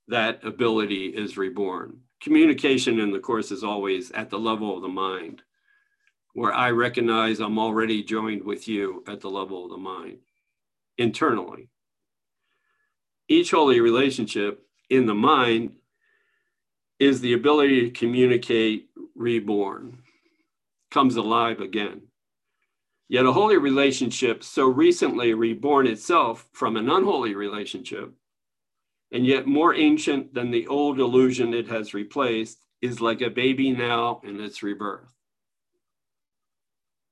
that 0.07 0.43
ability 0.43 1.07
is 1.07 1.37
reborn. 1.37 1.99
Communication 2.21 2.99
in 2.99 3.11
the 3.11 3.19
Course 3.19 3.51
is 3.51 3.63
always 3.63 4.11
at 4.11 4.29
the 4.29 4.39
level 4.39 4.75
of 4.75 4.81
the 4.81 4.87
mind, 4.87 5.41
where 6.33 6.53
I 6.53 6.71
recognize 6.71 7.39
I'm 7.39 7.59
already 7.59 8.03
joined 8.03 8.43
with 8.43 8.67
you 8.67 9.03
at 9.07 9.21
the 9.21 9.29
level 9.29 9.65
of 9.65 9.71
the 9.71 9.77
mind, 9.77 10.19
internally. 10.97 11.69
Each 13.27 13.51
holy 13.51 13.81
relationship 13.81 14.63
in 14.89 15.05
the 15.05 15.15
mind 15.15 15.75
is 16.99 17.21
the 17.21 17.33
ability 17.33 17.81
to 17.81 17.91
communicate 17.91 18.89
reborn, 19.15 19.99
comes 20.89 21.15
alive 21.17 21.59
again. 21.59 22.06
Yet 23.09 23.25
a 23.25 23.31
holy 23.31 23.57
relationship 23.57 24.43
so 24.43 24.67
recently 24.67 25.33
reborn 25.33 25.87
itself 25.87 26.47
from 26.51 26.75
an 26.75 26.89
unholy 26.89 27.35
relationship, 27.35 28.13
and 29.11 29.25
yet 29.25 29.47
more 29.47 29.73
ancient 29.73 30.33
than 30.33 30.51
the 30.51 30.67
old 30.67 30.99
illusion 30.99 31.53
it 31.53 31.69
has 31.69 31.93
replaced, 31.93 32.65
is 32.81 32.99
like 32.99 33.21
a 33.21 33.29
baby 33.29 33.71
now 33.71 34.21
in 34.23 34.39
its 34.41 34.61
rebirth. 34.61 35.13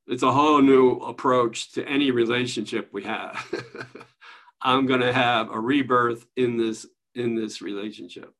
It's 0.07 0.23
a 0.23 0.31
whole 0.31 0.61
new 0.61 0.97
approach 0.97 1.71
to 1.73 1.87
any 1.87 2.11
relationship 2.11 2.89
we 2.91 3.03
have. 3.03 3.43
I'm 4.61 4.85
going 4.85 5.01
to 5.01 5.13
have 5.13 5.49
a 5.49 5.59
rebirth 5.59 6.25
in 6.35 6.57
this 6.57 6.85
in 7.15 7.35
this 7.35 7.61
relationship. 7.61 8.33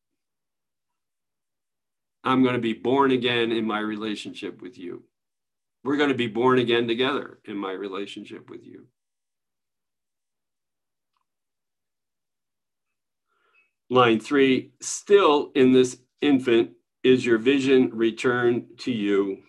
I'm 2.23 2.43
going 2.43 2.55
to 2.55 2.61
be 2.61 2.73
born 2.73 3.11
again 3.11 3.51
in 3.51 3.65
my 3.65 3.79
relationship 3.79 4.61
with 4.61 4.77
you. 4.77 5.03
We're 5.85 5.97
going 5.97 6.09
to 6.09 6.15
be 6.15 6.25
born 6.25 6.57
again 6.57 6.87
together 6.87 7.37
in 7.45 7.57
my 7.57 7.71
relationship 7.71 8.49
with 8.49 8.65
you. 8.65 8.87
Line 13.91 14.19
three, 14.19 14.71
still 14.81 15.51
in 15.53 15.73
this 15.73 15.99
infant 16.21 16.71
is 17.03 17.23
your 17.23 17.37
vision 17.37 17.91
returned 17.93 18.79
to 18.79 18.91
you, 18.91 19.43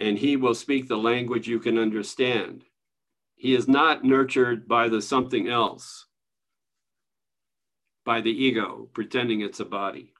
and 0.00 0.16
he 0.16 0.36
will 0.36 0.54
speak 0.54 0.88
the 0.88 0.96
language 0.96 1.46
you 1.46 1.60
can 1.60 1.76
understand. 1.76 2.64
He 3.36 3.54
is 3.54 3.68
not 3.68 4.02
nurtured 4.02 4.66
by 4.66 4.88
the 4.88 5.02
something 5.02 5.46
else, 5.46 6.06
by 8.06 8.22
the 8.22 8.30
ego, 8.30 8.88
pretending 8.94 9.42
it's 9.42 9.60
a 9.60 9.66
body. 9.66 10.14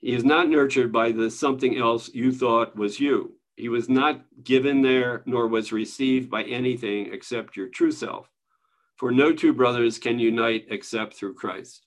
He 0.00 0.12
is 0.12 0.24
not 0.24 0.48
nurtured 0.48 0.90
by 0.90 1.12
the 1.12 1.30
something 1.30 1.78
else 1.78 2.12
you 2.12 2.32
thought 2.32 2.74
was 2.74 2.98
you. 2.98 3.37
He 3.58 3.68
was 3.68 3.88
not 3.88 4.24
given 4.44 4.82
there 4.82 5.22
nor 5.26 5.48
was 5.48 5.72
received 5.72 6.30
by 6.30 6.44
anything 6.44 7.12
except 7.12 7.56
your 7.56 7.66
true 7.66 7.90
self. 7.90 8.30
For 8.94 9.10
no 9.10 9.32
two 9.32 9.52
brothers 9.52 9.98
can 9.98 10.20
unite 10.20 10.66
except 10.70 11.14
through 11.14 11.34
Christ. 11.34 11.84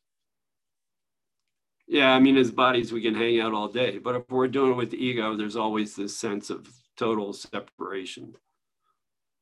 Yeah, 1.88 2.12
I 2.12 2.20
mean, 2.20 2.36
as 2.36 2.52
bodies, 2.52 2.92
we 2.92 3.02
can 3.02 3.16
hang 3.16 3.40
out 3.40 3.54
all 3.54 3.70
day, 3.70 4.00
but 4.00 4.16
if 4.16 4.24
we're 4.30 4.50
doing 4.50 4.74
it 4.74 4.76
with 4.76 4.92
the 4.92 5.02
ego, 5.02 5.38
there's 5.38 5.56
always 5.56 5.96
this 5.96 6.16
sense 6.16 6.50
of 6.50 6.68
total 6.98 7.32
separation. 7.32 8.36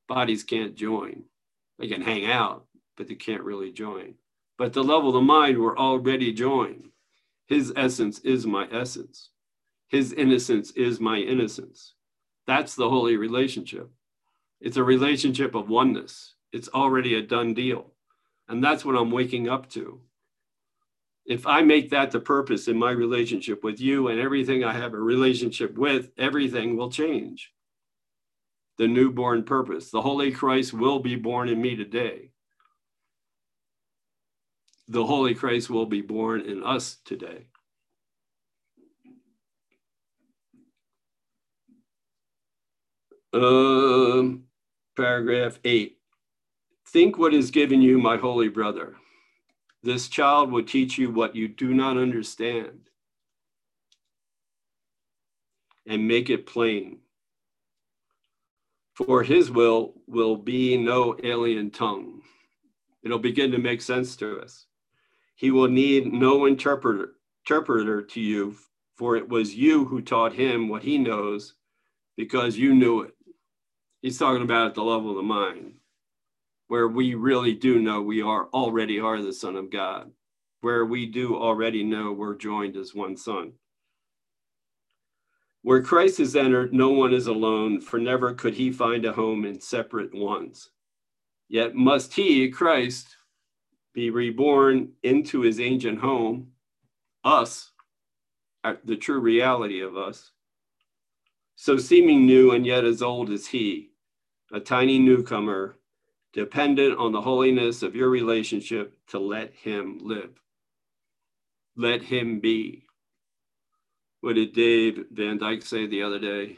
Bodies 0.08 0.44
can't 0.44 0.76
join. 0.76 1.24
They 1.80 1.88
can 1.88 2.02
hang 2.02 2.28
out, 2.28 2.68
but 2.96 3.08
they 3.08 3.16
can't 3.16 3.44
really 3.44 3.72
join. 3.72 4.14
But 4.56 4.74
the 4.74 4.84
level 4.84 5.10
of 5.10 5.16
the 5.16 5.22
mind, 5.22 5.58
we're 5.58 5.78
already 5.78 6.32
joined. 6.32 6.90
His 7.48 7.74
essence 7.76 8.20
is 8.20 8.46
my 8.46 8.68
essence. 8.72 9.32
His 9.88 10.14
innocence 10.14 10.70
is 10.72 11.00
my 11.00 11.18
innocence. 11.18 11.96
That's 12.50 12.74
the 12.74 12.90
holy 12.90 13.16
relationship. 13.16 13.92
It's 14.60 14.78
a 14.78 14.84
relationship 14.84 15.54
of 15.54 15.70
oneness. 15.70 16.34
It's 16.52 16.68
already 16.70 17.14
a 17.14 17.22
done 17.22 17.54
deal. 17.54 17.94
And 18.48 18.64
that's 18.64 18.84
what 18.84 18.96
I'm 18.96 19.12
waking 19.12 19.48
up 19.48 19.70
to. 19.74 20.02
If 21.28 21.46
I 21.46 21.62
make 21.62 21.92
that 21.92 22.10
the 22.10 22.20
purpose 22.20 22.68
in 22.68 22.76
my 22.76 22.90
relationship 22.90 23.64
with 23.64 23.80
you 23.80 24.08
and 24.08 24.20
everything 24.20 24.64
I 24.64 24.74
have 24.74 24.96
a 24.96 25.00
relationship 25.00 25.78
with, 25.78 26.10
everything 26.18 26.76
will 26.76 26.90
change. 26.90 27.54
The 28.80 28.88
newborn 28.88 29.44
purpose. 29.44 29.92
The 29.92 30.02
Holy 30.02 30.32
Christ 30.32 30.74
will 30.74 30.98
be 30.98 31.16
born 31.16 31.50
in 31.50 31.62
me 31.62 31.76
today. 31.76 32.32
The 34.88 35.06
Holy 35.06 35.36
Christ 35.36 35.70
will 35.70 35.86
be 35.86 36.02
born 36.02 36.42
in 36.42 36.64
us 36.64 36.98
today. 37.06 37.46
Um, 43.32 44.46
paragraph 44.98 45.60
eight. 45.64 45.98
Think 46.88 47.18
what 47.18 47.34
is 47.34 47.52
given 47.52 47.82
you, 47.82 48.00
my 48.00 48.18
holy 48.18 48.50
brother. 48.50 48.96
This 49.84 50.08
child 50.10 50.52
will 50.52 50.64
teach 50.64 50.98
you 50.98 51.12
what 51.12 51.36
you 51.36 51.48
do 51.48 51.74
not 51.74 51.98
understand 51.98 52.90
and 55.86 56.08
make 56.08 56.30
it 56.30 56.46
plain. 56.46 57.00
For 58.96 59.24
his 59.24 59.50
will 59.50 59.94
will 60.08 60.36
be 60.36 60.76
no 60.76 61.16
alien 61.24 61.72
tongue. 61.72 62.22
It'll 63.04 63.20
begin 63.20 63.52
to 63.52 63.58
make 63.58 63.82
sense 63.82 64.16
to 64.18 64.40
us. 64.42 64.66
He 65.36 65.52
will 65.52 65.70
need 65.70 66.12
no 66.12 66.46
interpreter, 66.46 67.14
interpreter 67.46 68.02
to 68.02 68.20
you, 68.20 68.56
for 68.98 69.16
it 69.16 69.30
was 69.30 69.56
you 69.56 69.86
who 69.86 70.02
taught 70.02 70.34
him 70.34 70.68
what 70.68 70.84
he 70.84 70.98
knows 70.98 71.54
because 72.18 72.58
you 72.58 72.76
knew 72.76 73.02
it. 73.04 73.14
He's 74.02 74.18
talking 74.18 74.44
about 74.44 74.68
at 74.68 74.76
the 74.76 74.84
level 74.84 75.10
of 75.10 75.18
the 75.18 75.24
mind, 75.24 75.74
where 76.68 76.88
we 76.88 77.16
really 77.16 77.54
do 77.54 77.80
know 77.80 78.02
we 78.02 78.22
are 78.22 78.48
already 78.54 79.00
are 79.00 79.22
the 79.22 79.34
Son 79.34 79.58
of 79.58 79.70
God, 79.70 80.12
where 80.62 80.86
we 80.86 81.06
do 81.06 81.36
already 81.36 81.84
know 81.84 82.14
we're 82.14 82.36
joined 82.36 82.78
as 82.78 82.96
one 82.96 83.18
Son. 83.18 83.54
Where 85.64 85.84
Christ 85.84 86.22
is 86.22 86.38
entered, 86.38 86.74
no 86.74 86.90
one 86.90 87.14
is 87.14 87.28
alone, 87.28 87.82
for 87.82 88.00
never 88.00 88.34
could 88.34 88.54
he 88.54 88.72
find 88.72 89.04
a 89.04 89.12
home 89.12 89.44
in 89.44 89.60
separate 89.60 90.14
ones. 90.14 90.70
Yet 91.50 91.76
must 91.76 92.14
he, 92.14 92.50
Christ, 92.50 93.18
be 93.94 94.12
reborn 94.12 94.94
into 95.04 95.42
his 95.42 95.60
ancient 95.60 96.00
home, 96.00 96.52
us, 97.26 97.72
uh, 98.64 98.76
the 98.86 98.96
true 98.96 99.20
reality 99.20 99.82
of 99.82 99.98
us, 99.98 100.32
so 101.62 101.76
seeming 101.76 102.26
new 102.26 102.52
and 102.52 102.66
yet 102.66 102.86
as 102.86 103.02
old 103.02 103.30
as 103.30 103.46
he, 103.46 103.90
a 104.54 104.62
tiny 104.62 104.98
newcomer, 104.98 105.76
dependent 106.32 106.98
on 106.98 107.12
the 107.12 107.20
holiness 107.20 107.84
of 107.84 107.98
your 107.98 108.10
relationship 108.10 108.98
to 109.08 109.20
let 109.20 109.54
him 109.54 110.00
live. 110.02 110.30
Let 111.76 112.02
him 112.02 112.40
be. 112.40 112.86
What 114.22 114.36
did 114.36 114.54
Dave 114.54 115.04
Van 115.12 115.38
Dyke 115.38 115.62
say 115.62 115.86
the 115.86 116.02
other 116.02 116.18
day? 116.18 116.56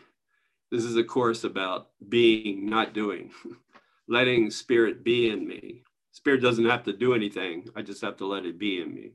This 0.70 0.84
is 0.84 0.96
a 0.98 1.04
course 1.04 1.46
about 1.46 1.88
being, 2.08 2.70
not 2.70 2.94
doing, 2.94 3.32
letting 4.08 4.52
spirit 4.52 5.04
be 5.04 5.32
in 5.32 5.48
me. 5.48 5.82
Spirit 6.12 6.44
doesn't 6.44 6.70
have 6.70 6.84
to 6.84 6.94
do 6.94 7.16
anything. 7.16 7.68
I 7.76 7.82
just 7.82 8.04
have 8.04 8.18
to 8.18 8.28
let 8.28 8.46
it 8.46 8.60
be 8.60 8.80
in 8.80 8.94
me. 8.94 9.14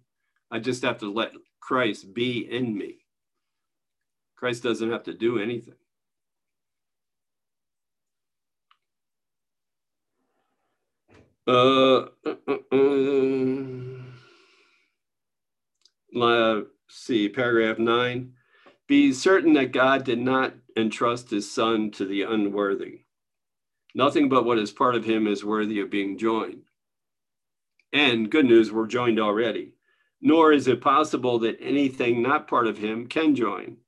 I 0.50 0.58
just 0.58 0.82
have 0.82 0.98
to 0.98 1.12
let 1.12 1.30
Christ 1.60 2.12
be 2.12 2.40
in 2.50 2.76
me. 2.76 3.05
Christ 4.36 4.62
doesn't 4.62 4.90
have 4.90 5.04
to 5.04 5.14
do 5.14 5.38
anything. 5.38 5.74
Uh, 11.48 12.06
uh, 12.26 12.34
uh, 12.46 12.76
uh, 16.20 16.60
see, 16.88 17.28
paragraph 17.28 17.78
nine. 17.78 18.32
Be 18.88 19.12
certain 19.12 19.52
that 19.54 19.72
God 19.72 20.04
did 20.04 20.18
not 20.18 20.54
entrust 20.76 21.30
his 21.30 21.50
son 21.50 21.90
to 21.92 22.04
the 22.04 22.22
unworthy. 22.22 23.02
Nothing 23.94 24.28
but 24.28 24.44
what 24.44 24.58
is 24.58 24.72
part 24.72 24.94
of 24.94 25.04
him 25.04 25.26
is 25.26 25.44
worthy 25.44 25.80
of 25.80 25.90
being 25.90 26.18
joined. 26.18 26.62
And 27.92 28.30
good 28.30 28.44
news, 28.44 28.70
we're 28.70 28.86
joined 28.86 29.18
already. 29.18 29.72
Nor 30.20 30.52
is 30.52 30.68
it 30.68 30.80
possible 30.80 31.38
that 31.40 31.58
anything 31.60 32.22
not 32.22 32.48
part 32.48 32.66
of 32.66 32.78
him 32.78 33.06
can 33.06 33.34
join. 33.34 33.78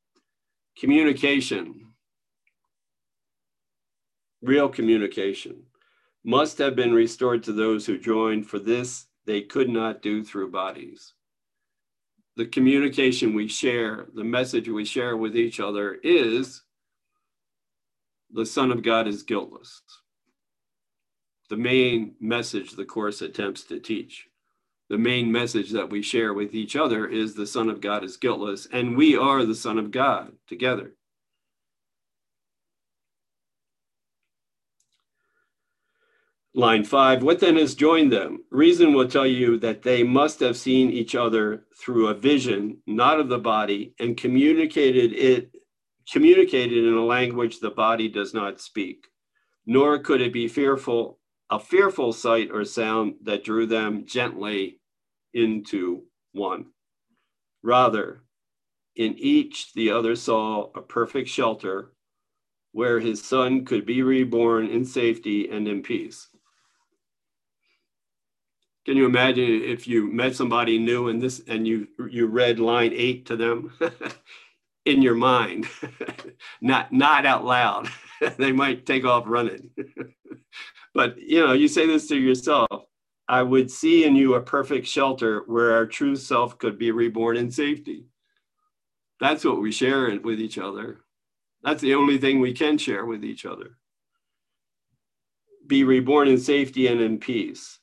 Communication, 0.79 1.89
real 4.43 4.69
communication, 4.69 5.65
must 6.25 6.59
have 6.59 6.77
been 6.77 6.93
restored 6.93 7.43
to 7.43 7.53
those 7.53 7.85
who 7.85 7.99
joined, 7.99 8.47
for 8.47 8.61
this 8.61 9.07
they 9.27 9.43
could 9.43 9.69
not 9.69 10.03
do 10.03 10.23
through 10.23 10.53
bodies. 10.53 11.15
The 12.37 12.47
communication 12.47 13.35
we 13.35 13.49
share, 13.49 14.07
the 14.15 14.23
message 14.23 14.69
we 14.69 14.85
share 14.85 15.17
with 15.17 15.37
each 15.37 15.59
other 15.59 15.99
is 16.05 16.63
the 18.31 18.47
Son 18.47 18.71
of 18.71 18.85
God 18.85 19.09
is 19.09 19.25
guiltless. 19.25 19.83
The 21.51 21.57
main 21.57 22.15
message 22.21 22.73
the 22.73 22.85
Course 22.85 23.21
attempts 23.23 23.65
to 23.65 23.81
teach. 23.81 24.29
The 24.91 24.99
main 24.99 25.31
message 25.31 25.73
that 25.73 25.91
we 25.91 26.01
share 26.01 26.33
with 26.33 26.55
each 26.55 26.75
other 26.75 27.07
is 27.07 27.35
the 27.35 27.47
Son 27.47 27.69
of 27.69 27.83
God 27.83 28.05
is 28.05 28.17
guiltless, 28.17 28.67
and 28.73 28.97
we 28.97 29.17
are 29.17 29.45
the 29.45 29.55
Son 29.55 29.79
of 29.79 29.91
God 29.91 30.33
together. 30.47 30.95
Line 36.55 36.85
five, 36.85 37.23
what 37.23 37.39
then 37.39 37.57
has 37.57 37.75
joined 37.75 38.11
them? 38.11 38.39
Reason 38.51 38.95
will 38.95 39.07
tell 39.07 39.27
you 39.27 39.59
that 39.59 39.83
they 39.83 40.03
must 40.03 40.41
have 40.41 40.57
seen 40.57 40.91
each 40.91 41.15
other 41.15 41.67
through 41.79 42.09
a 42.09 42.15
vision, 42.15 42.79
not 42.87 43.21
of 43.21 43.29
the 43.29 43.39
body, 43.39 43.95
and 44.01 44.17
communicated 44.17 45.13
it 45.13 45.53
communicated 46.11 46.85
in 46.85 46.95
a 46.95 47.05
language 47.05 47.61
the 47.61 47.71
body 47.71 48.09
does 48.09 48.33
not 48.33 48.61
speak. 48.61 49.09
Nor 49.67 49.99
could 49.99 50.23
it 50.23 50.33
be 50.33 50.49
fearful, 50.49 51.19
a 51.51 51.61
fearful 51.61 52.15
sight 52.15 52.51
or 52.51 52.65
sound 52.65 53.17
that 53.25 53.45
drew 53.45 53.67
them 53.67 54.07
gently 54.07 54.78
into 55.35 56.05
one. 56.33 56.67
Rather, 57.63 58.23
in 58.97 59.15
each 59.19 59.73
the 59.75 59.91
other 59.91 60.17
saw 60.17 60.71
a 60.75 60.83
perfect 60.83 61.29
shelter 61.29 61.93
where 62.73 63.01
his 63.01 63.25
son 63.25 63.65
could 63.65 63.87
be 63.87 64.03
reborn 64.03 64.67
in 64.67 64.85
safety 64.85 65.49
and 65.49 65.67
in 65.67 65.83
peace. 65.83 66.29
Can 68.85 68.97
you 68.97 69.05
imagine 69.05 69.63
if 69.65 69.87
you 69.87 70.11
met 70.11 70.35
somebody 70.35 70.79
new 70.79 71.09
and 71.09 71.21
this 71.21 71.43
and 71.47 71.67
you 71.67 71.89
you 72.11 72.27
read 72.27 72.59
line 72.59 72.93
eight 72.95 73.27
to 73.27 73.37
them 73.37 73.73
in 74.87 75.03
your 75.03 75.15
mind, 75.15 75.69
not 76.61 76.93
not 76.93 77.27
out 77.27 77.45
loud. 77.45 77.89
they 78.39 78.53
might 78.53 78.87
take 78.87 79.05
off 79.05 79.25
running. 79.27 79.71
but 80.95 81.19
you 81.19 81.47
know, 81.47 81.53
you 81.53 81.69
say 81.69 81.87
this 81.87 82.09
to 82.09 82.17
yourself. 82.17 82.88
I 83.29 83.43
would 83.43 83.71
see 83.71 84.05
in 84.05 84.17
you 84.17 84.35
a 84.35 84.41
perfect 84.41 84.87
shelter 84.87 85.43
where 85.47 85.75
our 85.75 85.87
true 85.87 86.17
self 86.17 86.59
could 86.59 86.79
be 86.79 86.91
reborn 86.91 87.37
in 87.37 87.51
safety. 87.51 88.07
That's 89.21 89.45
what 89.45 89.61
we 89.61 89.71
share 89.71 90.19
with 90.21 90.41
each 90.41 90.59
other. 90.59 91.01
That's 91.63 91.83
the 91.83 91.95
only 91.95 92.19
thing 92.19 92.41
we 92.41 92.55
can 92.55 92.79
share 92.79 93.05
with 93.05 93.25
each 93.25 93.45
other. 93.45 93.77
Be 95.67 95.85
reborn 95.85 96.29
in 96.29 96.39
safety 96.39 96.87
and 96.87 97.01
in 97.01 97.19
peace. 97.19 97.81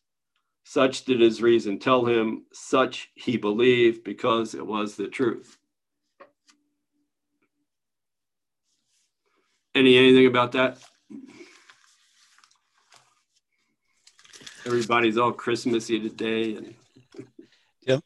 Such 0.63 1.05
did 1.05 1.21
his 1.21 1.43
reason 1.43 1.77
tell 1.77 2.05
him, 2.05 2.45
such 2.51 3.09
he 3.13 3.37
believed 3.37 4.03
because 4.03 4.55
it 4.55 4.65
was 4.65 4.95
the 4.95 5.07
truth. 5.07 5.59
Any 9.75 9.97
anything 9.97 10.25
about 10.25 10.53
that? 10.53 10.79
Everybody's 14.65 15.17
all 15.17 15.31
Christmassy 15.31 15.99
today 15.99 16.55
and 16.55 16.73
Yep. 17.87 18.03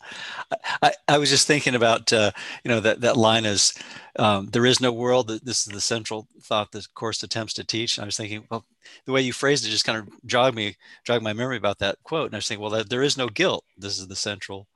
I, 0.81 0.91
I 1.07 1.17
was 1.17 1.29
just 1.29 1.47
thinking 1.47 1.73
about, 1.73 2.11
uh, 2.11 2.31
you 2.65 2.69
know, 2.69 2.81
that, 2.81 2.99
that 2.99 3.15
line 3.15 3.45
is, 3.45 3.73
um, 4.17 4.47
there 4.47 4.65
is 4.65 4.81
no 4.81 4.91
world. 4.91 5.29
This 5.29 5.65
is 5.65 5.73
the 5.73 5.79
central 5.79 6.27
thought 6.41 6.73
the 6.73 6.85
course 6.95 7.23
attempts 7.23 7.53
to 7.53 7.63
teach. 7.63 7.97
And 7.97 8.03
I 8.03 8.05
was 8.05 8.17
thinking, 8.17 8.45
well, 8.51 8.65
the 9.05 9.13
way 9.13 9.21
you 9.21 9.31
phrased 9.31 9.65
it 9.65 9.69
just 9.69 9.85
kind 9.85 9.97
of 9.97 10.09
jogged 10.25 10.57
me, 10.57 10.75
jogged 11.05 11.23
my 11.23 11.31
memory 11.31 11.55
about 11.55 11.79
that 11.79 11.97
quote. 12.03 12.25
And 12.25 12.35
I 12.35 12.39
was 12.39 12.47
thinking, 12.47 12.61
well, 12.61 12.71
that, 12.71 12.89
there 12.89 13.03
is 13.03 13.17
no 13.17 13.29
guilt. 13.29 13.63
This 13.77 13.97
is 13.97 14.07
the 14.09 14.17
central 14.17 14.67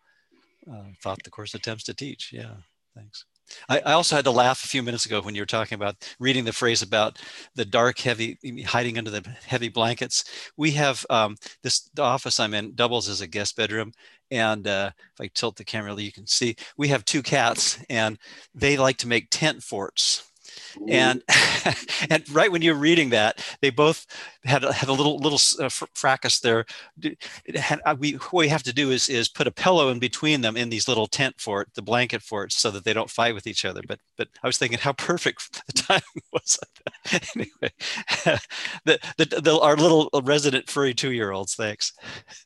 uh, 0.72 0.84
thought 1.02 1.22
the 1.24 1.30
course 1.30 1.54
attempts 1.54 1.84
to 1.86 1.94
teach. 1.94 2.32
Yeah, 2.32 2.54
thanks. 2.96 3.26
I, 3.70 3.80
I, 3.80 3.94
also 3.94 4.16
had 4.16 4.26
to 4.26 4.32
laugh 4.32 4.64
a 4.64 4.68
few 4.68 4.84
minutes 4.84 5.06
ago 5.06 5.22
when 5.22 5.36
you 5.36 5.42
were 5.42 5.48
talking 5.48 5.76
about 5.76 5.96
reading 6.20 6.46
the 6.46 6.54
phrase 6.54 6.82
about 6.82 7.20
the 7.56 7.66
dark, 7.66 8.00
heavy, 8.00 8.38
hiding 8.66 8.98
under 8.98 9.12
the 9.12 9.24
heavy 9.46 9.70
blankets. 9.70 10.24
We 10.58 10.72
have 10.72 11.06
um, 11.10 11.38
this 11.62 11.90
the 11.94 12.04
office 12.04 12.40
I'm 12.40 12.54
in 12.54 12.76
doubles 12.76 13.10
as 13.10 13.22
a 13.22 13.28
guest 13.28 13.56
bedroom, 13.56 13.92
and 14.32 14.68
uh, 14.68 14.92
if 15.14 15.22
I 15.22 15.30
tilt 15.34 15.58
the 15.58 15.64
camera, 15.64 15.96
you 15.96 16.12
can 16.12 16.28
see 16.28 16.56
we 16.78 16.88
have 16.90 17.06
two 17.06 17.22
cats, 17.22 17.84
and 17.90 18.18
they 18.54 18.78
like 18.78 18.98
to 18.98 19.08
make 19.08 19.28
tent 19.30 19.64
forts. 19.64 20.30
and 20.88 21.22
and 22.10 22.30
right 22.32 22.52
when 22.52 22.62
you're 22.62 22.76
reading 22.76 23.10
that, 23.10 23.44
they 23.62 23.70
both 23.70 24.06
had 24.46 24.64
had 24.64 24.90
a 24.90 24.94
little 24.94 25.18
little 25.18 25.40
uh, 25.64 25.70
fracas 25.94 26.40
there. 26.40 26.66
Had, 27.56 27.82
uh, 27.86 27.96
we 27.98 28.14
what 28.14 28.34
we 28.34 28.48
have 28.50 28.64
to 28.64 28.74
do 28.74 28.92
is 28.92 29.10
is 29.10 29.30
put 29.30 29.48
a 29.48 29.52
pillow 29.52 29.90
in 29.90 30.00
between 30.00 30.42
them 30.42 30.58
in 30.58 30.70
these 30.70 30.88
little 30.88 31.08
tent 31.08 31.40
fort, 31.40 31.70
the 31.76 31.82
blanket 31.82 32.22
forts, 32.22 32.56
so 32.56 32.70
that 32.72 32.84
they 32.84 32.94
don't 32.94 33.10
fight 33.10 33.36
with 33.36 33.48
each 33.48 33.66
other. 33.66 33.82
But 33.88 34.00
but 34.18 34.28
I 34.44 34.48
was 34.48 34.58
thinking 34.58 34.80
how 34.80 34.94
perfect 34.98 35.62
the 35.68 35.74
timing 35.74 36.04
was. 36.34 36.60
anyway, 37.36 37.72
the, 38.86 39.00
the, 39.18 39.42
the 39.42 39.60
our 39.60 39.76
little 39.76 40.10
resident 40.24 40.70
furry 40.70 40.94
two 40.94 41.12
year 41.12 41.32
olds. 41.32 41.56
Thanks. 41.56 41.94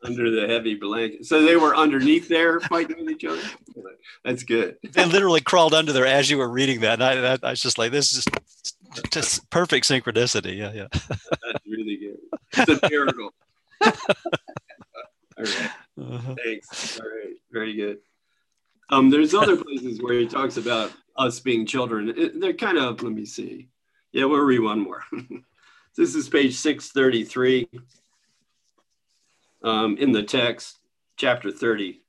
Under 0.03 0.29
the 0.29 0.47
heavy 0.47 0.75
blanket, 0.75 1.25
so 1.25 1.43
they 1.43 1.55
were 1.55 1.75
underneath 1.75 2.27
there 2.27 2.59
fighting 2.59 2.97
with 2.99 3.09
each 3.09 3.25
other. 3.25 3.41
That's 4.23 4.43
good. 4.43 4.77
they 4.93 5.05
literally 5.05 5.41
crawled 5.41 5.73
under 5.73 5.93
there 5.93 6.05
as 6.05 6.29
you 6.29 6.37
were 6.37 6.49
reading 6.49 6.81
that. 6.81 7.01
And 7.01 7.03
I, 7.03 7.33
I, 7.33 7.37
I 7.43 7.49
was 7.51 7.61
just 7.61 7.77
like, 7.77 7.91
this 7.91 8.13
is 8.13 8.25
just, 8.25 8.76
just 9.11 9.49
perfect 9.49 9.87
synchronicity. 9.87 10.57
Yeah, 10.57 10.73
yeah. 10.73 10.87
That's 10.91 11.65
really 11.67 11.97
good. 11.97 12.17
It's 12.53 12.83
a 12.83 12.89
miracle. 12.89 13.33
All 13.81 13.91
right. 15.37 15.71
Uh-huh. 15.99 16.35
Thanks. 16.43 16.99
All 16.99 17.07
right. 17.07 17.35
Very 17.51 17.73
good. 17.73 17.97
Um, 18.89 19.09
there's 19.09 19.33
other 19.33 19.57
places 19.63 20.01
where 20.01 20.13
he 20.13 20.27
talks 20.27 20.57
about 20.57 20.91
us 21.15 21.39
being 21.39 21.65
children. 21.65 22.13
It, 22.15 22.39
they're 22.39 22.53
kind 22.53 22.77
of, 22.77 23.01
let 23.03 23.13
me 23.13 23.25
see. 23.25 23.69
Yeah, 24.11 24.25
we'll 24.25 24.39
read 24.39 24.59
one 24.59 24.79
more. 24.79 25.03
this 25.97 26.15
is 26.15 26.29
page 26.29 26.55
633 26.55 27.67
um, 29.63 29.97
in 29.97 30.11
the 30.11 30.23
text, 30.23 30.79
chapter 31.17 31.51
30. 31.51 32.01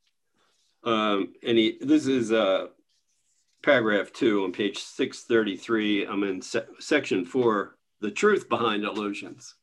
Um, 0.85 1.35
and 1.43 1.59
he, 1.59 1.79
this 1.81 2.07
is 2.07 2.33
uh, 2.33 2.69
paragraph 3.63 4.13
two 4.13 4.45
on 4.45 4.53
page 4.53 4.79
633. 4.79 6.07
I'm 6.07 6.23
in 6.23 6.43
se- 6.43 6.67
section 6.79 7.25
four, 7.25 7.77
the 8.01 8.11
truth 8.11 8.49
behind 8.49 8.85
illusions. 8.85 9.55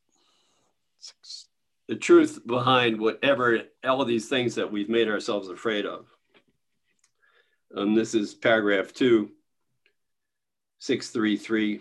Six. 0.98 1.46
The 1.88 1.96
truth 1.96 2.40
behind 2.46 2.98
whatever, 2.98 3.62
all 3.84 4.04
these 4.04 4.28
things 4.28 4.56
that 4.56 4.72
we've 4.72 4.88
made 4.88 5.08
ourselves 5.08 5.48
afraid 5.48 5.86
of. 5.86 6.06
And 7.70 7.96
this 7.96 8.14
is 8.14 8.34
paragraph 8.34 8.92
two, 8.92 9.30
633. 10.80 11.80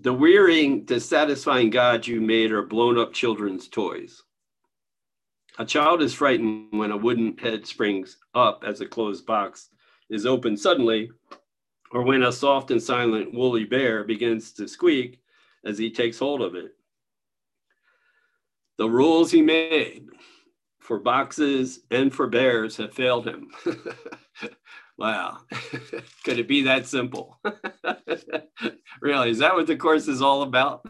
The 0.00 0.12
wearying, 0.12 0.84
dissatisfying 0.84 1.70
gods 1.70 2.08
you 2.08 2.20
made 2.20 2.50
are 2.50 2.62
blown 2.62 2.98
up 2.98 3.12
children's 3.12 3.68
toys. 3.68 4.22
A 5.58 5.64
child 5.64 6.02
is 6.02 6.14
frightened 6.14 6.68
when 6.70 6.92
a 6.92 6.96
wooden 6.96 7.36
head 7.36 7.66
springs 7.66 8.16
up 8.34 8.62
as 8.66 8.80
a 8.80 8.86
closed 8.86 9.26
box 9.26 9.70
is 10.10 10.26
opened 10.26 10.58
suddenly, 10.58 11.10
or 11.92 12.02
when 12.02 12.22
a 12.22 12.32
soft 12.32 12.70
and 12.70 12.82
silent 12.82 13.32
woolly 13.32 13.64
bear 13.64 14.04
begins 14.04 14.52
to 14.52 14.68
squeak 14.68 15.20
as 15.64 15.78
he 15.78 15.90
takes 15.90 16.18
hold 16.18 16.42
of 16.42 16.54
it. 16.54 16.72
The 18.78 18.88
rules 18.88 19.30
he 19.30 19.42
made 19.42 20.06
for 20.80 20.98
boxes 20.98 21.80
and 21.90 22.14
for 22.14 22.26
bears 22.26 22.76
have 22.76 22.94
failed 22.94 23.26
him. 23.26 23.50
wow. 24.98 25.38
Could 26.24 26.38
it 26.38 26.48
be 26.48 26.62
that 26.62 26.86
simple? 26.86 27.38
really, 29.02 29.30
is 29.30 29.38
that 29.38 29.54
what 29.54 29.66
the 29.66 29.76
course 29.76 30.08
is 30.08 30.22
all 30.22 30.42
about? 30.42 30.86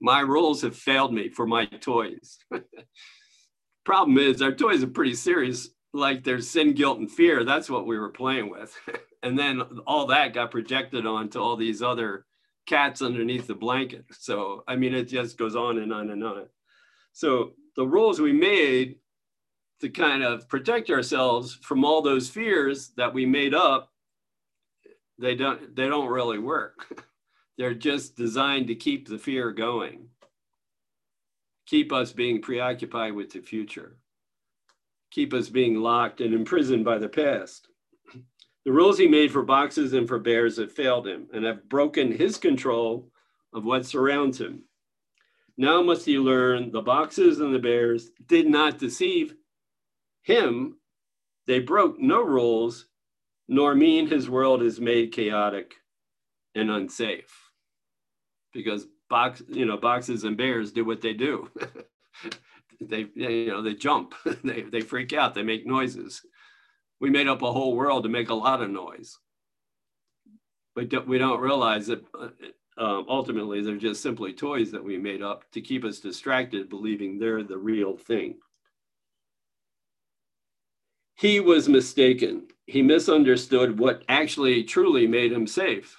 my 0.00 0.20
rules 0.20 0.62
have 0.62 0.76
failed 0.76 1.12
me 1.12 1.28
for 1.28 1.46
my 1.46 1.66
toys. 1.66 2.38
Problem 3.84 4.18
is, 4.18 4.42
our 4.42 4.52
toys 4.52 4.82
are 4.82 4.88
pretty 4.88 5.14
serious. 5.14 5.70
Like 5.92 6.24
there's 6.24 6.48
sin, 6.48 6.74
guilt, 6.74 6.98
and 6.98 7.10
fear. 7.10 7.44
That's 7.44 7.70
what 7.70 7.86
we 7.86 7.98
were 7.98 8.10
playing 8.10 8.50
with. 8.50 8.76
and 9.22 9.38
then 9.38 9.62
all 9.86 10.06
that 10.06 10.34
got 10.34 10.50
projected 10.50 11.06
onto 11.06 11.40
all 11.40 11.56
these 11.56 11.82
other 11.82 12.26
cats 12.66 13.00
underneath 13.00 13.46
the 13.46 13.54
blanket. 13.54 14.04
So, 14.12 14.64
I 14.68 14.76
mean, 14.76 14.94
it 14.94 15.04
just 15.04 15.38
goes 15.38 15.56
on 15.56 15.78
and 15.78 15.92
on 15.92 16.10
and 16.10 16.22
on. 16.22 16.46
So, 17.12 17.52
the 17.76 17.86
rules 17.86 18.20
we 18.20 18.32
made 18.32 18.96
to 19.80 19.88
kind 19.88 20.22
of 20.22 20.48
protect 20.48 20.90
ourselves 20.90 21.54
from 21.62 21.84
all 21.84 22.02
those 22.02 22.28
fears 22.28 22.90
that 22.96 23.14
we 23.14 23.24
made 23.24 23.54
up, 23.54 23.92
they 25.18 25.34
don't 25.34 25.74
they 25.74 25.88
don't 25.88 26.08
really 26.08 26.38
work. 26.38 27.04
They're 27.58 27.74
just 27.74 28.16
designed 28.16 28.68
to 28.68 28.74
keep 28.74 29.08
the 29.08 29.18
fear 29.18 29.52
going 29.52 30.08
keep 31.68 31.92
us 31.92 32.12
being 32.12 32.40
preoccupied 32.40 33.14
with 33.14 33.30
the 33.30 33.40
future, 33.40 33.98
keep 35.10 35.32
us 35.32 35.48
being 35.48 35.76
locked 35.76 36.20
and 36.20 36.34
imprisoned 36.34 36.84
by 36.84 36.98
the 36.98 37.08
past. 37.08 37.68
The 38.64 38.72
rules 38.72 38.98
he 38.98 39.08
made 39.08 39.32
for 39.32 39.42
boxes 39.42 39.94
and 39.94 40.06
for 40.06 40.18
bears 40.18 40.58
have 40.58 40.72
failed 40.72 41.06
him 41.06 41.28
and 41.32 41.44
have 41.44 41.68
broken 41.68 42.12
his 42.12 42.36
control 42.36 43.10
of 43.54 43.64
what 43.64 43.86
surrounds 43.86 44.40
him. 44.40 44.64
Now 45.56 45.82
must 45.82 46.04
he 46.04 46.18
learn 46.18 46.70
the 46.70 46.82
boxes 46.82 47.40
and 47.40 47.54
the 47.54 47.58
bears 47.58 48.10
did 48.26 48.46
not 48.46 48.78
deceive 48.78 49.34
him. 50.22 50.76
They 51.46 51.60
broke 51.60 51.98
no 51.98 52.22
rules, 52.22 52.86
nor 53.48 53.74
mean 53.74 54.06
his 54.06 54.28
world 54.28 54.62
is 54.62 54.80
made 54.80 55.12
chaotic 55.12 55.74
and 56.54 56.70
unsafe. 56.70 57.34
Because 58.52 58.86
box, 59.08 59.42
you 59.48 59.64
know, 59.64 59.78
boxes 59.78 60.24
and 60.24 60.36
bears 60.36 60.72
do 60.72 60.84
what 60.84 61.00
they 61.00 61.14
do. 61.14 61.50
they, 62.80 63.06
you 63.14 63.46
know, 63.46 63.62
they 63.62 63.74
jump, 63.74 64.14
they, 64.44 64.62
they 64.62 64.80
freak 64.80 65.12
out, 65.12 65.34
they 65.34 65.42
make 65.42 65.66
noises. 65.66 66.22
We 67.00 67.10
made 67.10 67.28
up 67.28 67.42
a 67.42 67.52
whole 67.52 67.76
world 67.76 68.02
to 68.04 68.08
make 68.08 68.30
a 68.30 68.34
lot 68.34 68.62
of 68.62 68.70
noise. 68.70 69.18
But 70.74 71.06
we 71.06 71.18
don't 71.18 71.40
realize 71.40 71.86
that 71.88 72.04
uh, 72.14 72.28
um, 72.76 73.06
ultimately 73.08 73.62
they're 73.62 73.76
just 73.76 74.02
simply 74.02 74.32
toys 74.32 74.70
that 74.72 74.84
we 74.84 74.96
made 74.96 75.22
up 75.22 75.50
to 75.52 75.60
keep 75.60 75.84
us 75.84 75.98
distracted, 75.98 76.68
believing 76.68 77.18
they're 77.18 77.42
the 77.42 77.58
real 77.58 77.96
thing. 77.96 78.36
He 81.16 81.40
was 81.40 81.68
mistaken. 81.68 82.46
He 82.66 82.82
misunderstood 82.82 83.78
what 83.78 84.04
actually 84.08 84.62
truly 84.62 85.06
made 85.08 85.32
him 85.32 85.48
safe 85.48 85.96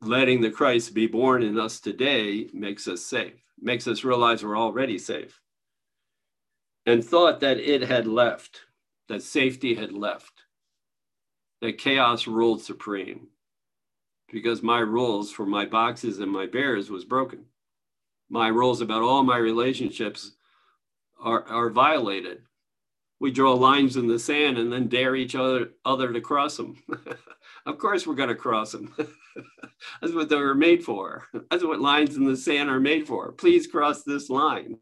letting 0.00 0.40
the 0.40 0.50
Christ 0.50 0.94
be 0.94 1.06
born 1.06 1.42
in 1.42 1.58
us 1.58 1.80
today 1.80 2.48
makes 2.52 2.86
us 2.86 3.02
safe, 3.02 3.42
makes 3.60 3.86
us 3.86 4.04
realize 4.04 4.44
we're 4.44 4.58
already 4.58 4.98
safe. 4.98 5.40
And 6.86 7.04
thought 7.04 7.40
that 7.40 7.58
it 7.58 7.82
had 7.82 8.06
left, 8.06 8.60
that 9.08 9.22
safety 9.22 9.74
had 9.74 9.92
left, 9.92 10.44
that 11.60 11.78
chaos 11.78 12.26
ruled 12.26 12.62
supreme 12.62 13.28
because 14.30 14.62
my 14.62 14.78
rules 14.78 15.32
for 15.32 15.46
my 15.46 15.64
boxes 15.64 16.18
and 16.18 16.30
my 16.30 16.46
bears 16.46 16.90
was 16.90 17.04
broken. 17.04 17.44
My 18.28 18.48
rules 18.48 18.80
about 18.80 19.02
all 19.02 19.22
my 19.22 19.38
relationships 19.38 20.32
are, 21.20 21.44
are 21.44 21.70
violated. 21.70 22.42
We 23.20 23.30
draw 23.30 23.54
lines 23.54 23.96
in 23.96 24.06
the 24.06 24.18
sand 24.18 24.58
and 24.58 24.72
then 24.72 24.88
dare 24.88 25.16
each 25.16 25.34
other, 25.34 25.70
other 25.84 26.12
to 26.12 26.20
cross 26.20 26.56
them. 26.56 26.76
of 27.68 27.76
course, 27.76 28.06
we're 28.06 28.14
going 28.14 28.30
to 28.30 28.34
cross 28.34 28.72
them. 28.72 28.94
That's 30.00 30.14
what 30.14 30.30
they 30.30 30.36
were 30.36 30.54
made 30.54 30.82
for. 30.82 31.24
That's 31.50 31.62
what 31.62 31.80
lines 31.80 32.16
in 32.16 32.24
the 32.24 32.36
sand 32.36 32.70
are 32.70 32.80
made 32.80 33.06
for. 33.06 33.32
Please 33.32 33.66
cross 33.66 34.02
this 34.02 34.30
line. 34.30 34.78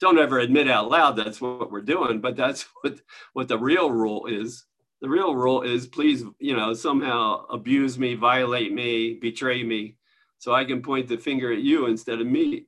Don't 0.00 0.18
ever 0.18 0.40
admit 0.40 0.68
out 0.68 0.90
loud 0.90 1.16
that's 1.16 1.40
what 1.40 1.70
we're 1.70 1.80
doing, 1.80 2.20
but 2.20 2.36
that's 2.36 2.66
what, 2.82 3.00
what 3.32 3.48
the 3.48 3.56
real 3.56 3.90
rule 3.90 4.26
is. 4.26 4.66
The 5.00 5.08
real 5.08 5.34
rule 5.34 5.62
is 5.62 5.86
please, 5.86 6.24
you 6.38 6.56
know, 6.56 6.74
somehow 6.74 7.46
abuse 7.46 7.98
me, 7.98 8.14
violate 8.14 8.72
me, 8.72 9.14
betray 9.14 9.62
me, 9.62 9.96
so 10.38 10.52
I 10.52 10.64
can 10.64 10.82
point 10.82 11.08
the 11.08 11.16
finger 11.16 11.52
at 11.52 11.60
you 11.60 11.86
instead 11.86 12.20
of 12.20 12.26
me. 12.26 12.66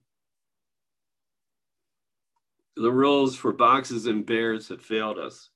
The 2.76 2.92
rules 2.92 3.34
for 3.34 3.52
boxes 3.52 4.06
and 4.06 4.24
bears 4.24 4.68
have 4.68 4.82
failed 4.82 5.18
us. 5.18 5.50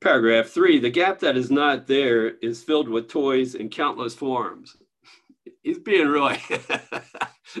Paragraph 0.00 0.46
three, 0.46 0.78
the 0.78 0.90
gap 0.90 1.20
that 1.20 1.36
is 1.36 1.50
not 1.50 1.86
there 1.86 2.28
is 2.28 2.62
filled 2.62 2.88
with 2.88 3.08
toys 3.08 3.54
in 3.54 3.68
countless 3.68 4.14
forms. 4.14 4.76
He's 5.62 5.78
being 5.78 6.08
really, 6.08 6.38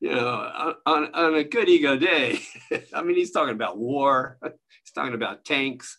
you 0.00 0.10
know, 0.10 0.74
on, 0.86 1.14
on 1.14 1.34
a 1.34 1.44
good 1.44 1.68
ego 1.68 1.96
day. 1.96 2.40
I 2.94 3.02
mean, 3.02 3.16
he's 3.16 3.30
talking 3.30 3.54
about 3.54 3.78
war. 3.78 4.38
He's 4.42 4.92
talking 4.92 5.14
about 5.14 5.44
tanks. 5.44 5.96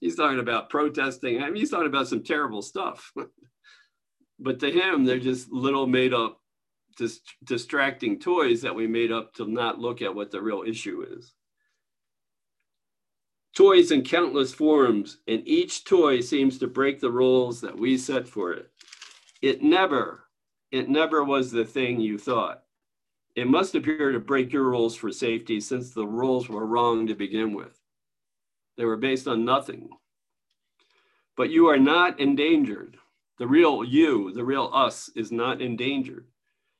he's 0.00 0.14
talking 0.14 0.38
about 0.38 0.70
protesting. 0.70 1.42
I 1.42 1.46
mean, 1.46 1.56
he's 1.56 1.70
talking 1.70 1.88
about 1.88 2.06
some 2.06 2.22
terrible 2.22 2.62
stuff. 2.62 3.12
but 4.38 4.60
to 4.60 4.70
him, 4.70 5.04
they're 5.04 5.18
just 5.18 5.50
little 5.50 5.88
made 5.88 6.14
up, 6.14 6.40
dis- 6.96 7.20
distracting 7.42 8.20
toys 8.20 8.62
that 8.62 8.74
we 8.74 8.86
made 8.86 9.10
up 9.10 9.34
to 9.34 9.50
not 9.50 9.80
look 9.80 10.00
at 10.00 10.14
what 10.14 10.30
the 10.30 10.40
real 10.40 10.62
issue 10.64 11.04
is 11.10 11.34
toys 13.54 13.92
in 13.92 14.02
countless 14.02 14.54
forms, 14.54 15.18
and 15.28 15.42
each 15.48 15.84
toy 15.84 16.20
seems 16.20 16.58
to 16.58 16.68
break 16.68 17.00
the 17.00 17.10
rules 17.12 17.60
that 17.62 17.78
we 17.78 17.98
set 17.98 18.28
for 18.28 18.52
it. 18.52 18.70
It 19.42 19.62
never, 19.62 20.24
it 20.72 20.88
never 20.88 21.24
was 21.24 21.52
the 21.52 21.64
thing 21.64 22.00
you 22.00 22.18
thought. 22.18 22.64
It 23.36 23.48
must 23.48 23.74
appear 23.74 24.12
to 24.12 24.20
break 24.20 24.52
your 24.52 24.64
rules 24.64 24.96
for 24.96 25.12
safety 25.12 25.60
since 25.60 25.92
the 25.92 26.06
rules 26.06 26.48
were 26.48 26.66
wrong 26.66 27.06
to 27.08 27.14
begin 27.14 27.54
with. 27.54 27.80
They 28.76 28.84
were 28.84 28.96
based 28.96 29.28
on 29.28 29.44
nothing. 29.44 29.90
but 31.36 31.50
you 31.50 31.68
are 31.68 31.78
not 31.78 32.20
endangered. 32.20 32.96
The 33.38 33.46
real 33.46 33.84
you, 33.84 34.32
the 34.32 34.44
real 34.44 34.70
us, 34.72 35.10
is 35.16 35.32
not 35.32 35.62
endangered. 35.62 36.26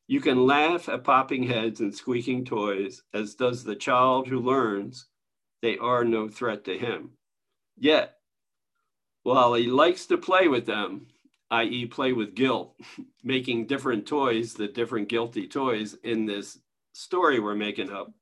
You 0.09 0.21
can 0.21 0.47
laugh 0.47 0.89
at 0.89 1.05
popping 1.05 1.45
heads 1.45 1.81
and 1.81 1.95
squeaking 1.95 2.45
toys, 2.45 3.03
as 3.15 3.35
does 3.35 3.65
the 3.65 3.77
child 3.77 4.29
who 4.29 4.41
learns 4.41 5.07
they 5.63 5.79
are 5.79 6.05
no 6.05 6.29
threat 6.29 6.65
to 6.65 6.79
him. 6.79 7.11
Yet, 7.77 8.15
while 9.23 9.55
he 9.55 9.67
likes 9.67 10.07
to 10.07 10.19
play 10.19 10.49
with 10.49 10.67
them, 10.67 11.07
i.e., 11.51 11.87
play 11.87 12.13
with 12.13 12.35
guilt, 12.35 12.75
making 13.25 13.67
different 13.67 14.07
toys, 14.07 14.55
the 14.55 14.69
different 14.69 15.09
guilty 15.09 15.47
toys 15.47 15.97
in 16.03 16.27
this 16.27 16.59
story 16.93 17.41
we're 17.41 17.55
making 17.55 17.91
up, 17.91 18.13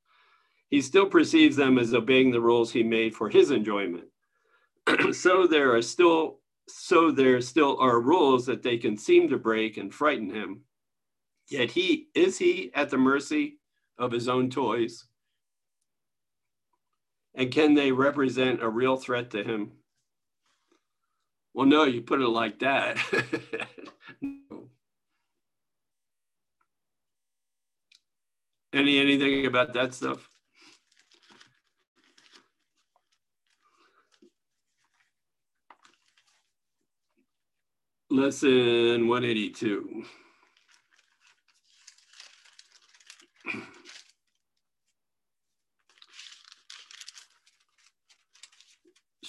he 0.69 0.81
still 0.81 1.07
perceives 1.07 1.57
them 1.57 1.79
as 1.79 1.95
obeying 1.95 2.31
the 2.31 2.41
rules 2.41 2.73
he 2.73 2.83
made 2.83 3.15
for 3.15 3.29
his 3.29 3.51
enjoyment. 3.51 4.05
so 5.13 5.47
there 5.47 5.75
are 5.75 5.83
still 5.83 6.41
so 6.69 7.13
there 7.13 7.41
still 7.41 7.79
are 7.79 8.01
rules 8.01 8.47
that 8.47 8.63
they 8.63 8.77
can 8.77 8.97
seem 8.97 9.29
to 9.29 9.39
break 9.39 9.77
and 9.77 9.95
frighten 9.95 10.31
him. 10.31 10.63
Yet 11.49 11.71
he 11.71 12.09
is 12.15 12.39
he 12.39 12.73
at 12.75 12.91
the 12.91 12.99
mercy 12.99 13.59
of 13.99 14.11
his 14.11 14.29
own 14.29 14.51
toys? 14.51 15.07
And 17.37 17.53
can 17.53 17.75
they 17.75 17.93
represent 17.93 18.63
a 18.63 18.69
real 18.69 18.97
threat 18.97 19.31
to 19.33 19.45
him? 19.45 19.73
Well, 21.55 21.67
no, 21.67 21.85
you 21.85 22.01
put 22.03 22.23
it 22.23 22.29
like 22.29 22.59
that. 22.61 22.99
Any 28.73 28.99
anything 28.99 29.47
about 29.47 29.73
that 29.75 29.95
stuff? 29.95 30.29
Lesson 38.11 39.09
182. 39.09 40.05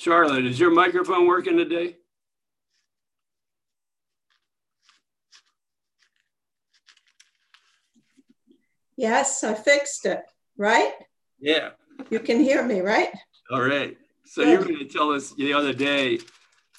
Charlotte, 0.08 0.46
is 0.46 0.58
your 0.58 0.72
microphone 0.72 1.28
working 1.28 1.58
today? 1.58 1.98
Yes, 8.96 9.44
I 9.44 9.54
fixed 9.54 10.06
it, 10.06 10.22
right? 10.58 10.94
Yeah. 11.42 11.72
You 12.10 12.22
can 12.22 12.40
hear 12.40 12.64
me, 12.64 12.80
right? 12.80 13.10
All 13.52 13.62
right. 13.62 13.98
So 14.24 14.44
you 14.44 14.58
were 14.58 14.64
going 14.64 14.80
to 14.80 14.86
tell 14.86 15.12
us 15.12 15.34
the 15.34 15.52
other 15.52 15.74
day 15.74 16.20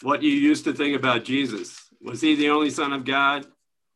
what 0.01 0.23
you 0.23 0.31
used 0.31 0.65
to 0.65 0.73
think 0.73 0.97
about 0.97 1.25
Jesus. 1.25 1.79
Was 2.01 2.23
he 2.23 2.35
the 2.35 2.49
only 2.49 2.71
son 2.71 2.95
of 2.95 3.05
God? 3.05 3.45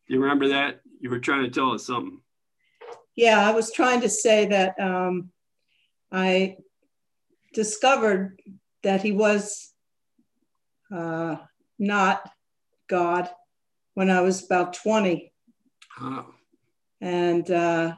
You 0.08 0.20
remember 0.20 0.48
that? 0.48 0.82
You 1.00 1.08
were 1.08 1.20
trying 1.20 1.44
to 1.44 1.50
tell 1.50 1.72
us 1.72 1.86
something. 1.86 2.20
Yeah, 3.16 3.48
I 3.48 3.52
was 3.52 3.72
trying 3.72 4.02
to 4.02 4.10
say 4.10 4.44
that 4.48 4.78
um, 4.78 5.30
I 6.12 6.58
discovered 7.54 8.38
that 8.82 9.02
he 9.02 9.12
was 9.12 9.72
uh, 10.94 11.36
not 11.78 12.30
God 12.88 13.28
when 13.94 14.10
I 14.10 14.20
was 14.20 14.44
about 14.44 14.74
20. 14.74 15.32
Oh. 16.00 16.26
And 17.00 17.50
uh, 17.50 17.94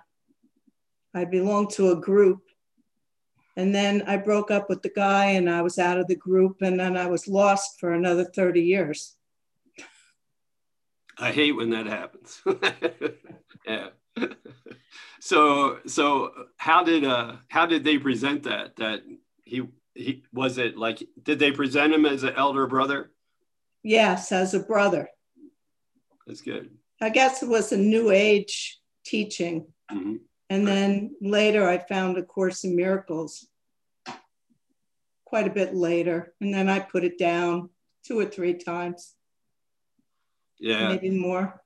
I 1.15 1.25
belonged 1.25 1.71
to 1.71 1.91
a 1.93 1.97
group. 1.97 2.41
And 3.57 3.75
then 3.75 4.03
I 4.07 4.17
broke 4.17 4.51
up 4.51 4.69
with 4.69 4.83
the 4.83 4.91
guy 4.91 5.27
and 5.27 5.49
I 5.49 5.63
was 5.63 5.79
out 5.79 5.99
of 5.99 6.09
the 6.09 6.17
group. 6.17 6.63
And 6.63 6.79
then 6.81 6.97
I 6.97 7.07
was 7.07 7.29
lost 7.29 7.79
for 7.79 7.93
another 7.93 8.25
30 8.25 8.63
years. 8.63 9.17
I 11.19 11.31
hate 11.31 11.53
when 11.53 11.71
that 11.71 11.87
happens. 11.87 12.43
yeah. 13.67 13.89
so 15.21 15.79
so 15.87 16.33
how 16.57 16.85
did 16.85 17.05
uh 17.05 17.37
how 17.49 17.67
did 17.67 17.83
they 17.85 17.99
present 17.99 18.45
that 18.45 18.77
that 18.77 19.03
he 19.45 19.63
he 19.95 20.25
was 20.33 20.59
it 20.59 20.77
like 20.77 21.03
did 21.23 21.39
they 21.39 21.53
present 21.53 21.95
him 21.95 22.05
as 22.07 22.23
an 22.23 22.35
elder 22.37 22.67
brother? 22.67 23.13
Yes, 23.83 24.33
as 24.33 24.55
a 24.55 24.61
brother. 24.61 25.09
That's 26.27 26.41
good. 26.41 26.71
I 27.01 27.11
guess 27.11 27.43
it 27.43 27.49
was 27.49 27.73
a 27.73 27.77
new 27.77 28.11
age 28.11 28.81
teaching. 29.05 29.67
Mhm. 29.91 30.21
And 30.51 30.67
then 30.67 31.15
later 31.21 31.69
I 31.69 31.79
found 31.79 32.17
A 32.19 32.23
Course 32.23 32.65
in 32.65 32.77
Miracles 32.77 33.47
quite 35.25 35.47
a 35.47 35.51
bit 35.51 35.75
later. 35.75 36.35
And 36.41 36.53
then 36.55 36.69
I 36.69 36.81
put 36.81 37.05
it 37.05 37.19
down 37.19 37.71
two 38.05 38.19
or 38.19 38.27
three 38.27 38.55
times, 38.55 39.15
Yeah. 40.59 40.89
maybe 40.89 41.11
more. 41.11 41.61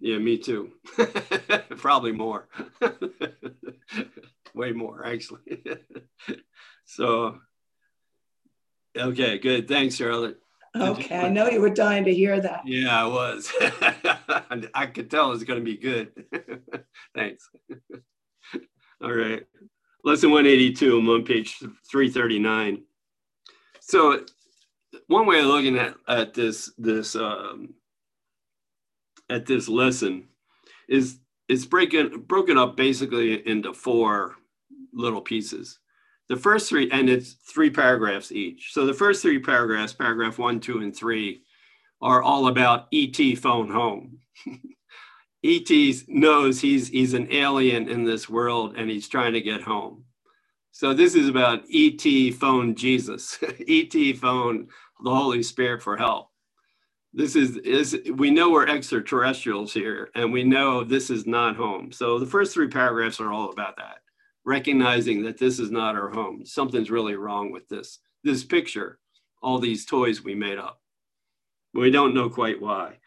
Yeah, 0.00 0.18
me 0.18 0.38
too. 0.38 0.72
Probably 1.76 2.12
more. 2.12 2.48
Way 4.54 4.72
more, 4.72 5.04
actually. 5.06 5.40
so, 6.90 7.38
okay, 8.96 9.38
good. 9.38 9.68
Thanks, 9.68 9.94
Charlotte. 9.94 10.38
Okay, 10.76 11.18
I 11.18 11.28
know 11.28 11.48
you 11.48 11.60
were 11.60 11.70
dying 11.70 12.04
to 12.04 12.12
hear 12.14 12.40
that. 12.40 12.62
Yeah, 12.66 13.04
I 13.04 13.06
was. 13.06 13.52
I 14.74 14.86
could 14.86 15.08
tell 15.08 15.30
it's 15.30 15.44
going 15.44 15.60
to 15.60 15.64
be 15.64 15.76
good. 15.76 16.12
Thanks. 17.14 17.48
All 19.02 19.12
right. 19.12 19.44
Lesson 20.02 20.30
182, 20.30 20.98
I'm 20.98 21.08
on 21.08 21.24
page 21.24 21.58
339. 21.58 22.82
So, 23.80 24.24
one 25.06 25.26
way 25.26 25.40
of 25.40 25.46
looking 25.46 25.76
at, 25.76 25.94
at 26.08 26.34
this 26.34 26.72
this 26.76 27.14
um, 27.14 27.74
at 29.28 29.46
this 29.46 29.68
lesson 29.68 30.28
is 30.88 31.18
it's 31.48 31.66
breaking 31.66 32.22
broken 32.26 32.58
up 32.58 32.76
basically 32.76 33.46
into 33.46 33.74
four 33.74 34.36
little 34.92 35.20
pieces. 35.20 35.79
The 36.30 36.36
first 36.36 36.68
three, 36.68 36.88
and 36.92 37.10
it's 37.10 37.32
three 37.32 37.70
paragraphs 37.70 38.30
each. 38.30 38.72
So 38.72 38.86
the 38.86 38.94
first 38.94 39.20
three 39.20 39.40
paragraphs, 39.40 39.92
paragraph 39.92 40.38
one, 40.38 40.60
two, 40.60 40.78
and 40.78 40.94
three, 40.94 41.42
are 42.00 42.22
all 42.22 42.46
about 42.46 42.86
ET 42.94 43.16
phone 43.36 43.68
home. 43.68 44.18
ET 45.44 45.68
knows 46.06 46.60
he's 46.60 46.86
he's 46.86 47.14
an 47.14 47.26
alien 47.32 47.88
in 47.88 48.04
this 48.04 48.28
world 48.28 48.76
and 48.76 48.88
he's 48.88 49.08
trying 49.08 49.32
to 49.32 49.40
get 49.40 49.60
home. 49.60 50.04
So 50.70 50.94
this 50.94 51.16
is 51.16 51.28
about 51.28 51.64
ET 51.74 52.32
phone 52.34 52.76
Jesus, 52.76 53.36
ET 53.68 54.16
phone 54.16 54.68
the 55.02 55.10
Holy 55.12 55.42
Spirit 55.42 55.82
for 55.82 55.96
help. 55.96 56.28
This 57.12 57.34
is 57.34 57.56
is 57.56 57.98
we 58.14 58.30
know 58.30 58.50
we're 58.50 58.68
extraterrestrials 58.68 59.72
here 59.72 60.10
and 60.14 60.32
we 60.32 60.44
know 60.44 60.84
this 60.84 61.10
is 61.10 61.26
not 61.26 61.56
home. 61.56 61.90
So 61.90 62.20
the 62.20 62.26
first 62.26 62.54
three 62.54 62.68
paragraphs 62.68 63.18
are 63.18 63.32
all 63.32 63.50
about 63.50 63.76
that 63.78 63.96
recognizing 64.50 65.22
that 65.22 65.38
this 65.38 65.60
is 65.60 65.70
not 65.70 65.94
our 65.94 66.10
home. 66.10 66.44
Something's 66.44 66.90
really 66.90 67.14
wrong 67.14 67.52
with 67.52 67.68
this. 67.68 68.00
This 68.24 68.42
picture, 68.42 68.98
all 69.40 69.60
these 69.60 69.86
toys 69.86 70.24
we 70.24 70.34
made 70.34 70.58
up. 70.58 70.80
We 71.72 71.92
don't 71.92 72.14
know 72.14 72.28
quite 72.28 72.60
why. 72.60 72.98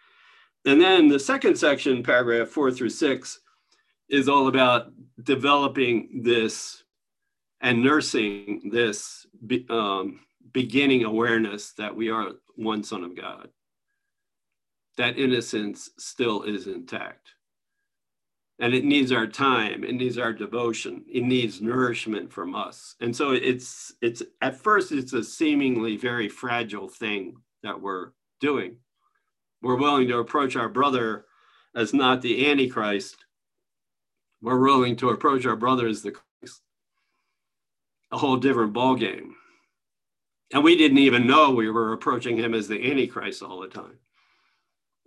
And 0.66 0.82
then 0.82 1.10
the 1.10 1.20
second 1.20 1.58
section, 1.58 2.02
paragraph 2.02 2.48
four 2.48 2.72
through 2.72 2.92
six, 2.92 3.42
is 4.08 4.30
all 4.30 4.48
about 4.48 4.94
developing 5.22 6.22
this 6.24 6.84
and 7.60 7.84
nursing 7.84 8.70
this 8.72 9.28
um, 9.70 10.22
beginning 10.54 11.04
awareness 11.04 11.74
that 11.74 11.94
we 11.94 12.10
are 12.10 12.32
one 12.56 12.86
Son 12.86 13.04
of 13.04 13.18
God. 13.18 13.50
That 14.98 15.20
innocence 15.20 15.90
still 15.98 16.44
is 16.44 16.68
intact 16.68 17.33
and 18.64 18.74
it 18.74 18.86
needs 18.86 19.12
our 19.12 19.28
time 19.28 19.84
it 19.84 19.94
needs 19.94 20.18
our 20.18 20.32
devotion 20.32 21.04
it 21.12 21.22
needs 21.22 21.62
nourishment 21.62 22.32
from 22.32 22.56
us. 22.56 22.96
And 23.02 23.14
so 23.14 23.32
it's 23.32 23.94
it's 24.02 24.24
at 24.42 24.56
first 24.56 24.94
it's 24.94 25.12
a 25.12 25.22
seemingly 25.22 25.98
very 25.98 26.30
fragile 26.30 26.88
thing 26.88 27.36
that 27.62 27.82
we're 27.82 28.12
doing. 28.40 28.78
We're 29.62 29.76
willing 29.76 30.08
to 30.08 30.20
approach 30.20 30.56
our 30.56 30.70
brother 30.70 31.26
as 31.76 31.94
not 31.94 32.22
the 32.22 32.50
antichrist. 32.50 33.18
We're 34.42 34.64
willing 34.64 34.96
to 34.98 35.10
approach 35.10 35.46
our 35.46 35.58
brother 35.58 35.86
as 35.86 36.02
the 36.02 36.12
christ. 36.12 36.62
A 38.14 38.18
whole 38.18 38.38
different 38.38 38.72
ball 38.72 38.96
game 38.96 39.36
and 40.54 40.64
we 40.64 40.78
didn't 40.78 41.00
even 41.00 41.28
know 41.28 41.52
we 41.52 41.70
were 41.70 41.92
approaching 41.92 42.38
him 42.38 42.54
as 42.54 42.70
the 42.70 42.90
antichrist 42.90 43.44
all 43.44 43.60
the 43.60 43.68
time 43.68 44.00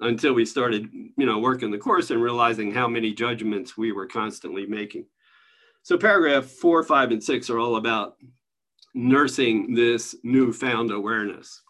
until 0.01 0.35
we 0.35 0.45
started, 0.45 0.89
you 0.93 1.27
know, 1.27 1.39
working 1.39 1.71
the 1.71 1.79
course 1.79 2.11
and 2.11 2.23
realizing 2.23 2.73
how 2.73 2.87
many 2.87 3.15
judgments 3.15 3.77
we 3.77 3.93
were 3.93 4.07
constantly 4.07 4.67
making. 4.67 5.07
So 5.83 5.97
paragraph 5.97 6.45
four, 6.45 6.83
five, 6.83 7.13
and 7.13 7.23
six 7.23 7.49
are 7.49 7.59
all 7.59 7.77
about 7.77 8.17
nursing 8.95 9.75
this 9.75 10.15
newfound 10.23 10.91
awareness, 10.91 11.63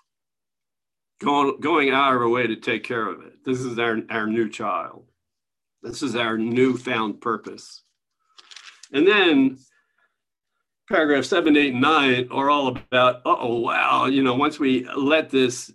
going, 1.20 1.60
going 1.60 1.90
out 1.90 2.14
of 2.14 2.22
our 2.22 2.28
way 2.28 2.46
to 2.46 2.56
take 2.56 2.82
care 2.82 3.08
of 3.08 3.20
it. 3.20 3.44
This 3.44 3.60
is 3.60 3.78
our, 3.78 3.98
our 4.10 4.26
new 4.26 4.48
child. 4.48 5.04
This 5.82 6.02
is 6.02 6.16
our 6.16 6.36
newfound 6.36 7.20
purpose. 7.20 7.82
And 8.92 9.06
then 9.06 9.58
paragraph 10.88 11.24
seven, 11.24 11.56
eight, 11.56 11.72
and 11.72 11.80
nine 11.80 12.28
are 12.30 12.48
all 12.50 12.68
about, 12.68 13.22
oh, 13.24 13.60
wow, 13.60 14.06
you 14.06 14.22
know, 14.22 14.34
once 14.34 14.58
we 14.58 14.88
let 14.96 15.30
this 15.30 15.72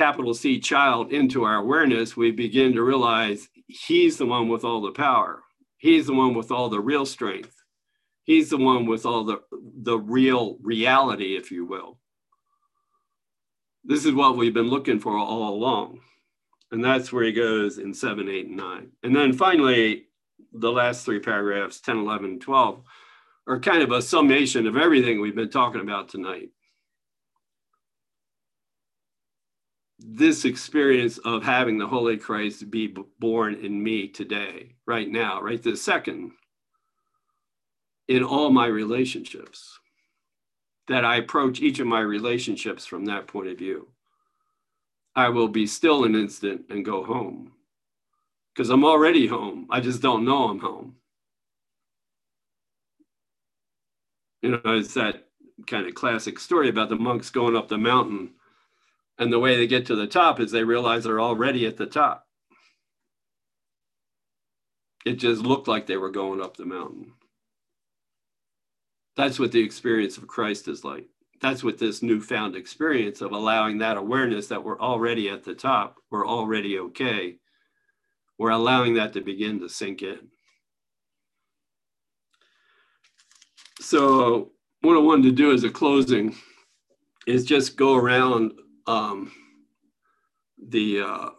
capital 0.00 0.32
C 0.32 0.58
child 0.58 1.12
into 1.12 1.44
our 1.44 1.56
awareness, 1.56 2.16
we 2.16 2.30
begin 2.30 2.72
to 2.72 2.82
realize 2.82 3.50
he's 3.66 4.16
the 4.16 4.24
one 4.24 4.48
with 4.48 4.64
all 4.64 4.80
the 4.80 4.92
power. 4.92 5.42
He's 5.76 6.06
the 6.06 6.14
one 6.14 6.32
with 6.32 6.50
all 6.50 6.70
the 6.70 6.80
real 6.80 7.04
strength. 7.04 7.54
He's 8.24 8.48
the 8.48 8.56
one 8.56 8.86
with 8.86 9.04
all 9.04 9.24
the, 9.24 9.42
the 9.82 9.98
real 9.98 10.56
reality, 10.62 11.36
if 11.36 11.50
you 11.50 11.66
will. 11.66 11.98
This 13.84 14.06
is 14.06 14.14
what 14.14 14.38
we've 14.38 14.54
been 14.54 14.70
looking 14.70 15.00
for 15.00 15.18
all 15.18 15.52
along. 15.52 16.00
And 16.72 16.82
that's 16.82 17.12
where 17.12 17.24
he 17.24 17.32
goes 17.32 17.76
in 17.76 17.92
7, 17.92 18.26
8, 18.26 18.46
and 18.46 18.56
9. 18.56 18.90
And 19.02 19.14
then 19.14 19.34
finally, 19.34 20.06
the 20.54 20.72
last 20.72 21.04
three 21.04 21.20
paragraphs, 21.20 21.78
10, 21.82 21.98
11, 21.98 22.40
12, 22.40 22.82
are 23.46 23.60
kind 23.60 23.82
of 23.82 23.92
a 23.92 24.00
summation 24.00 24.66
of 24.66 24.78
everything 24.78 25.20
we've 25.20 25.36
been 25.36 25.50
talking 25.50 25.82
about 25.82 26.08
tonight. 26.08 26.48
This 30.02 30.46
experience 30.46 31.18
of 31.18 31.42
having 31.42 31.76
the 31.76 31.86
Holy 31.86 32.16
Christ 32.16 32.70
be 32.70 32.94
born 33.18 33.54
in 33.54 33.82
me 33.82 34.08
today, 34.08 34.74
right 34.86 35.08
now, 35.08 35.42
right 35.42 35.62
this 35.62 35.82
second, 35.82 36.32
in 38.08 38.24
all 38.24 38.50
my 38.50 38.66
relationships, 38.66 39.78
that 40.88 41.04
I 41.04 41.16
approach 41.16 41.60
each 41.60 41.80
of 41.80 41.86
my 41.86 42.00
relationships 42.00 42.86
from 42.86 43.04
that 43.04 43.26
point 43.26 43.48
of 43.48 43.58
view. 43.58 43.88
I 45.14 45.28
will 45.28 45.48
be 45.48 45.66
still 45.66 46.04
an 46.04 46.14
instant 46.14 46.62
and 46.70 46.84
go 46.84 47.04
home 47.04 47.52
because 48.54 48.70
I'm 48.70 48.84
already 48.84 49.26
home. 49.26 49.66
I 49.70 49.80
just 49.80 50.00
don't 50.00 50.24
know 50.24 50.48
I'm 50.48 50.60
home. 50.60 50.96
You 54.40 54.52
know, 54.52 54.60
it's 54.64 54.94
that 54.94 55.26
kind 55.66 55.86
of 55.86 55.94
classic 55.94 56.38
story 56.38 56.70
about 56.70 56.88
the 56.88 56.96
monks 56.96 57.28
going 57.28 57.54
up 57.54 57.68
the 57.68 57.76
mountain. 57.76 58.30
And 59.20 59.30
the 59.30 59.38
way 59.38 59.56
they 59.56 59.66
get 59.66 59.84
to 59.86 59.96
the 59.96 60.06
top 60.06 60.40
is 60.40 60.50
they 60.50 60.64
realize 60.64 61.04
they're 61.04 61.20
already 61.20 61.66
at 61.66 61.76
the 61.76 61.84
top. 61.84 62.26
It 65.04 65.14
just 65.14 65.42
looked 65.42 65.68
like 65.68 65.86
they 65.86 65.98
were 65.98 66.10
going 66.10 66.40
up 66.40 66.56
the 66.56 66.64
mountain. 66.64 67.12
That's 69.16 69.38
what 69.38 69.52
the 69.52 69.60
experience 69.60 70.16
of 70.16 70.26
Christ 70.26 70.68
is 70.68 70.84
like. 70.84 71.06
That's 71.42 71.62
what 71.62 71.76
this 71.76 72.02
newfound 72.02 72.56
experience 72.56 73.20
of 73.20 73.32
allowing 73.32 73.78
that 73.78 73.98
awareness 73.98 74.46
that 74.48 74.64
we're 74.64 74.80
already 74.80 75.28
at 75.28 75.44
the 75.44 75.54
top, 75.54 75.96
we're 76.10 76.26
already 76.26 76.78
okay, 76.78 77.36
we're 78.38 78.50
allowing 78.50 78.94
that 78.94 79.12
to 79.12 79.20
begin 79.20 79.60
to 79.60 79.68
sink 79.68 80.02
in. 80.02 80.28
So, 83.80 84.52
what 84.80 84.96
I 84.96 85.00
wanted 85.00 85.24
to 85.24 85.32
do 85.32 85.52
as 85.52 85.64
a 85.64 85.70
closing 85.70 86.36
is 87.26 87.44
just 87.44 87.76
go 87.76 87.96
around 87.96 88.52
um, 88.90 89.32
the 90.68 91.00
uh, 91.00 91.30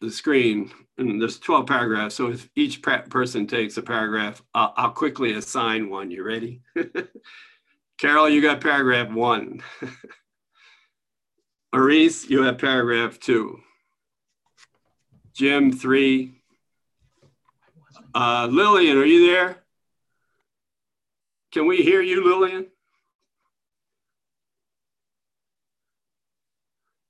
the 0.00 0.10
screen, 0.10 0.70
and 0.98 1.20
there's 1.20 1.38
12 1.38 1.66
paragraphs. 1.66 2.14
So 2.14 2.28
if 2.28 2.48
each 2.54 2.82
person 2.82 3.46
takes 3.46 3.76
a 3.76 3.82
paragraph, 3.82 4.42
I'll, 4.54 4.72
I'll 4.76 4.90
quickly 4.90 5.32
assign 5.32 5.90
one. 5.90 6.10
You 6.10 6.24
ready? 6.24 6.62
Carol, 7.98 8.28
you 8.28 8.40
got 8.40 8.60
paragraph 8.60 9.10
one. 9.10 9.62
Maurice, 11.72 12.28
you 12.28 12.42
have 12.42 12.58
paragraph 12.58 13.18
two. 13.20 13.60
Jim, 15.34 15.72
three. 15.72 16.42
Uh, 18.14 18.48
Lillian, 18.50 18.96
are 18.96 19.04
you 19.04 19.26
there? 19.26 19.62
Can 21.52 21.66
we 21.66 21.78
hear 21.78 22.00
you, 22.02 22.24
Lillian? 22.24 22.66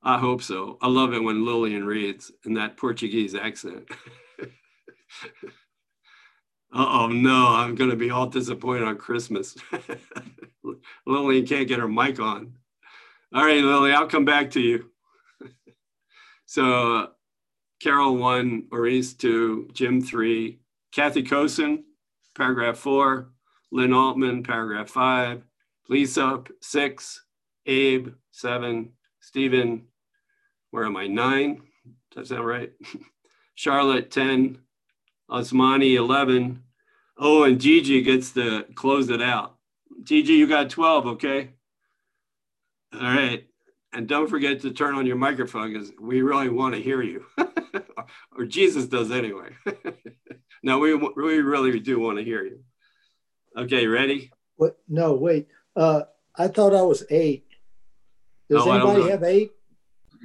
I 0.03 0.19
hope 0.19 0.43
so. 0.43 0.79
I 0.81 0.89
love 0.89 1.13
it 1.13 1.23
when 1.23 1.45
Lillian 1.45 1.85
reads 1.85 2.33
in 2.47 2.55
that 2.55 2.79
Portuguese 2.79 3.35
accent. 3.35 3.87
oh 6.73 7.09
no, 7.09 7.49
I'm 7.49 7.75
going 7.75 7.91
to 7.91 7.97
be 7.97 8.11
all 8.11 8.27
disappointed 8.27 8.85
on 8.85 8.97
Christmas. 8.97 9.57
Lillian 11.07 11.47
can't 11.47 11.69
get 11.69 11.81
her 11.81 11.89
mic 11.89 12.19
on. 12.19 12.55
All 13.35 13.45
right, 13.45 13.63
Lily, 13.63 13.93
I'll 13.93 14.09
come 14.09 14.25
back 14.25 14.51
to 14.53 14.61
you. 14.61 14.91
so, 16.47 16.97
uh, 16.97 17.07
Carol 17.81 18.17
one, 18.17 18.67
Maurice 18.71 19.15
two, 19.15 19.69
Jim 19.73 20.01
three, 20.01 20.61
Kathy 20.93 21.23
Cosin, 21.23 21.85
paragraph 22.35 22.79
four, 22.79 23.33
Lynn 23.71 23.93
Altman, 23.93 24.43
paragraph 24.43 24.89
five, 24.89 25.43
Lisa 25.89 26.43
six, 26.61 27.23
Abe 27.67 28.15
seven, 28.31 28.93
Stephen 29.21 29.83
where 30.71 30.85
am 30.85 30.97
I? 30.97 31.07
Nine? 31.07 31.63
Does 32.13 32.29
that 32.29 32.35
sound 32.35 32.47
right? 32.47 32.73
Charlotte, 33.55 34.11
10. 34.11 34.59
Osmani, 35.31 35.95
11. 35.95 36.63
Oh, 37.19 37.45
and 37.45 37.61
Gigi 37.61 38.03
gets 38.03 38.33
to 38.33 38.65
close 38.75 39.11
it 39.11 39.23
out. 39.23 39.57
Gigi, 40.03 40.33
you 40.33 40.47
got 40.47 40.71
12, 40.71 41.07
okay? 41.07 41.51
All 42.95 43.01
right. 43.01 43.47
And 43.93 44.09
don't 44.09 44.29
forget 44.29 44.61
to 44.63 44.71
turn 44.71 44.95
on 44.95 45.07
your 45.07 45.17
microphone 45.17 45.73
because 45.73 45.93
we 46.01 46.23
really 46.23 46.49
want 46.49 46.75
to 46.75 46.81
hear 46.81 47.03
you. 47.03 47.27
or 48.37 48.45
Jesus 48.47 48.87
does 48.87 49.11
anyway. 49.11 49.51
no, 50.63 50.79
we, 50.79 50.95
we 50.95 51.41
really 51.41 51.79
do 51.81 51.99
want 51.99 52.19
to 52.19 52.25
hear 52.25 52.45
you. 52.45 52.61
Okay, 53.57 53.87
ready? 53.87 54.31
What? 54.57 54.79
No, 54.89 55.15
wait. 55.15 55.49
Uh, 55.75 56.03
I 56.37 56.49
thought 56.49 56.75
I 56.75 56.83
was 56.83 57.05
eight. 57.11 57.47
Does 58.49 58.67
anybody 58.67 59.11
have 59.11 59.23
eight? 59.25 59.53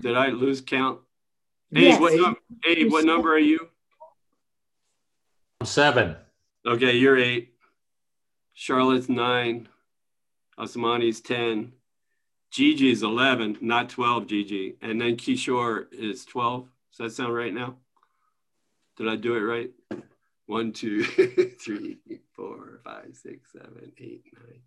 Did 0.02 0.16
I 0.16 0.28
lose 0.30 0.62
count? 0.62 1.00
Yes. 1.72 1.96
Abe, 1.96 2.02
what, 2.02 2.14
num- 2.14 2.38
Abe, 2.66 2.92
what 2.92 3.06
number 3.06 3.34
are 3.34 3.40
you? 3.40 3.70
Seven. 5.64 6.16
Okay, 6.66 6.94
you're 6.98 7.18
eight. 7.18 7.54
Charlotte's 8.54 9.10
nine. 9.10 9.68
Osmani's 10.58 11.22
10. 11.22 11.74
Gigi's 12.52 13.04
11, 13.04 13.58
not 13.62 13.90
12, 13.90 14.28
Gigi. 14.28 14.76
And 14.82 15.02
then 15.02 15.18
Kishore 15.18 15.88
is 15.92 16.24
12. 16.26 16.68
Does 16.92 16.98
that 16.98 17.12
sound 17.12 17.36
right 17.36 17.54
now? 17.54 17.76
Did 18.96 19.10
I 19.10 19.18
do 19.18 19.36
it 19.36 19.40
right? 19.40 19.72
One, 20.46 20.72
two, 20.72 21.04
three, 21.60 21.98
four, 22.34 22.80
five, 22.84 23.10
six, 23.14 23.52
seven, 23.52 23.92
eight, 23.98 24.24
nine, 24.34 24.62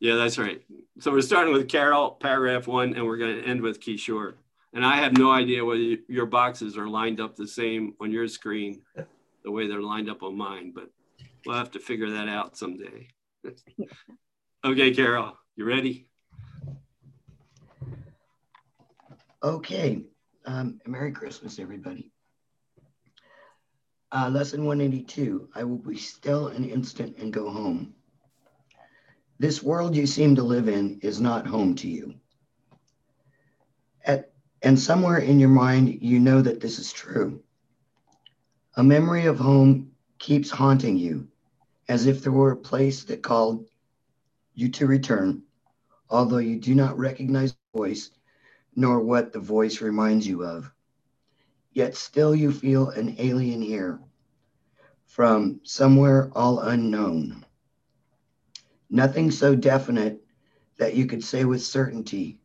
yeah, 0.00 0.16
that's 0.16 0.38
right. 0.38 0.62
So 1.00 1.10
we're 1.10 1.22
starting 1.22 1.52
with 1.52 1.68
Carol, 1.68 2.10
paragraph 2.10 2.66
one, 2.66 2.94
and 2.94 3.04
we're 3.04 3.16
going 3.16 3.36
to 3.36 3.44
end 3.46 3.62
with 3.62 3.80
Kishore. 3.80 4.34
And 4.72 4.84
I 4.84 4.96
have 4.96 5.16
no 5.16 5.30
idea 5.30 5.64
whether 5.64 5.96
your 6.08 6.26
boxes 6.26 6.76
are 6.76 6.88
lined 6.88 7.20
up 7.20 7.34
the 7.34 7.48
same 7.48 7.94
on 8.00 8.10
your 8.10 8.28
screen, 8.28 8.82
the 9.42 9.50
way 9.50 9.66
they're 9.66 9.80
lined 9.80 10.10
up 10.10 10.22
on 10.22 10.36
mine, 10.36 10.72
but 10.74 10.90
we'll 11.46 11.56
have 11.56 11.70
to 11.72 11.78
figure 11.78 12.10
that 12.10 12.28
out 12.28 12.58
someday. 12.58 13.08
okay, 14.64 14.94
Carol, 14.94 15.38
you 15.56 15.64
ready? 15.64 16.08
Okay. 19.42 20.02
Um, 20.44 20.80
Merry 20.86 21.12
Christmas, 21.12 21.58
everybody. 21.58 22.12
Uh, 24.12 24.28
lesson 24.28 24.64
182 24.64 25.48
I 25.54 25.64
will 25.64 25.78
be 25.78 25.96
still 25.96 26.48
an 26.48 26.68
instant 26.68 27.16
and 27.18 27.32
go 27.32 27.50
home. 27.50 27.94
This 29.38 29.62
world 29.62 29.94
you 29.94 30.06
seem 30.06 30.36
to 30.36 30.42
live 30.42 30.68
in 30.68 31.00
is 31.02 31.20
not 31.20 31.46
home 31.46 31.74
to 31.76 31.88
you. 31.88 32.14
At, 34.04 34.32
and 34.62 34.78
somewhere 34.78 35.18
in 35.18 35.38
your 35.38 35.50
mind, 35.50 36.02
you 36.02 36.20
know 36.20 36.40
that 36.40 36.60
this 36.60 36.78
is 36.78 36.92
true. 36.92 37.42
A 38.76 38.82
memory 38.82 39.26
of 39.26 39.38
home 39.38 39.92
keeps 40.18 40.50
haunting 40.50 40.96
you 40.96 41.28
as 41.88 42.06
if 42.06 42.22
there 42.22 42.32
were 42.32 42.52
a 42.52 42.56
place 42.56 43.04
that 43.04 43.22
called 43.22 43.68
you 44.54 44.70
to 44.70 44.86
return, 44.86 45.42
although 46.10 46.38
you 46.38 46.58
do 46.58 46.74
not 46.74 46.98
recognize 46.98 47.52
the 47.52 47.78
voice 47.78 48.10
nor 48.74 49.00
what 49.00 49.32
the 49.32 49.40
voice 49.40 49.80
reminds 49.80 50.26
you 50.26 50.44
of. 50.44 50.70
Yet 51.72 51.96
still 51.96 52.34
you 52.34 52.52
feel 52.52 52.90
an 52.90 53.16
alien 53.18 53.62
here 53.62 54.00
from 55.06 55.60
somewhere 55.62 56.30
all 56.34 56.60
unknown. 56.60 57.45
Nothing 58.88 59.30
so 59.30 59.54
definite 59.54 60.22
that 60.78 60.94
you 60.94 61.06
could 61.06 61.24
say 61.24 61.44
with 61.44 61.62
certainty, 61.62 62.40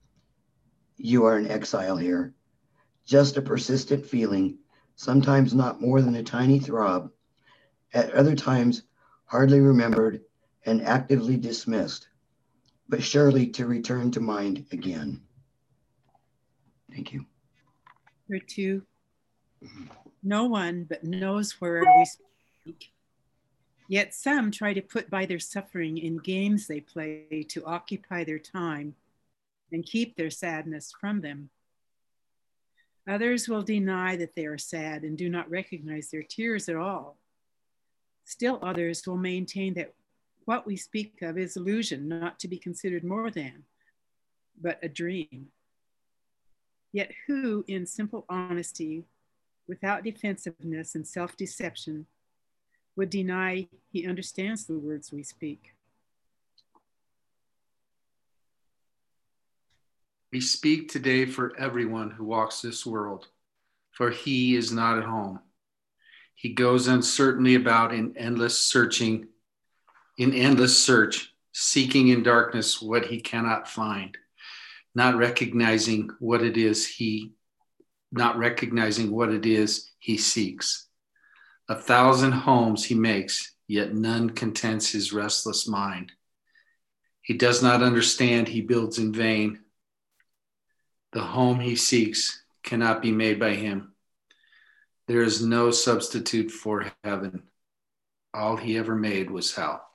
you 0.97 1.25
are 1.25 1.37
an 1.37 1.49
exile 1.49 1.97
here. 1.97 2.33
Just 3.05 3.37
a 3.37 3.41
persistent 3.41 4.05
feeling, 4.05 4.57
sometimes 4.95 5.53
not 5.53 5.81
more 5.81 6.01
than 6.01 6.15
a 6.15 6.23
tiny 6.23 6.59
throb, 6.59 7.11
at 7.93 8.13
other 8.13 8.35
times 8.35 8.83
hardly 9.25 9.59
remembered 9.59 10.21
and 10.65 10.81
actively 10.83 11.37
dismissed, 11.37 12.07
but 12.87 13.03
surely 13.03 13.47
to 13.47 13.65
return 13.65 14.11
to 14.11 14.19
mind 14.19 14.65
again. 14.71 15.21
Thank 16.91 17.13
you. 17.13 17.25
Number 18.29 18.45
2 18.45 18.81
mm-hmm. 19.63 19.83
No 20.23 20.45
one 20.45 20.85
but 20.87 21.03
knows 21.03 21.59
where 21.59 21.81
we 21.81 22.05
speak 22.05 22.91
Yet 23.91 24.13
some 24.13 24.51
try 24.51 24.73
to 24.73 24.81
put 24.81 25.09
by 25.09 25.25
their 25.25 25.37
suffering 25.37 25.97
in 25.97 26.15
games 26.15 26.65
they 26.65 26.79
play 26.79 27.45
to 27.49 27.65
occupy 27.65 28.23
their 28.23 28.39
time 28.39 28.95
and 29.69 29.85
keep 29.85 30.15
their 30.15 30.29
sadness 30.29 30.93
from 30.97 31.19
them. 31.19 31.49
Others 33.05 33.49
will 33.49 33.63
deny 33.63 34.15
that 34.15 34.33
they 34.33 34.45
are 34.45 34.57
sad 34.57 35.03
and 35.03 35.17
do 35.17 35.27
not 35.27 35.49
recognize 35.49 36.09
their 36.09 36.23
tears 36.23 36.69
at 36.69 36.77
all. 36.77 37.17
Still, 38.23 38.59
others 38.61 39.05
will 39.05 39.17
maintain 39.17 39.73
that 39.73 39.93
what 40.45 40.65
we 40.65 40.77
speak 40.77 41.21
of 41.21 41.37
is 41.37 41.57
illusion, 41.57 42.07
not 42.07 42.39
to 42.39 42.47
be 42.47 42.57
considered 42.57 43.03
more 43.03 43.29
than, 43.29 43.65
but 44.61 44.79
a 44.81 44.87
dream. 44.87 45.47
Yet, 46.93 47.11
who, 47.27 47.65
in 47.67 47.85
simple 47.85 48.23
honesty, 48.29 49.03
without 49.67 50.05
defensiveness 50.05 50.95
and 50.95 51.05
self 51.05 51.35
deception, 51.35 52.05
would 52.95 53.09
deny 53.09 53.67
he 53.91 54.07
understands 54.07 54.65
the 54.65 54.77
words 54.77 55.11
we 55.11 55.23
speak? 55.23 55.73
We 60.31 60.41
speak 60.41 60.89
today 60.89 61.25
for 61.25 61.57
everyone 61.57 62.11
who 62.11 62.23
walks 62.23 62.61
this 62.61 62.85
world, 62.85 63.27
for 63.91 64.09
he 64.09 64.55
is 64.55 64.71
not 64.71 64.97
at 64.97 65.03
home. 65.03 65.39
He 66.35 66.53
goes 66.53 66.87
uncertainly 66.87 67.55
about 67.55 67.93
in 67.93 68.15
endless 68.17 68.57
searching, 68.57 69.27
in 70.17 70.33
endless 70.33 70.81
search, 70.81 71.33
seeking 71.51 72.07
in 72.07 72.23
darkness 72.23 72.81
what 72.81 73.05
he 73.05 73.19
cannot 73.19 73.67
find, 73.67 74.17
not 74.95 75.17
recognizing 75.17 76.09
what 76.19 76.41
it 76.41 76.57
is 76.57 76.87
he 76.87 77.33
not 78.11 78.37
recognizing 78.37 79.11
what 79.11 79.29
it 79.29 79.45
is 79.45 79.89
he 79.99 80.17
seeks. 80.17 80.87
A 81.69 81.75
thousand 81.75 82.31
homes 82.31 82.85
he 82.85 82.95
makes, 82.95 83.53
yet 83.67 83.93
none 83.93 84.31
contents 84.31 84.91
his 84.91 85.13
restless 85.13 85.67
mind. 85.67 86.11
He 87.21 87.33
does 87.35 87.63
not 87.63 87.83
understand, 87.83 88.47
he 88.47 88.61
builds 88.61 88.97
in 88.97 89.13
vain 89.13 89.59
the 91.11 91.21
home 91.21 91.59
he 91.59 91.75
seeks 91.75 92.43
cannot 92.63 93.01
be 93.01 93.11
made 93.11 93.39
by 93.39 93.53
him. 93.53 93.93
There 95.07 95.21
is 95.21 95.45
no 95.45 95.71
substitute 95.71 96.51
for 96.51 96.91
heaven. 97.03 97.43
All 98.33 98.55
he 98.55 98.77
ever 98.77 98.95
made 98.95 99.29
was 99.29 99.53
hell. 99.53 99.85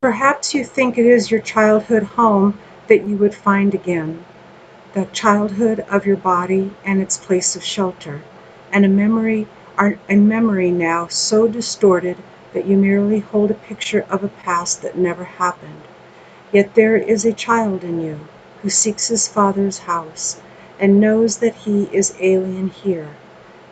Perhaps 0.00 0.54
you 0.54 0.64
think 0.64 0.96
it 0.96 1.06
is 1.06 1.32
your 1.32 1.40
childhood 1.40 2.04
home 2.04 2.56
that 2.86 3.08
you 3.08 3.16
would 3.16 3.34
find 3.34 3.74
again, 3.74 4.24
the 4.94 5.04
childhood 5.12 5.80
of 5.90 6.06
your 6.06 6.16
body 6.16 6.72
and 6.84 7.02
its 7.02 7.18
place 7.18 7.54
of 7.54 7.62
shelter, 7.62 8.22
and 8.72 8.84
a 8.84 8.88
memory, 8.88 9.46
are 9.76 9.98
a 10.08 10.16
memory 10.16 10.70
now 10.70 11.06
so 11.06 11.46
distorted 11.46 12.16
that 12.54 12.66
you 12.66 12.76
merely 12.76 13.20
hold 13.20 13.50
a 13.50 13.54
picture 13.54 14.06
of 14.08 14.24
a 14.24 14.28
past 14.28 14.80
that 14.82 14.96
never 14.96 15.24
happened. 15.24 15.82
Yet 16.52 16.74
there 16.74 16.96
is 16.96 17.24
a 17.24 17.32
child 17.32 17.84
in 17.84 18.00
you 18.00 18.20
who 18.62 18.70
seeks 18.70 19.08
his 19.08 19.28
father's 19.28 19.80
house 19.80 20.40
and 20.80 21.00
knows 21.00 21.38
that 21.38 21.54
he 21.54 21.84
is 21.92 22.14
alien 22.20 22.68
here. 22.68 23.10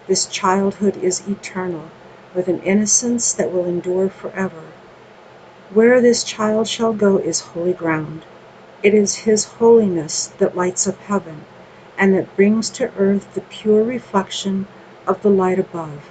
This 0.06 0.26
childhood 0.26 0.96
is 0.98 1.26
eternal, 1.26 1.90
with 2.34 2.46
an 2.48 2.60
innocence 2.62 3.32
that 3.32 3.52
will 3.52 3.66
endure 3.66 4.10
forever. 4.10 4.64
Where 5.72 6.00
this 6.00 6.22
child 6.22 6.68
shall 6.68 6.92
go 6.92 7.16
is 7.16 7.40
holy 7.40 7.72
ground. 7.72 8.24
It 8.82 8.94
is 8.94 9.14
his 9.14 9.44
holiness 9.44 10.26
that 10.38 10.56
lights 10.56 10.86
up 10.86 10.98
heaven, 10.98 11.44
and 11.96 12.14
that 12.14 12.36
brings 12.36 12.68
to 12.70 12.92
earth 12.98 13.34
the 13.34 13.40
pure 13.40 13.82
reflection 13.82 14.66
of 15.06 15.22
the 15.22 15.30
light 15.30 15.58
above, 15.58 16.04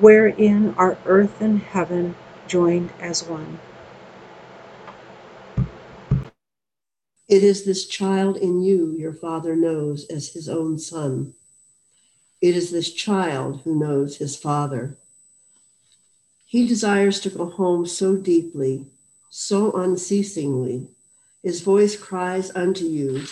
wherein 0.00 0.74
are 0.76 0.98
earth 1.06 1.40
and 1.40 1.60
heaven 1.60 2.16
joined 2.48 2.90
as 3.00 3.22
one. 3.22 3.60
It 7.28 7.42
is 7.42 7.64
this 7.64 7.86
child 7.86 8.36
in 8.36 8.60
you 8.62 8.94
your 8.98 9.14
father 9.14 9.56
knows 9.56 10.04
as 10.06 10.32
his 10.32 10.48
own 10.48 10.78
son. 10.78 11.34
It 12.40 12.56
is 12.56 12.70
this 12.70 12.92
child 12.92 13.62
who 13.62 13.74
knows 13.74 14.18
his 14.18 14.36
father. 14.36 14.98
He 16.44 16.66
desires 16.66 17.20
to 17.20 17.30
go 17.30 17.46
home 17.46 17.86
so 17.86 18.16
deeply, 18.16 18.86
so 19.30 19.72
unceasingly. 19.72 20.88
His 21.44 21.60
voice 21.60 21.94
cries 21.94 22.50
unto 22.56 22.86
you 22.86 23.24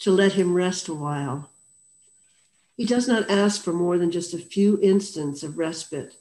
to 0.00 0.10
let 0.10 0.34
him 0.34 0.52
rest 0.52 0.86
a 0.86 0.94
while. 0.94 1.48
He 2.76 2.84
does 2.84 3.08
not 3.08 3.30
ask 3.30 3.62
for 3.62 3.72
more 3.72 3.96
than 3.96 4.10
just 4.10 4.34
a 4.34 4.38
few 4.38 4.78
instants 4.82 5.42
of 5.42 5.56
respite, 5.56 6.14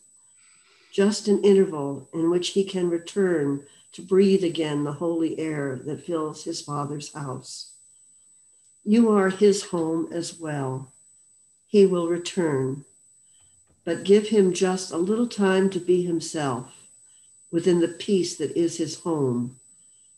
just 0.94 1.28
an 1.28 1.44
interval 1.44 2.08
in 2.14 2.30
which 2.30 2.50
he 2.50 2.64
can 2.64 2.90
return 2.90 3.66
to 3.92 4.02
breathe 4.02 4.46
again 4.46 4.86
the 4.86 4.94
holy 4.94 5.38
air 5.38 5.76
that 5.84 6.06
fills 6.06 6.46
his 6.46 6.62
Father's 6.62 7.14
house. 7.14 7.74
You 8.86 9.12
are 9.12 9.30
his 9.30 9.64
home 9.64 10.08
as 10.14 10.40
well. 10.40 10.94
He 11.68 11.86
will 11.86 12.08
return, 12.08 12.86
but 13.84 14.06
give 14.06 14.30
him 14.30 14.54
just 14.54 14.94
a 14.94 14.98
little 14.98 15.28
time 15.28 15.70
to 15.72 15.80
be 15.80 16.04
himself 16.04 16.88
within 17.52 17.82
the 17.82 17.90
peace 17.90 18.38
that 18.38 18.56
is 18.58 18.78
his 18.78 19.00
home, 19.02 19.60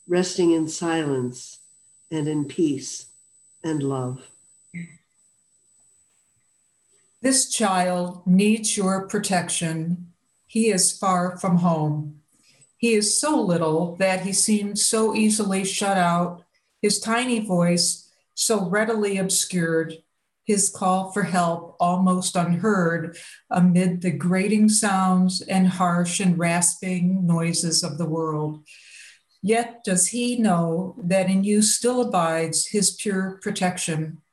resting 0.08 0.52
in 0.52 0.68
silence 0.68 1.60
and 2.12 2.28
in 2.28 2.46
peace 2.46 3.08
and 3.64 3.82
love. 3.82 4.28
This 7.22 7.50
child 7.50 8.22
needs 8.28 8.78
your 8.78 9.08
protection. 9.08 10.14
He 10.46 10.70
is 10.70 10.96
far 10.96 11.38
from 11.40 11.58
home. 11.58 12.22
He 12.78 12.94
is 12.94 13.20
so 13.20 13.42
little 13.42 13.96
that 13.96 14.22
he 14.22 14.34
seems 14.34 14.86
so 14.86 15.16
easily 15.16 15.64
shut 15.64 15.98
out, 15.98 16.44
his 16.82 17.00
tiny 17.00 17.40
voice 17.40 18.12
so 18.36 18.70
readily 18.70 19.18
obscured, 19.18 20.04
his 20.44 20.70
call 20.70 21.12
for 21.12 21.24
help 21.24 21.76
almost 21.80 22.36
unheard 22.36 23.18
amid 23.50 24.02
the 24.02 24.12
grating 24.12 24.70
sounds 24.70 25.42
and 25.42 25.68
harsh 25.68 26.20
and 26.20 26.38
rasping 26.38 27.26
noises 27.26 27.84
of 27.84 27.98
the 27.98 28.06
world. 28.06 28.64
Yet 29.46 29.84
does 29.84 30.08
he 30.08 30.38
know 30.38 30.96
that 30.98 31.30
in 31.30 31.44
you 31.44 31.62
still 31.62 32.02
abides 32.02 32.66
his 32.66 32.90
pure 32.90 33.38
protection. 33.44 34.24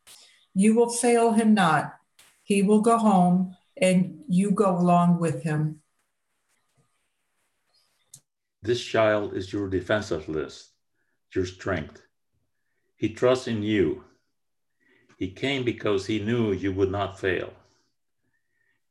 You 0.55 0.74
will 0.74 0.89
fail 0.89 1.32
him 1.32 1.52
not. 1.52 1.97
He 2.43 2.62
will 2.62 2.80
go 2.80 2.97
home 2.97 3.55
and 3.76 4.24
you 4.26 4.52
go 4.52 4.74
along 4.74 5.20
with 5.20 5.43
him. 5.43 5.82
This 8.62 8.82
child 8.82 9.34
is 9.34 9.52
your 9.52 9.68
defensiveness, 9.68 10.70
your 11.34 11.44
strength. 11.44 12.01
He 12.97 13.10
trusts 13.10 13.48
in 13.48 13.62
you. 13.62 14.05
He 15.18 15.28
came 15.28 15.62
because 15.62 16.06
he 16.06 16.20
knew 16.20 16.52
you 16.52 16.72
would 16.72 16.90
not 16.90 17.20
fail. 17.20 17.52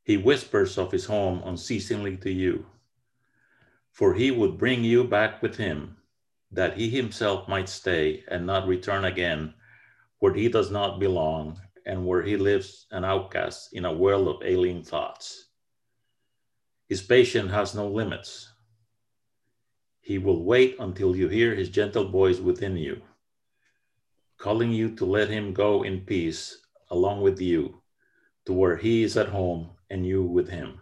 He 0.04 0.18
whispers 0.18 0.78
of 0.78 0.92
his 0.92 1.06
home 1.06 1.42
unceasingly 1.44 2.18
to 2.18 2.30
you, 2.32 2.68
for 3.92 4.14
he 4.14 4.30
would 4.30 4.60
bring 4.60 4.84
you 4.84 5.04
back 5.04 5.42
with 5.42 5.58
him, 5.58 5.98
that 6.52 6.78
he 6.78 6.90
himself 6.90 7.48
might 7.48 7.70
stay 7.70 8.24
and 8.28 8.46
not 8.46 8.68
return 8.68 9.06
again 9.06 9.54
where 10.20 10.34
he 10.34 10.50
does 10.50 10.70
not 10.70 11.00
belong 11.00 11.60
and 11.86 12.06
where 12.06 12.22
he 12.22 12.38
lives 12.38 12.86
an 12.92 13.04
outcast 13.04 13.74
in 13.74 13.86
a 13.86 13.94
world 13.94 14.28
of 14.28 14.44
alien 14.44 14.84
thoughts. 14.84 15.48
His 16.88 17.02
patience 17.02 17.52
has 17.52 17.74
no 17.74 17.88
limits 17.88 18.52
he 20.12 20.18
will 20.18 20.44
wait 20.44 20.76
until 20.80 21.16
you 21.16 21.30
hear 21.30 21.56
his 21.56 21.70
gentle 21.70 22.10
voice 22.10 22.40
within 22.40 22.76
you, 22.76 23.02
calling 24.38 24.74
you 24.74 24.94
to 24.94 25.06
let 25.06 25.30
him 25.30 25.54
go 25.54 25.84
in 25.84 26.02
peace 26.02 26.58
along 26.90 27.22
with 27.22 27.40
you 27.40 27.82
to 28.46 28.52
where 28.52 28.76
he 28.76 29.04
is 29.04 29.16
at 29.16 29.30
home 29.30 29.70
and 29.90 30.06
you 30.06 30.22
with 30.22 30.50
him. 30.50 30.81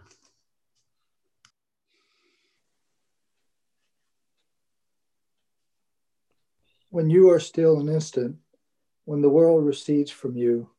When 6.90 7.08
you 7.08 7.30
are 7.30 7.40
still 7.40 7.80
an 7.80 7.88
instant, 7.88 8.36
when 9.04 9.22
the 9.22 9.30
world 9.30 9.64
recedes 9.64 10.10
from 10.10 10.36
you, 10.36 10.70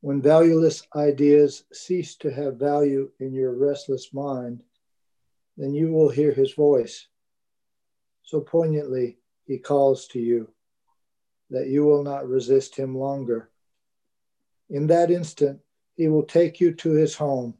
when 0.00 0.22
valueless 0.22 0.86
ideas 0.94 1.64
cease 1.72 2.16
to 2.16 2.30
have 2.30 2.56
value 2.56 3.10
in 3.20 3.34
your 3.34 3.52
restless 3.52 4.12
mind, 4.12 4.62
then 5.56 5.74
you 5.74 5.92
will 5.92 6.08
hear 6.08 6.32
his 6.32 6.52
voice 6.54 7.08
so 8.26 8.40
poignantly 8.40 9.18
he 9.44 9.56
calls 9.56 10.08
to 10.08 10.18
you 10.18 10.48
that 11.48 11.68
you 11.68 11.84
will 11.84 12.02
not 12.02 12.28
resist 12.28 12.74
him 12.74 12.98
longer. 12.98 13.50
In 14.68 14.88
that 14.88 15.12
instant, 15.12 15.60
he 15.94 16.08
will 16.08 16.24
take 16.24 16.60
you 16.60 16.74
to 16.74 16.90
his 16.90 17.14
home, 17.14 17.54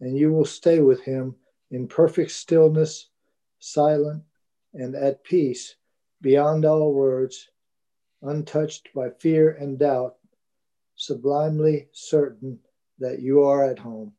and 0.00 0.16
you 0.16 0.32
will 0.32 0.44
stay 0.44 0.78
with 0.78 1.00
him 1.02 1.34
in 1.72 1.88
perfect 1.88 2.30
stillness, 2.30 3.08
silent, 3.58 4.22
and 4.72 4.94
at 4.94 5.24
peace 5.24 5.74
beyond 6.24 6.64
all 6.64 6.92
words, 6.92 7.48
untouched 8.22 8.88
by 8.92 9.10
fear 9.20 9.50
and 9.52 9.78
doubt, 9.78 10.16
sublimely 10.96 11.86
certain 11.92 12.58
that 12.98 13.20
you 13.20 13.44
are 13.44 13.64
at 13.70 13.78
home. 13.78 14.12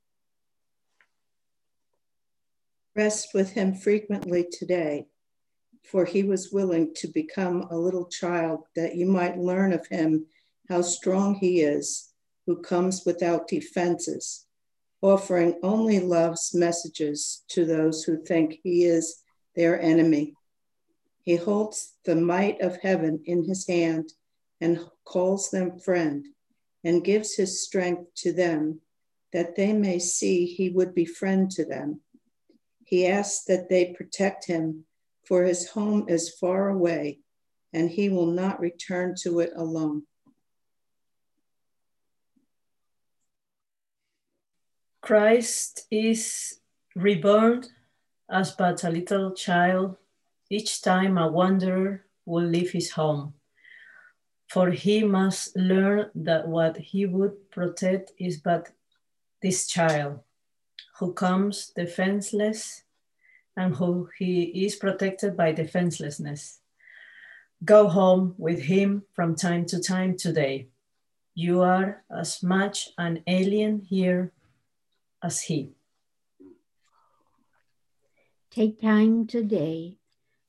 Rest 2.95 3.33
with 3.33 3.51
him 3.51 3.73
frequently 3.73 4.47
today 4.49 5.07
for 5.85 6.05
he 6.05 6.23
was 6.23 6.51
willing 6.51 6.93
to 6.95 7.07
become 7.07 7.67
a 7.69 7.77
little 7.77 8.05
child 8.05 8.61
that 8.75 8.95
you 8.95 9.05
might 9.05 9.37
learn 9.37 9.71
of 9.71 9.85
him 9.87 10.25
how 10.67 10.81
strong 10.81 11.35
he 11.35 11.61
is, 11.61 12.11
who 12.47 12.61
comes 12.61 13.03
without 13.05 13.47
defenses, 13.47 14.47
offering 15.01 15.59
only 15.61 15.99
love's 15.99 16.55
messages 16.55 17.43
to 17.47 17.65
those 17.65 18.03
who 18.03 18.23
think 18.23 18.59
he 18.63 18.83
is 18.83 19.23
their 19.55 19.79
enemy. 19.79 20.33
He 21.25 21.35
holds 21.35 21.95
the 22.05 22.15
might 22.15 22.61
of 22.61 22.77
heaven 22.81 23.23
in 23.25 23.43
his 23.45 23.67
hand 23.67 24.13
and 24.61 24.79
calls 25.03 25.49
them 25.49 25.79
friend 25.79 26.25
and 26.83 27.03
gives 27.03 27.35
his 27.35 27.63
strength 27.63 28.13
to 28.17 28.31
them 28.31 28.81
that 29.33 29.55
they 29.55 29.73
may 29.73 29.97
see 29.99 30.45
he 30.45 30.69
would 30.69 30.93
be 30.93 31.03
friend 31.03 31.49
to 31.51 31.65
them. 31.65 32.01
He 32.85 33.07
asks 33.07 33.43
that 33.45 33.69
they 33.69 33.93
protect 33.93 34.45
him, 34.45 34.85
for 35.25 35.43
his 35.43 35.69
home 35.69 36.05
is 36.07 36.29
far 36.29 36.69
away 36.69 37.19
and 37.73 37.89
he 37.89 38.07
will 38.07 38.27
not 38.27 38.59
return 38.59 39.15
to 39.23 39.39
it 39.39 39.51
alone. 39.55 40.03
Christ 45.01 45.85
is 45.91 46.59
reborn 46.95 47.65
as 48.29 48.51
but 48.51 48.83
a 48.83 48.89
little 48.89 49.33
child. 49.33 49.97
Each 50.49 50.81
time 50.81 51.17
a 51.17 51.27
wanderer 51.27 52.05
will 52.25 52.45
leave 52.45 52.71
his 52.71 52.91
home. 52.91 53.33
For 54.47 54.69
he 54.69 55.03
must 55.03 55.55
learn 55.55 56.11
that 56.13 56.47
what 56.47 56.77
he 56.77 57.05
would 57.05 57.49
protect 57.49 58.11
is 58.19 58.37
but 58.37 58.71
this 59.41 59.67
child 59.67 60.19
who 60.99 61.13
comes 61.13 61.71
defenseless 61.75 62.83
and 63.57 63.75
who 63.75 64.09
he 64.17 64.65
is 64.65 64.75
protected 64.75 65.35
by 65.35 65.51
defenselessness. 65.51 66.59
Go 67.63 67.87
home 67.87 68.35
with 68.37 68.59
him 68.59 69.03
from 69.13 69.35
time 69.35 69.65
to 69.67 69.79
time 69.81 70.15
today. 70.15 70.67
You 71.33 71.61
are 71.61 72.03
as 72.09 72.43
much 72.43 72.89
an 72.97 73.23
alien 73.27 73.81
here 73.81 74.31
as 75.23 75.41
he. 75.41 75.71
Take 78.51 78.79
time 78.79 79.25
today 79.27 79.97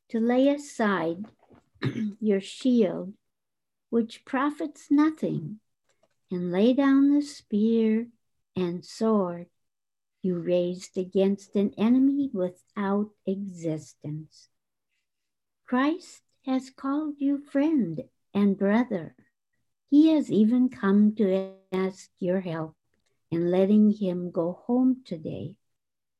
to 0.08 0.20
lay 0.20 0.48
aside 0.48 1.24
your 2.20 2.40
shield, 2.40 3.14
which 3.90 4.24
profits 4.24 4.86
nothing, 4.90 5.60
and 6.30 6.50
lay 6.50 6.72
down 6.72 7.14
the 7.14 7.22
spear 7.22 8.08
and 8.56 8.84
sword 8.84 9.46
you 10.26 10.36
raised 10.36 10.98
against 10.98 11.54
an 11.54 11.72
enemy 11.78 12.28
without 12.32 13.10
existence. 13.26 14.48
Christ 15.66 16.22
has 16.44 16.70
called 16.70 17.14
you 17.18 17.38
friend 17.38 18.02
and 18.34 18.58
brother. 18.58 19.14
He 19.88 20.08
has 20.08 20.30
even 20.30 20.68
come 20.68 21.14
to 21.14 21.52
ask 21.72 22.10
your 22.18 22.40
help 22.40 22.74
in 23.30 23.52
letting 23.52 23.92
him 23.92 24.32
go 24.32 24.64
home 24.66 25.02
today, 25.04 25.54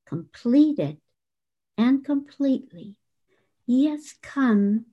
completed 0.07 0.99
and 1.77 2.05
completely. 2.05 2.97
He 3.67 3.87
has 3.87 4.15
come 4.23 4.87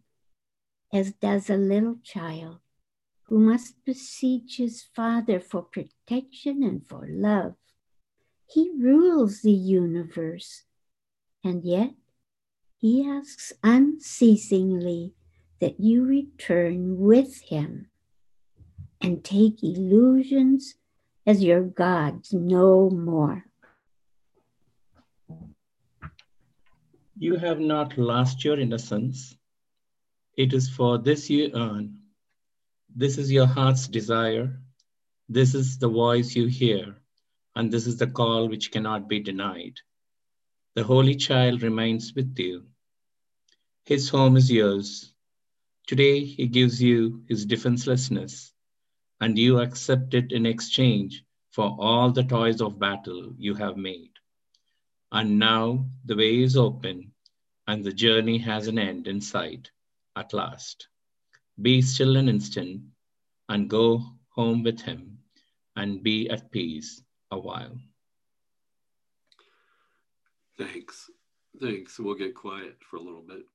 as 0.92 1.14
does 1.14 1.48
a 1.48 1.58
little 1.58 1.98
child 2.04 2.58
who 3.28 3.40
must 3.40 3.86
beseech 3.86 4.58
his 4.58 4.82
father 4.82 5.40
for 5.40 5.62
protection 5.62 6.64
and 6.64 6.86
for 6.86 7.08
love. 7.08 7.54
He 8.48 8.72
rules 8.78 9.42
the 9.42 9.52
universe, 9.52 10.64
and 11.44 11.64
yet 11.64 11.94
he 12.78 13.08
asks 13.08 13.54
unceasingly 13.64 15.14
that 15.60 15.80
you 15.80 16.04
return 16.04 16.98
with 16.98 17.42
him 17.44 17.90
and 19.00 19.24
take 19.24 19.64
illusions 19.64 20.76
as 21.28 21.44
your 21.44 21.62
gods 21.62 22.34
no 22.34 22.90
more. 22.90 23.46
You 27.16 27.36
have 27.36 27.60
not 27.60 27.98
lost 27.98 28.44
your 28.44 28.60
innocence. 28.60 29.36
It 30.38 30.54
is 30.54 30.70
for 30.70 30.98
this 30.98 31.30
you 31.30 31.52
earn. 31.54 32.00
This 32.96 33.18
is 33.18 33.32
your 33.32 33.46
heart's 33.46 33.88
desire. 33.88 34.60
This 35.30 35.56
is 35.56 35.78
the 35.78 35.90
voice 35.90 36.36
you 36.36 36.48
hear 36.48 36.98
and 37.56 37.72
this 37.72 37.88
is 37.88 37.98
the 37.98 38.08
call 38.08 38.48
which 38.48 38.72
cannot 38.72 39.08
be 39.08 39.20
denied. 39.20 39.80
The 40.76 40.84
Holy 40.84 41.16
Child 41.16 41.62
remains 41.62 42.14
with 42.16 42.38
you. 42.40 42.66
His 43.86 44.10
home 44.10 44.38
is 44.38 44.52
yours. 44.52 45.14
Today, 45.86 46.24
he 46.24 46.48
gives 46.48 46.82
you 46.82 47.24
his 47.28 47.46
defenselessness, 47.46 48.54
and 49.22 49.38
you 49.38 49.60
accept 49.60 50.14
it 50.14 50.32
in 50.32 50.46
exchange 50.46 51.24
for 51.52 51.76
all 51.78 52.12
the 52.12 52.24
toys 52.24 52.62
of 52.62 52.80
battle 52.80 53.36
you 53.38 53.54
have 53.54 53.78
made. 53.78 54.13
And 55.14 55.38
now 55.38 55.86
the 56.06 56.16
way 56.16 56.42
is 56.42 56.58
open, 56.58 57.12
and 57.68 57.84
the 57.84 57.94
journey 57.94 58.40
has 58.40 58.68
an 58.68 58.80
end 58.80 59.08
in 59.08 59.22
sight 59.22 59.70
at 60.16 60.34
last. 60.34 60.88
Be 61.62 61.84
still 61.84 62.18
an 62.18 62.28
instant 62.28 62.82
and 63.48 63.70
go 63.70 64.02
home 64.30 64.64
with 64.64 64.82
him 64.82 65.20
and 65.76 66.02
be 66.02 66.30
at 66.32 66.52
peace 66.52 67.04
a 67.30 67.38
while. 67.38 67.78
Thanks. 70.58 71.12
Thanks. 71.62 72.00
We'll 72.00 72.16
get 72.16 72.34
quiet 72.34 72.78
for 72.82 72.98
a 72.98 73.02
little 73.02 73.22
bit. 73.22 73.46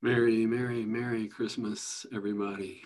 Merry, 0.00 0.46
Merry, 0.46 0.84
Merry 0.84 1.26
Christmas, 1.26 2.06
everybody. 2.14 2.82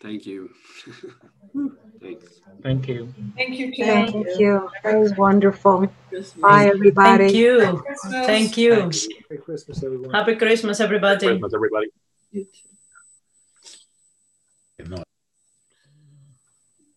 Thank 0.00 0.26
you. 0.26 0.50
Thanks. 2.00 2.40
Thank 2.62 2.88
you. 2.88 3.12
Thank 3.36 3.58
you, 3.58 3.72
Kim. 3.72 3.86
Thank 3.86 4.38
you. 4.38 4.70
That 4.84 4.96
was 4.96 5.12
wonderful. 5.16 5.88
Bye, 6.36 6.66
everybody. 6.66 7.24
Thank 7.24 7.34
you. 7.34 7.82
Thank 8.10 8.56
you. 8.56 8.72
Happy 8.72 9.42
Christmas, 9.44 9.82
everyone. 9.82 10.14
Happy 10.14 10.36
Christmas, 10.36 10.80
everybody. 10.80 11.26
Happy 11.26 11.40
Christmas, 11.40 11.54
everybody. 11.54 11.88